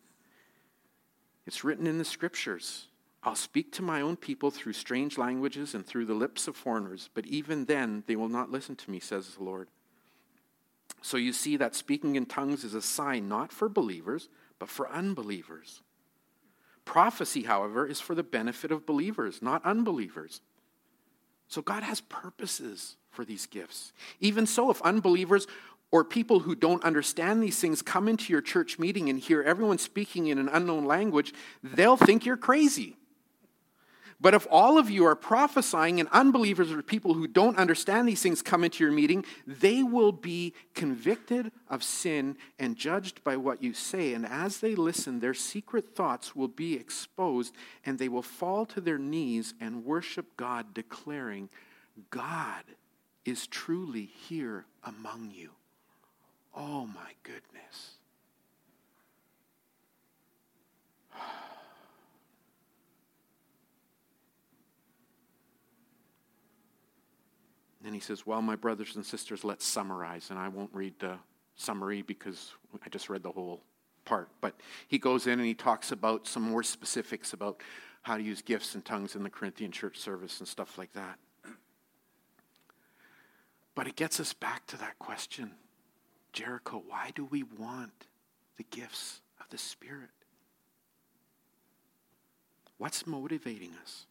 It's 1.47 1.63
written 1.63 1.87
in 1.87 1.97
the 1.97 2.05
scriptures 2.05 2.85
I'll 3.23 3.33
speak 3.33 3.71
to 3.71 3.81
my 3.81 4.01
own 4.01 4.17
people 4.17 4.51
through 4.51 4.73
strange 4.73 5.17
languages 5.17 5.73
and 5.73 5.83
through 5.83 6.05
the 6.05 6.13
lips 6.13 6.47
of 6.47 6.55
foreigners, 6.55 7.09
but 7.15 7.25
even 7.25 7.65
then 7.65 8.03
they 8.05 8.15
will 8.15 8.29
not 8.29 8.51
listen 8.51 8.75
to 8.75 8.91
me, 8.91 8.99
says 8.99 9.33
the 9.33 9.43
Lord. 9.43 9.67
So 11.01 11.17
you 11.17 11.33
see 11.33 11.57
that 11.57 11.73
speaking 11.73 12.15
in 12.15 12.27
tongues 12.27 12.63
is 12.63 12.75
a 12.75 12.83
sign 12.83 13.27
not 13.27 13.51
for 13.51 13.67
believers, 13.67 14.29
but 14.59 14.69
for 14.69 14.91
unbelievers. 14.91 15.81
Prophecy, 16.85 17.45
however, 17.45 17.87
is 17.87 17.99
for 17.99 18.13
the 18.13 18.21
benefit 18.21 18.71
of 18.71 18.85
believers, 18.85 19.41
not 19.41 19.65
unbelievers. 19.65 20.41
So 21.47 21.63
God 21.63 21.81
has 21.81 22.01
purposes 22.01 22.97
for 23.11 23.25
these 23.25 23.45
gifts. 23.45 23.93
Even 24.19 24.45
so, 24.45 24.71
if 24.71 24.81
unbelievers 24.81 25.47
or 25.91 26.03
people 26.03 26.39
who 26.39 26.55
don't 26.55 26.83
understand 26.83 27.43
these 27.43 27.59
things 27.59 27.81
come 27.81 28.07
into 28.07 28.31
your 28.31 28.41
church 28.41 28.79
meeting 28.79 29.09
and 29.09 29.19
hear 29.19 29.43
everyone 29.43 29.77
speaking 29.77 30.27
in 30.27 30.39
an 30.39 30.49
unknown 30.49 30.85
language, 30.85 31.33
they'll 31.61 31.97
think 31.97 32.25
you're 32.25 32.37
crazy. 32.37 32.95
But 34.21 34.35
if 34.35 34.45
all 34.51 34.77
of 34.77 34.87
you 34.87 35.05
are 35.05 35.15
prophesying 35.15 35.99
and 35.99 36.07
unbelievers 36.11 36.71
or 36.71 36.83
people 36.83 37.15
who 37.15 37.27
don't 37.27 37.57
understand 37.57 38.07
these 38.07 38.21
things 38.21 38.43
come 38.43 38.63
into 38.63 38.83
your 38.83 38.93
meeting, 38.93 39.25
they 39.47 39.81
will 39.81 40.11
be 40.11 40.53
convicted 40.75 41.51
of 41.67 41.83
sin 41.83 42.37
and 42.59 42.77
judged 42.77 43.23
by 43.23 43.35
what 43.35 43.63
you 43.63 43.73
say. 43.73 44.13
And 44.13 44.23
as 44.23 44.59
they 44.59 44.75
listen, 44.75 45.19
their 45.19 45.33
secret 45.33 45.95
thoughts 45.95 46.35
will 46.35 46.47
be 46.47 46.75
exposed 46.75 47.55
and 47.83 47.97
they 47.97 48.09
will 48.09 48.21
fall 48.21 48.67
to 48.67 48.79
their 48.79 48.99
knees 48.99 49.55
and 49.59 49.83
worship 49.83 50.37
God, 50.37 50.75
declaring, 50.75 51.49
God 52.11 52.63
is 53.25 53.47
truly 53.47 54.05
here 54.27 54.65
among 54.83 55.31
you. 55.33 55.51
Oh 56.55 56.85
my 56.85 57.11
goodness. 57.23 57.95
And 67.83 67.95
he 67.95 67.99
says, 67.99 68.27
Well, 68.27 68.43
my 68.43 68.55
brothers 68.55 68.95
and 68.95 69.03
sisters, 69.03 69.43
let's 69.43 69.65
summarize. 69.65 70.29
And 70.29 70.37
I 70.37 70.49
won't 70.49 70.69
read 70.71 70.93
the 70.99 71.17
summary 71.55 72.03
because 72.03 72.51
I 72.85 72.89
just 72.89 73.09
read 73.09 73.23
the 73.23 73.31
whole 73.31 73.63
part. 74.05 74.29
But 74.39 74.55
he 74.87 74.99
goes 74.99 75.25
in 75.25 75.33
and 75.33 75.45
he 75.45 75.55
talks 75.55 75.91
about 75.91 76.27
some 76.27 76.43
more 76.43 76.61
specifics 76.61 77.33
about 77.33 77.61
how 78.03 78.17
to 78.17 78.23
use 78.23 78.41
gifts 78.43 78.75
and 78.75 78.85
tongues 78.85 79.15
in 79.15 79.23
the 79.23 79.29
Corinthian 79.29 79.71
church 79.71 79.97
service 79.97 80.39
and 80.39 80.47
stuff 80.47 80.77
like 80.77 80.93
that. 80.93 81.17
But 83.81 83.87
it 83.87 83.95
gets 83.95 84.19
us 84.19 84.31
back 84.31 84.67
to 84.67 84.77
that 84.77 84.99
question 84.99 85.53
Jericho, 86.33 86.83
why 86.87 87.09
do 87.15 87.25
we 87.25 87.41
want 87.41 88.05
the 88.57 88.63
gifts 88.69 89.21
of 89.39 89.49
the 89.49 89.57
Spirit? 89.57 90.11
What's 92.77 93.07
motivating 93.07 93.73
us? 93.81 94.05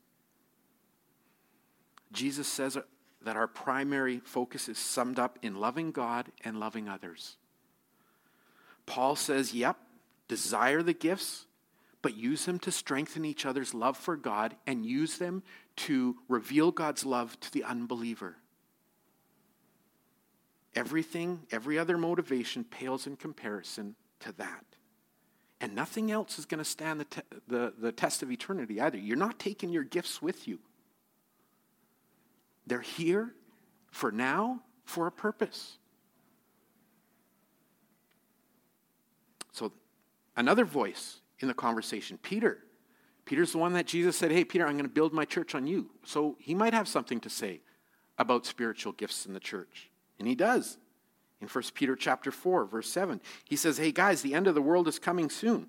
Jesus 2.10 2.48
says 2.48 2.76
that 3.22 3.36
our 3.36 3.46
primary 3.46 4.18
focus 4.18 4.68
is 4.68 4.76
summed 4.76 5.20
up 5.20 5.38
in 5.40 5.60
loving 5.60 5.92
God 5.92 6.32
and 6.42 6.58
loving 6.58 6.88
others. 6.88 7.36
Paul 8.86 9.14
says, 9.14 9.54
yep, 9.54 9.76
desire 10.26 10.82
the 10.82 10.94
gifts, 10.94 11.46
but 12.02 12.16
use 12.16 12.44
them 12.44 12.58
to 12.58 12.72
strengthen 12.72 13.24
each 13.24 13.46
other's 13.46 13.72
love 13.72 13.96
for 13.96 14.16
God 14.16 14.56
and 14.66 14.84
use 14.84 15.18
them 15.18 15.44
to 15.76 16.16
reveal 16.26 16.72
God's 16.72 17.06
love 17.06 17.38
to 17.38 17.52
the 17.52 17.62
unbeliever. 17.62 18.34
Everything, 20.74 21.40
every 21.50 21.78
other 21.78 21.98
motivation 21.98 22.64
pales 22.64 23.06
in 23.06 23.16
comparison 23.16 23.96
to 24.20 24.32
that. 24.32 24.64
And 25.60 25.74
nothing 25.74 26.10
else 26.10 26.38
is 26.38 26.46
going 26.46 26.58
to 26.58 26.64
stand 26.64 27.00
the, 27.00 27.04
te- 27.04 27.20
the, 27.48 27.74
the 27.78 27.92
test 27.92 28.22
of 28.22 28.30
eternity 28.30 28.80
either. 28.80 28.96
You're 28.96 29.16
not 29.16 29.38
taking 29.38 29.70
your 29.70 29.82
gifts 29.82 30.22
with 30.22 30.48
you, 30.48 30.58
they're 32.66 32.80
here 32.80 33.34
for 33.90 34.12
now 34.12 34.62
for 34.84 35.06
a 35.06 35.12
purpose. 35.12 35.78
So, 39.52 39.72
another 40.36 40.64
voice 40.64 41.20
in 41.40 41.48
the 41.48 41.54
conversation 41.54 42.18
Peter. 42.22 42.58
Peter's 43.26 43.52
the 43.52 43.58
one 43.58 43.74
that 43.74 43.86
Jesus 43.86 44.16
said, 44.16 44.32
Hey, 44.32 44.44
Peter, 44.44 44.66
I'm 44.66 44.72
going 44.72 44.84
to 44.84 44.88
build 44.88 45.12
my 45.12 45.24
church 45.24 45.54
on 45.54 45.66
you. 45.66 45.90
So, 46.04 46.36
he 46.38 46.54
might 46.54 46.74
have 46.74 46.88
something 46.88 47.20
to 47.20 47.30
say 47.30 47.60
about 48.18 48.46
spiritual 48.46 48.92
gifts 48.92 49.26
in 49.26 49.34
the 49.34 49.40
church. 49.40 49.89
And 50.20 50.28
he 50.28 50.36
does. 50.36 50.78
In 51.40 51.48
1 51.48 51.64
Peter 51.74 51.96
chapter 51.96 52.30
4, 52.30 52.66
verse 52.66 52.90
7, 52.90 53.20
he 53.44 53.56
says, 53.56 53.78
Hey 53.78 53.90
guys, 53.90 54.20
the 54.22 54.34
end 54.34 54.46
of 54.46 54.54
the 54.54 54.62
world 54.62 54.86
is 54.86 54.98
coming 54.98 55.30
soon. 55.30 55.66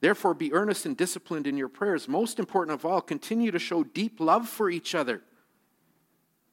Therefore, 0.00 0.34
be 0.34 0.52
earnest 0.52 0.84
and 0.84 0.96
disciplined 0.96 1.46
in 1.46 1.56
your 1.56 1.68
prayers. 1.68 2.06
Most 2.06 2.38
important 2.38 2.74
of 2.74 2.84
all, 2.84 3.00
continue 3.00 3.50
to 3.50 3.58
show 3.58 3.82
deep 3.82 4.20
love 4.20 4.48
for 4.48 4.68
each 4.68 4.94
other. 4.94 5.22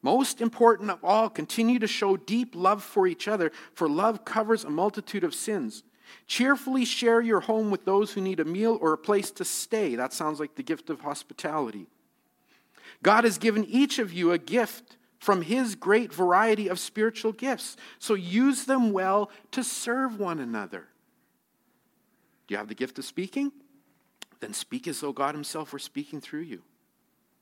Most 0.02 0.40
important 0.40 0.90
of 0.90 1.04
all, 1.04 1.28
continue 1.28 1.78
to 1.78 1.86
show 1.86 2.16
deep 2.16 2.54
love 2.54 2.82
for 2.82 3.06
each 3.06 3.28
other, 3.28 3.52
for 3.74 3.88
love 3.88 4.24
covers 4.24 4.64
a 4.64 4.70
multitude 4.70 5.24
of 5.24 5.34
sins. 5.34 5.82
Cheerfully 6.26 6.86
share 6.86 7.20
your 7.20 7.40
home 7.40 7.70
with 7.70 7.84
those 7.84 8.12
who 8.12 8.20
need 8.22 8.40
a 8.40 8.44
meal 8.44 8.78
or 8.80 8.94
a 8.94 8.98
place 8.98 9.30
to 9.32 9.44
stay. 9.44 9.96
That 9.96 10.14
sounds 10.14 10.40
like 10.40 10.54
the 10.54 10.62
gift 10.62 10.88
of 10.88 11.02
hospitality. 11.02 11.86
God 13.02 13.24
has 13.24 13.36
given 13.36 13.64
each 13.66 13.98
of 13.98 14.12
you 14.12 14.32
a 14.32 14.38
gift 14.38 14.96
from 15.20 15.42
his 15.42 15.76
great 15.76 16.12
variety 16.12 16.66
of 16.66 16.80
spiritual 16.80 17.32
gifts. 17.32 17.76
So 17.98 18.14
use 18.14 18.64
them 18.64 18.90
well 18.90 19.30
to 19.52 19.62
serve 19.62 20.18
one 20.18 20.40
another. 20.40 20.88
Do 22.48 22.54
you 22.54 22.58
have 22.58 22.68
the 22.68 22.74
gift 22.74 22.98
of 22.98 23.04
speaking? 23.04 23.52
Then 24.40 24.54
speak 24.54 24.88
as 24.88 25.00
though 25.00 25.12
God 25.12 25.34
himself 25.34 25.72
were 25.72 25.78
speaking 25.78 26.20
through 26.20 26.40
you. 26.40 26.62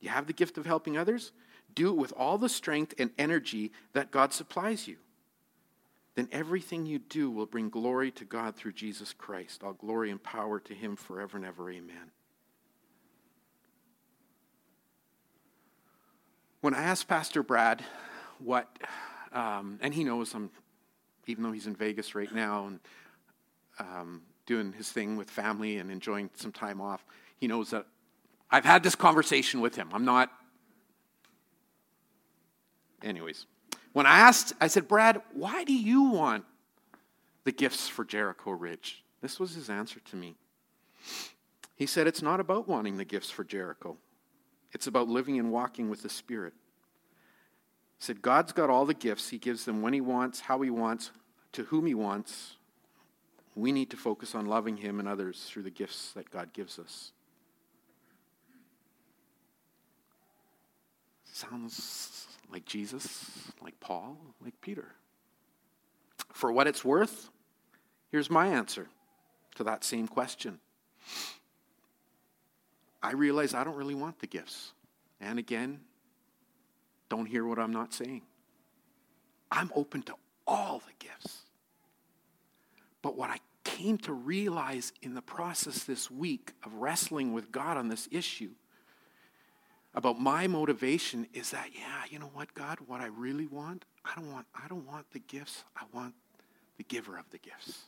You 0.01 0.11
have 0.11 0.27
the 0.27 0.33
gift 0.33 0.59
of 0.59 0.67
helping 0.67 0.99
others? 0.99 1.33
Do 1.75 1.89
it 1.91 1.97
with 1.97 2.13
all 2.17 2.37
the 2.37 2.49
strength 2.49 2.95
and 2.99 3.11
energy 3.17 3.73
that 3.93 4.11
God 4.11 4.33
supplies 4.33 4.89
you. 4.89 4.97
Then 6.17 6.29
everything 6.33 6.85
you 6.85 6.99
do 6.99 7.31
will 7.31 7.47
bring 7.47 7.71
glory 7.71 8.11
to 8.13 8.25
God 8.25 8.57
through 8.57 8.73
Jesus 8.73 9.13
Christ. 9.13 9.63
All 9.63 9.75
glory 9.75 10.11
and 10.11 10.21
power 10.21 10.59
to 10.59 10.75
him 10.75 10.97
forever 10.97 11.37
and 11.37 11.47
ever. 11.47 11.71
Amen. 11.71 12.11
When 16.61 16.75
I 16.75 16.83
asked 16.83 17.07
Pastor 17.07 17.43
Brad 17.43 17.85
what, 18.41 18.69
um, 19.33 19.79
and 19.81 19.95
he 19.95 20.03
knows 20.03 20.35
I'm, 20.35 20.51
even 21.27 21.45
though 21.45 21.53
he's 21.53 21.69
in 21.69 21.77
Vegas 21.77 22.15
right 22.17 22.33
now 22.35 22.67
and 22.67 22.81
um, 23.79 24.23
doing 24.45 24.73
his 24.73 24.91
thing 24.91 25.17
with 25.17 25.31
family 25.31 25.79
and 25.79 25.91
enjoying 25.91 26.31
some 26.35 26.51
time 26.51 26.81
off, 26.81 27.05
he 27.37 27.47
knows 27.47 27.71
that 27.71 27.87
I've 28.51 28.65
had 28.65 28.83
this 28.83 28.97
conversation 28.97 29.61
with 29.61 29.77
him. 29.77 29.91
I'm 29.93 30.05
not, 30.05 30.33
anyways. 33.05 33.47
When 33.93 34.07
I 34.07 34.19
asked, 34.19 34.53
I 34.61 34.67
said, 34.67 34.89
Brad, 34.89 35.21
why 35.35 35.63
do 35.65 35.73
you 35.73 36.11
want 36.11 36.45
the 37.45 37.53
gifts 37.53 37.89
for 37.89 38.05
Jericho 38.05 38.51
Ridge? 38.51 39.05
This 39.21 39.39
was 39.39 39.55
his 39.55 39.71
answer 39.71 40.01
to 40.01 40.17
me. 40.17 40.35
He 41.77 41.87
said, 41.87 42.07
It's 42.09 42.23
not 42.23 42.41
about 42.41 42.67
wanting 42.67 42.97
the 42.97 43.05
gifts 43.05 43.31
for 43.31 43.45
Jericho. 43.45 43.97
It's 44.73 44.87
about 44.87 45.09
living 45.09 45.39
and 45.39 45.51
walking 45.51 45.89
with 45.89 46.03
the 46.03 46.09
Spirit. 46.09 46.53
He 47.99 48.05
said, 48.05 48.23
God's 48.23 48.53
got 48.53 48.71
all 48.71 48.87
the 48.87 48.95
gifts. 48.95 49.31
He 49.31 49.39
gives 49.39 49.65
them 49.65 49.83
when 49.83 49.93
He 49.93 50.01
wants, 50.01 50.41
how 50.41 50.61
He 50.61 50.71
wants, 50.71 51.11
to 51.53 51.65
whom 51.65 51.87
He 51.87 51.95
wants. 51.95 52.57
We 53.55 53.73
need 53.73 53.91
to 53.91 53.97
focus 53.97 54.35
on 54.35 54.47
loving 54.47 54.77
Him 54.77 55.01
and 55.01 55.09
others 55.09 55.45
through 55.49 55.65
the 55.65 55.71
gifts 55.71 56.13
that 56.13 56.31
God 56.31 56.53
gives 56.53 56.79
us. 56.79 57.13
Sounds 61.33 62.27
like 62.53 62.65
Jesus, 62.65 63.53
like 63.63 63.79
Paul, 63.81 64.17
like 64.45 64.61
Peter. 64.61 64.95
For 66.33 66.53
what 66.53 66.67
it's 66.67 66.85
worth, 66.85 67.31
here's 68.11 68.31
my 68.31 68.49
answer 68.49 68.89
to 69.57 69.65
that 69.65 69.85
same 69.85 70.09
question. 70.09 70.59
I 73.09 73.13
realize 73.13 73.55
I 73.55 73.65
don't 73.65 73.77
really 73.77 73.95
want 73.95 74.19
the 74.19 74.27
gifts. 74.27 74.73
And 75.19 75.39
again, 75.39 75.81
don't 77.09 77.25
hear 77.25 77.43
what 77.47 77.59
I'm 77.59 77.73
not 77.73 77.95
saying. 77.95 78.21
I'm 79.51 79.73
open 79.75 80.03
to 80.03 80.15
all 80.47 80.83
the 80.87 81.07
gifts. 81.07 81.45
But 83.01 83.17
what 83.17 83.31
I 83.31 83.39
came 83.65 83.97
to 83.99 84.13
realize 84.13 84.93
in 85.01 85.15
the 85.15 85.23
process 85.23 85.85
this 85.85 86.11
week 86.11 86.53
of 86.67 86.75
wrestling 86.75 87.33
with 87.33 87.51
God 87.51 87.79
on 87.79 87.89
this 87.89 88.11
issue 88.13 88.51
about 89.95 90.21
my 90.21 90.47
motivation 90.47 91.27
is 91.33 91.53
that 91.53 91.71
yeah, 91.75 92.03
you 92.11 92.19
know 92.19 92.31
what 92.35 92.53
God, 92.53 92.77
what 92.87 93.01
I 93.01 93.07
really 93.07 93.47
want, 93.47 93.87
I 94.05 94.15
don't 94.17 94.31
want 94.31 94.47
I 94.55 94.69
don't 94.69 94.87
want 94.87 95.11
the 95.13 95.19
gifts. 95.21 95.65
I 95.75 95.85
want 95.95 96.13
the 96.77 96.85
giver 96.85 97.17
of 97.17 97.31
the 97.31 97.39
gifts. 97.39 97.85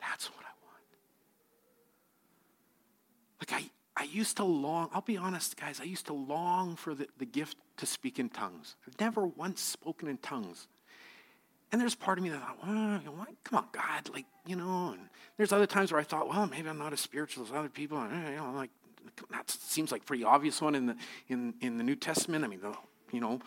That's 0.00 0.26
what 0.26 0.44
I 0.44 0.59
like 3.50 3.62
I, 3.96 4.02
I 4.02 4.04
used 4.04 4.36
to 4.38 4.44
long, 4.44 4.88
I'll 4.92 5.00
be 5.00 5.16
honest, 5.16 5.56
guys, 5.56 5.80
I 5.80 5.84
used 5.84 6.06
to 6.06 6.12
long 6.12 6.76
for 6.76 6.94
the, 6.94 7.06
the 7.18 7.26
gift 7.26 7.56
to 7.78 7.86
speak 7.86 8.18
in 8.18 8.28
tongues. 8.28 8.76
I've 8.86 8.98
never 9.00 9.26
once 9.26 9.60
spoken 9.60 10.08
in 10.08 10.18
tongues. 10.18 10.68
And 11.72 11.80
there's 11.80 11.94
part 11.94 12.18
of 12.18 12.24
me 12.24 12.30
that 12.30 12.40
thought, 12.40 12.66
well, 12.66 13.26
come 13.44 13.58
on, 13.58 13.66
God, 13.72 14.10
like, 14.12 14.26
you 14.44 14.56
know, 14.56 14.90
and 14.92 15.02
there's 15.36 15.52
other 15.52 15.66
times 15.66 15.92
where 15.92 16.00
I 16.00 16.04
thought, 16.04 16.28
well, 16.28 16.46
maybe 16.46 16.68
I'm 16.68 16.78
not 16.78 16.92
as 16.92 17.00
spiritual 17.00 17.44
as 17.44 17.52
other 17.52 17.68
people. 17.68 17.98
And, 17.98 18.28
You 18.28 18.36
know, 18.36 18.52
like, 18.54 18.70
that 19.30 19.50
seems 19.50 19.92
like 19.92 20.02
a 20.02 20.04
pretty 20.04 20.24
obvious 20.24 20.60
one 20.60 20.74
in 20.74 20.86
the, 20.86 20.96
in, 21.28 21.54
in 21.60 21.78
the 21.78 21.84
New 21.84 21.94
Testament. 21.94 22.44
I 22.44 22.48
mean, 22.48 22.60
the, 22.60 22.74
you 23.12 23.20
know, 23.20 23.40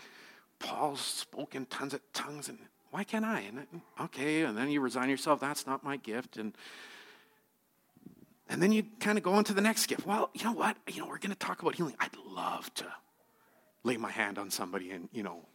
Paul 0.60 0.95
spoke 0.95 1.54
in 1.54 1.66
tons 1.66 1.93
of 1.93 1.99
tongues, 2.14 2.47
and 2.47 2.60
why 2.91 3.04
can't 3.04 3.26
I? 3.26 3.41
And 3.41 3.82
okay, 3.99 4.43
and 4.43 4.58
then 4.58 4.70
you 4.72 4.80
resign 4.80 5.10
yourself, 5.10 5.41
that's 5.41 5.68
not 5.68 5.84
my 5.84 5.97
gift. 5.97 6.38
And, 6.38 6.56
and 8.54 8.62
then 8.62 8.72
you 8.72 8.84
kind 8.99 9.18
of 9.18 9.24
go 9.24 9.34
on 9.34 9.43
to 9.45 9.54
the 9.54 9.62
next 9.62 9.88
gift. 9.88 10.06
Well, 10.06 10.30
you 10.36 10.43
know 10.43 10.51
what? 10.51 10.78
You 10.88 11.01
know, 11.01 11.08
we're 11.08 11.18
going 11.18 11.32
to 11.32 11.36
talk 11.36 11.64
about 11.64 11.74
healing. 11.74 11.95
I'd 11.99 12.16
love 12.30 12.72
to 12.76 12.86
lay 13.84 13.97
my 13.97 14.12
hand 14.12 14.38
on 14.38 14.51
somebody 14.51 14.91
and, 14.91 15.10
you 15.12 15.24
know, 15.24 15.47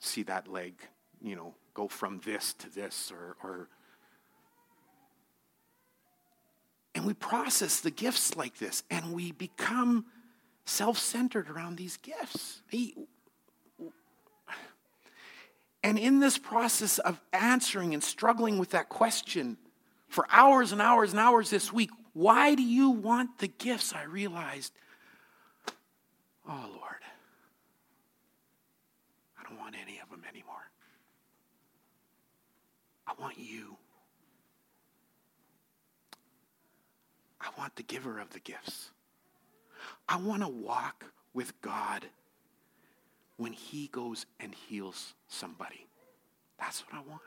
see 0.00 0.24
that 0.24 0.48
leg, 0.48 0.74
you 1.22 1.36
know, 1.36 1.54
go 1.72 1.86
from 1.86 2.20
this 2.24 2.52
to 2.54 2.68
this 2.68 3.12
or, 3.12 3.36
or 3.44 3.68
and 6.96 7.06
we 7.06 7.14
process 7.14 7.78
the 7.78 7.92
gifts 7.92 8.36
like 8.36 8.58
this 8.58 8.82
and 8.90 9.12
we 9.12 9.30
become 9.30 10.04
self-centered 10.64 11.48
around 11.48 11.76
these 11.76 11.96
gifts. 11.96 12.62
And 15.84 15.96
in 15.96 16.18
this 16.18 16.38
process 16.38 16.98
of 16.98 17.20
answering 17.32 17.94
and 17.94 18.02
struggling 18.02 18.58
with 18.58 18.70
that 18.70 18.88
question 18.88 19.58
for 20.08 20.26
hours 20.28 20.72
and 20.72 20.82
hours 20.82 21.12
and 21.12 21.20
hours 21.20 21.48
this 21.48 21.72
week, 21.72 21.90
why 22.12 22.54
do 22.54 22.62
you 22.62 22.90
want 22.90 23.38
the 23.38 23.48
gifts? 23.48 23.94
I 23.94 24.04
realized, 24.04 24.72
oh 26.48 26.68
Lord, 26.70 27.02
I 29.38 29.48
don't 29.48 29.58
want 29.58 29.74
any 29.80 29.98
of 30.02 30.10
them 30.10 30.22
anymore. 30.28 30.70
I 33.06 33.12
want 33.20 33.38
you. 33.38 33.76
I 37.40 37.48
want 37.58 37.76
the 37.76 37.82
giver 37.82 38.18
of 38.20 38.30
the 38.30 38.40
gifts. 38.40 38.90
I 40.08 40.16
want 40.16 40.42
to 40.42 40.48
walk 40.48 41.06
with 41.34 41.60
God 41.60 42.06
when 43.36 43.52
He 43.52 43.88
goes 43.88 44.26
and 44.38 44.54
heals 44.54 45.14
somebody. 45.28 45.86
That's 46.58 46.84
what 46.86 46.94
I 46.94 47.08
want. 47.08 47.22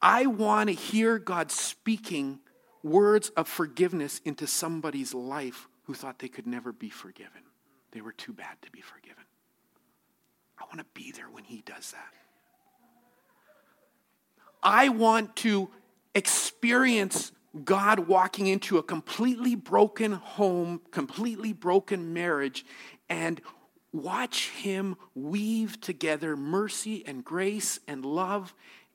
I 0.00 0.26
want 0.26 0.68
to 0.68 0.74
hear 0.74 1.18
God 1.18 1.50
speaking 1.50 2.38
words 2.86 3.30
of 3.30 3.48
forgiveness 3.48 4.20
into 4.24 4.46
somebody's 4.46 5.12
life 5.12 5.68
who 5.84 5.94
thought 5.94 6.18
they 6.18 6.28
could 6.28 6.46
never 6.46 6.72
be 6.72 6.88
forgiven. 6.88 7.42
They 7.92 8.00
were 8.00 8.12
too 8.12 8.32
bad 8.32 8.60
to 8.62 8.70
be 8.70 8.80
forgiven. 8.80 9.24
I 10.58 10.64
want 10.64 10.78
to 10.78 10.86
be 10.94 11.12
there 11.12 11.30
when 11.30 11.44
he 11.44 11.62
does 11.62 11.92
that. 11.92 12.12
I 14.62 14.88
want 14.88 15.36
to 15.36 15.68
experience 16.14 17.32
God 17.64 18.00
walking 18.00 18.46
into 18.46 18.78
a 18.78 18.82
completely 18.82 19.54
broken 19.54 20.12
home, 20.12 20.80
completely 20.90 21.52
broken 21.52 22.12
marriage, 22.12 22.64
and 23.08 23.40
watch 23.92 24.48
him 24.50 24.96
weave 25.14 25.80
together 25.80 26.36
mercy 26.36 27.04
and 27.06 27.24
grace 27.24 27.80
and 27.86 28.04
love 28.04 28.54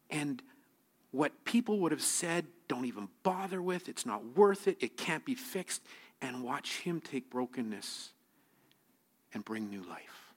and 0.10 0.42
what 1.12 1.44
people 1.46 1.80
would 1.80 1.92
have 1.92 2.02
said, 2.02 2.48
don't 2.72 2.86
even 2.86 3.10
bother 3.22 3.62
with, 3.62 3.90
it's 3.90 4.06
not 4.06 4.38
worth 4.38 4.66
it, 4.66 4.78
it 4.80 4.96
can't 4.96 5.26
be 5.26 5.36
fixed, 5.36 5.82
and 6.22 6.42
watch 6.42 6.78
Him 6.78 7.02
take 7.02 7.30
brokenness 7.30 8.12
and 9.34 9.44
bring 9.44 9.70
new 9.70 9.84
life. 9.84 10.34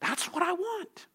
That's 0.00 0.26
what 0.26 0.42
I 0.42 0.52
want. 0.52 1.06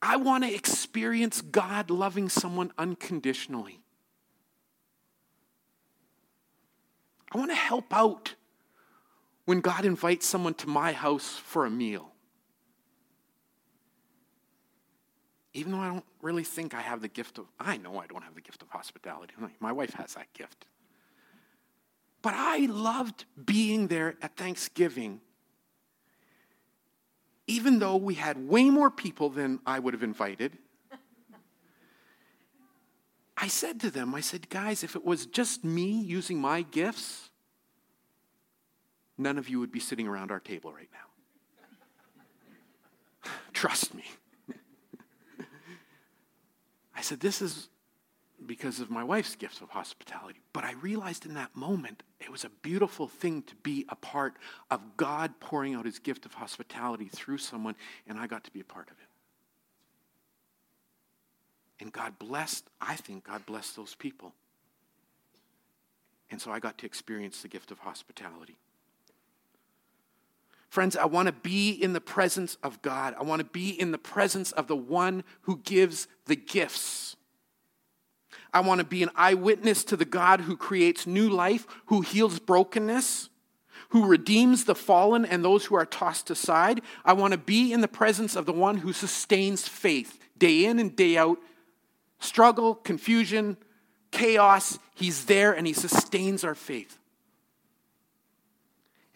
I 0.00 0.14
want 0.14 0.44
to 0.44 0.54
experience 0.54 1.40
God 1.40 1.90
loving 1.90 2.28
someone 2.28 2.70
unconditionally. 2.78 3.80
I 7.32 7.38
want 7.38 7.50
to 7.50 7.56
help 7.56 7.92
out 7.92 8.36
when 9.44 9.60
God 9.60 9.84
invites 9.84 10.24
someone 10.24 10.54
to 10.54 10.68
my 10.68 10.92
house 10.92 11.34
for 11.34 11.66
a 11.66 11.70
meal. 11.70 12.09
Even 15.52 15.72
though 15.72 15.78
I 15.78 15.88
don't 15.88 16.04
really 16.22 16.44
think 16.44 16.74
I 16.74 16.80
have 16.80 17.00
the 17.00 17.08
gift 17.08 17.38
of, 17.38 17.46
I 17.58 17.76
know 17.76 17.98
I 17.98 18.06
don't 18.06 18.22
have 18.22 18.34
the 18.34 18.40
gift 18.40 18.62
of 18.62 18.68
hospitality. 18.68 19.34
My 19.58 19.72
wife 19.72 19.94
has 19.94 20.14
that 20.14 20.32
gift. 20.32 20.66
But 22.22 22.34
I 22.36 22.66
loved 22.66 23.24
being 23.44 23.88
there 23.88 24.16
at 24.22 24.36
Thanksgiving, 24.36 25.20
even 27.46 27.78
though 27.78 27.96
we 27.96 28.14
had 28.14 28.48
way 28.48 28.70
more 28.70 28.90
people 28.90 29.30
than 29.30 29.58
I 29.66 29.78
would 29.78 29.94
have 29.94 30.02
invited. 30.02 30.56
I 33.42 33.48
said 33.48 33.80
to 33.80 33.90
them, 33.90 34.14
I 34.14 34.20
said, 34.20 34.50
guys, 34.50 34.84
if 34.84 34.94
it 34.94 35.02
was 35.04 35.24
just 35.24 35.64
me 35.64 36.02
using 36.02 36.38
my 36.38 36.60
gifts, 36.60 37.30
none 39.16 39.38
of 39.38 39.48
you 39.48 39.58
would 39.60 39.72
be 39.72 39.80
sitting 39.80 40.06
around 40.06 40.30
our 40.30 40.40
table 40.40 40.70
right 40.74 40.90
now. 43.24 43.30
Trust 43.54 43.94
me. 43.94 44.04
I 47.00 47.02
said, 47.02 47.20
This 47.20 47.40
is 47.40 47.70
because 48.44 48.78
of 48.78 48.90
my 48.90 49.02
wife's 49.02 49.34
gifts 49.34 49.62
of 49.62 49.70
hospitality. 49.70 50.38
But 50.52 50.64
I 50.64 50.72
realized 50.72 51.24
in 51.24 51.32
that 51.32 51.56
moment 51.56 52.02
it 52.20 52.30
was 52.30 52.44
a 52.44 52.50
beautiful 52.60 53.08
thing 53.08 53.40
to 53.44 53.54
be 53.62 53.86
a 53.88 53.96
part 53.96 54.34
of 54.70 54.98
God 54.98 55.32
pouring 55.40 55.74
out 55.74 55.86
his 55.86 55.98
gift 55.98 56.26
of 56.26 56.34
hospitality 56.34 57.08
through 57.08 57.38
someone, 57.38 57.74
and 58.06 58.18
I 58.18 58.26
got 58.26 58.44
to 58.44 58.50
be 58.50 58.60
a 58.60 58.64
part 58.64 58.88
of 58.88 58.98
it. 58.98 59.08
And 61.82 61.90
God 61.90 62.18
blessed, 62.18 62.68
I 62.82 62.96
think 62.96 63.24
God 63.24 63.46
blessed 63.46 63.76
those 63.76 63.94
people. 63.94 64.34
And 66.30 66.38
so 66.38 66.50
I 66.50 66.60
got 66.60 66.76
to 66.78 66.86
experience 66.86 67.40
the 67.40 67.48
gift 67.48 67.70
of 67.70 67.78
hospitality. 67.78 68.58
Friends, 70.70 70.96
I 70.96 71.04
want 71.06 71.26
to 71.26 71.32
be 71.32 71.72
in 71.72 71.94
the 71.94 72.00
presence 72.00 72.56
of 72.62 72.80
God. 72.80 73.16
I 73.18 73.24
want 73.24 73.40
to 73.40 73.44
be 73.44 73.70
in 73.70 73.90
the 73.90 73.98
presence 73.98 74.52
of 74.52 74.68
the 74.68 74.76
one 74.76 75.24
who 75.42 75.58
gives 75.58 76.06
the 76.26 76.36
gifts. 76.36 77.16
I 78.52 78.60
want 78.60 78.78
to 78.78 78.86
be 78.86 79.02
an 79.02 79.10
eyewitness 79.16 79.82
to 79.84 79.96
the 79.96 80.04
God 80.04 80.42
who 80.42 80.56
creates 80.56 81.08
new 81.08 81.28
life, 81.28 81.66
who 81.86 82.02
heals 82.02 82.38
brokenness, 82.38 83.30
who 83.88 84.06
redeems 84.06 84.64
the 84.64 84.76
fallen 84.76 85.24
and 85.24 85.44
those 85.44 85.66
who 85.66 85.74
are 85.74 85.84
tossed 85.84 86.30
aside. 86.30 86.80
I 87.04 87.14
want 87.14 87.32
to 87.32 87.38
be 87.38 87.72
in 87.72 87.80
the 87.80 87.88
presence 87.88 88.36
of 88.36 88.46
the 88.46 88.52
one 88.52 88.78
who 88.78 88.92
sustains 88.92 89.66
faith 89.66 90.20
day 90.38 90.64
in 90.64 90.78
and 90.78 90.94
day 90.94 91.16
out. 91.16 91.38
Struggle, 92.20 92.76
confusion, 92.76 93.56
chaos, 94.12 94.78
he's 94.94 95.24
there 95.24 95.52
and 95.52 95.66
he 95.66 95.72
sustains 95.72 96.44
our 96.44 96.54
faith. 96.54 96.96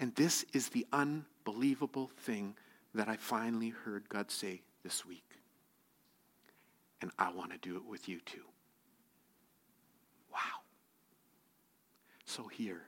And 0.00 0.12
this 0.16 0.44
is 0.52 0.70
the 0.70 0.84
un 0.92 1.26
believable 1.44 2.10
thing 2.18 2.54
that 2.94 3.08
I 3.08 3.16
finally 3.16 3.70
heard 3.70 4.08
God 4.08 4.30
say 4.30 4.62
this 4.82 5.04
week. 5.04 5.28
And 7.00 7.10
I 7.18 7.30
want 7.30 7.52
to 7.52 7.58
do 7.58 7.76
it 7.76 7.84
with 7.84 8.08
you 8.08 8.20
too. 8.24 8.44
Wow. 10.32 10.62
So 12.24 12.46
here, 12.48 12.82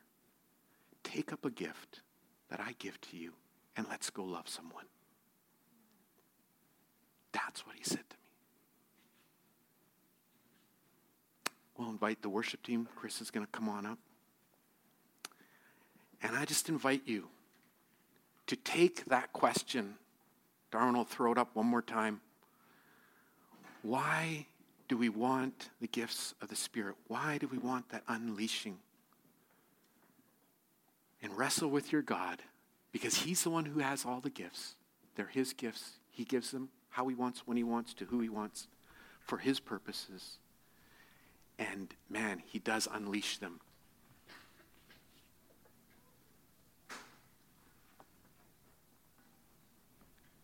take 1.04 1.32
up 1.32 1.44
a 1.44 1.50
gift 1.50 2.00
that 2.48 2.60
I 2.60 2.74
give 2.78 3.00
to 3.02 3.16
you 3.16 3.32
and 3.76 3.86
let's 3.90 4.10
go 4.10 4.24
love 4.24 4.48
someone. 4.48 4.86
That's 7.32 7.66
what 7.66 7.76
he 7.76 7.84
said 7.84 7.98
to 7.98 8.16
me. 8.16 8.22
We'll 11.76 11.90
invite 11.90 12.22
the 12.22 12.30
worship 12.30 12.62
team. 12.62 12.88
Chris 12.96 13.20
is 13.20 13.30
going 13.30 13.44
to 13.44 13.52
come 13.52 13.68
on 13.68 13.84
up. 13.84 13.98
And 16.22 16.34
I 16.34 16.46
just 16.46 16.70
invite 16.70 17.02
you 17.04 17.28
to 18.46 18.56
take 18.56 19.04
that 19.06 19.32
question. 19.32 19.94
Darwin 20.70 20.96
will 20.96 21.04
throw 21.04 21.32
it 21.32 21.38
up 21.38 21.54
one 21.54 21.66
more 21.66 21.82
time. 21.82 22.20
Why 23.82 24.46
do 24.88 24.96
we 24.96 25.08
want 25.08 25.70
the 25.80 25.86
gifts 25.86 26.34
of 26.40 26.48
the 26.48 26.56
Spirit? 26.56 26.96
Why 27.08 27.38
do 27.38 27.48
we 27.48 27.58
want 27.58 27.88
that 27.90 28.02
unleashing? 28.08 28.78
And 31.22 31.36
wrestle 31.36 31.70
with 31.70 31.92
your 31.92 32.02
God 32.02 32.42
because 32.92 33.14
He's 33.14 33.42
the 33.42 33.50
one 33.50 33.64
who 33.64 33.80
has 33.80 34.04
all 34.04 34.20
the 34.20 34.30
gifts. 34.30 34.74
They're 35.16 35.26
His 35.26 35.52
gifts. 35.52 35.98
He 36.10 36.24
gives 36.24 36.50
them 36.50 36.68
how 36.90 37.08
He 37.08 37.14
wants, 37.14 37.46
when 37.46 37.56
He 37.56 37.64
wants, 37.64 37.94
to 37.94 38.04
who 38.04 38.20
He 38.20 38.28
wants, 38.28 38.68
for 39.20 39.38
His 39.38 39.60
purposes. 39.60 40.38
And 41.58 41.94
man, 42.08 42.42
He 42.44 42.58
does 42.58 42.86
unleash 42.92 43.38
them 43.38 43.60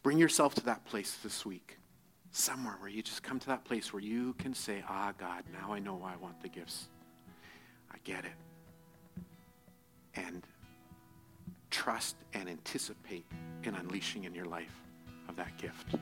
Bring 0.03 0.19
yourself 0.19 0.55
to 0.57 0.65
that 0.65 0.85
place 0.85 1.19
this 1.23 1.47
week. 1.47 1.79
Somewhere 2.33 2.77
where 2.81 2.91
you 2.91 3.03
just 3.03 3.23
come 3.23 3.39
to 3.39 3.47
that 3.49 3.65
place 3.65 3.93
where 3.93 4.03
you 4.03 4.35
can 4.35 4.55
say, 4.55 4.83
Ah, 4.89 5.13
God, 5.17 5.45
now 5.53 5.73
I 5.73 5.79
know 5.79 5.95
why 5.95 6.13
I 6.13 6.17
want 6.17 6.41
the 6.43 6.49
gifts. 6.49 6.89
I 7.91 7.97
get 8.05 8.25
it. 8.25 8.33
And 10.15 10.43
trust 11.71 12.17
and 12.35 12.49
anticipate 12.49 13.25
an 13.65 13.75
unleashing 13.75 14.25
in 14.25 14.35
your 14.35 14.47
life 14.47 14.75
of 15.29 15.37
that 15.37 15.57
gift. 15.59 15.95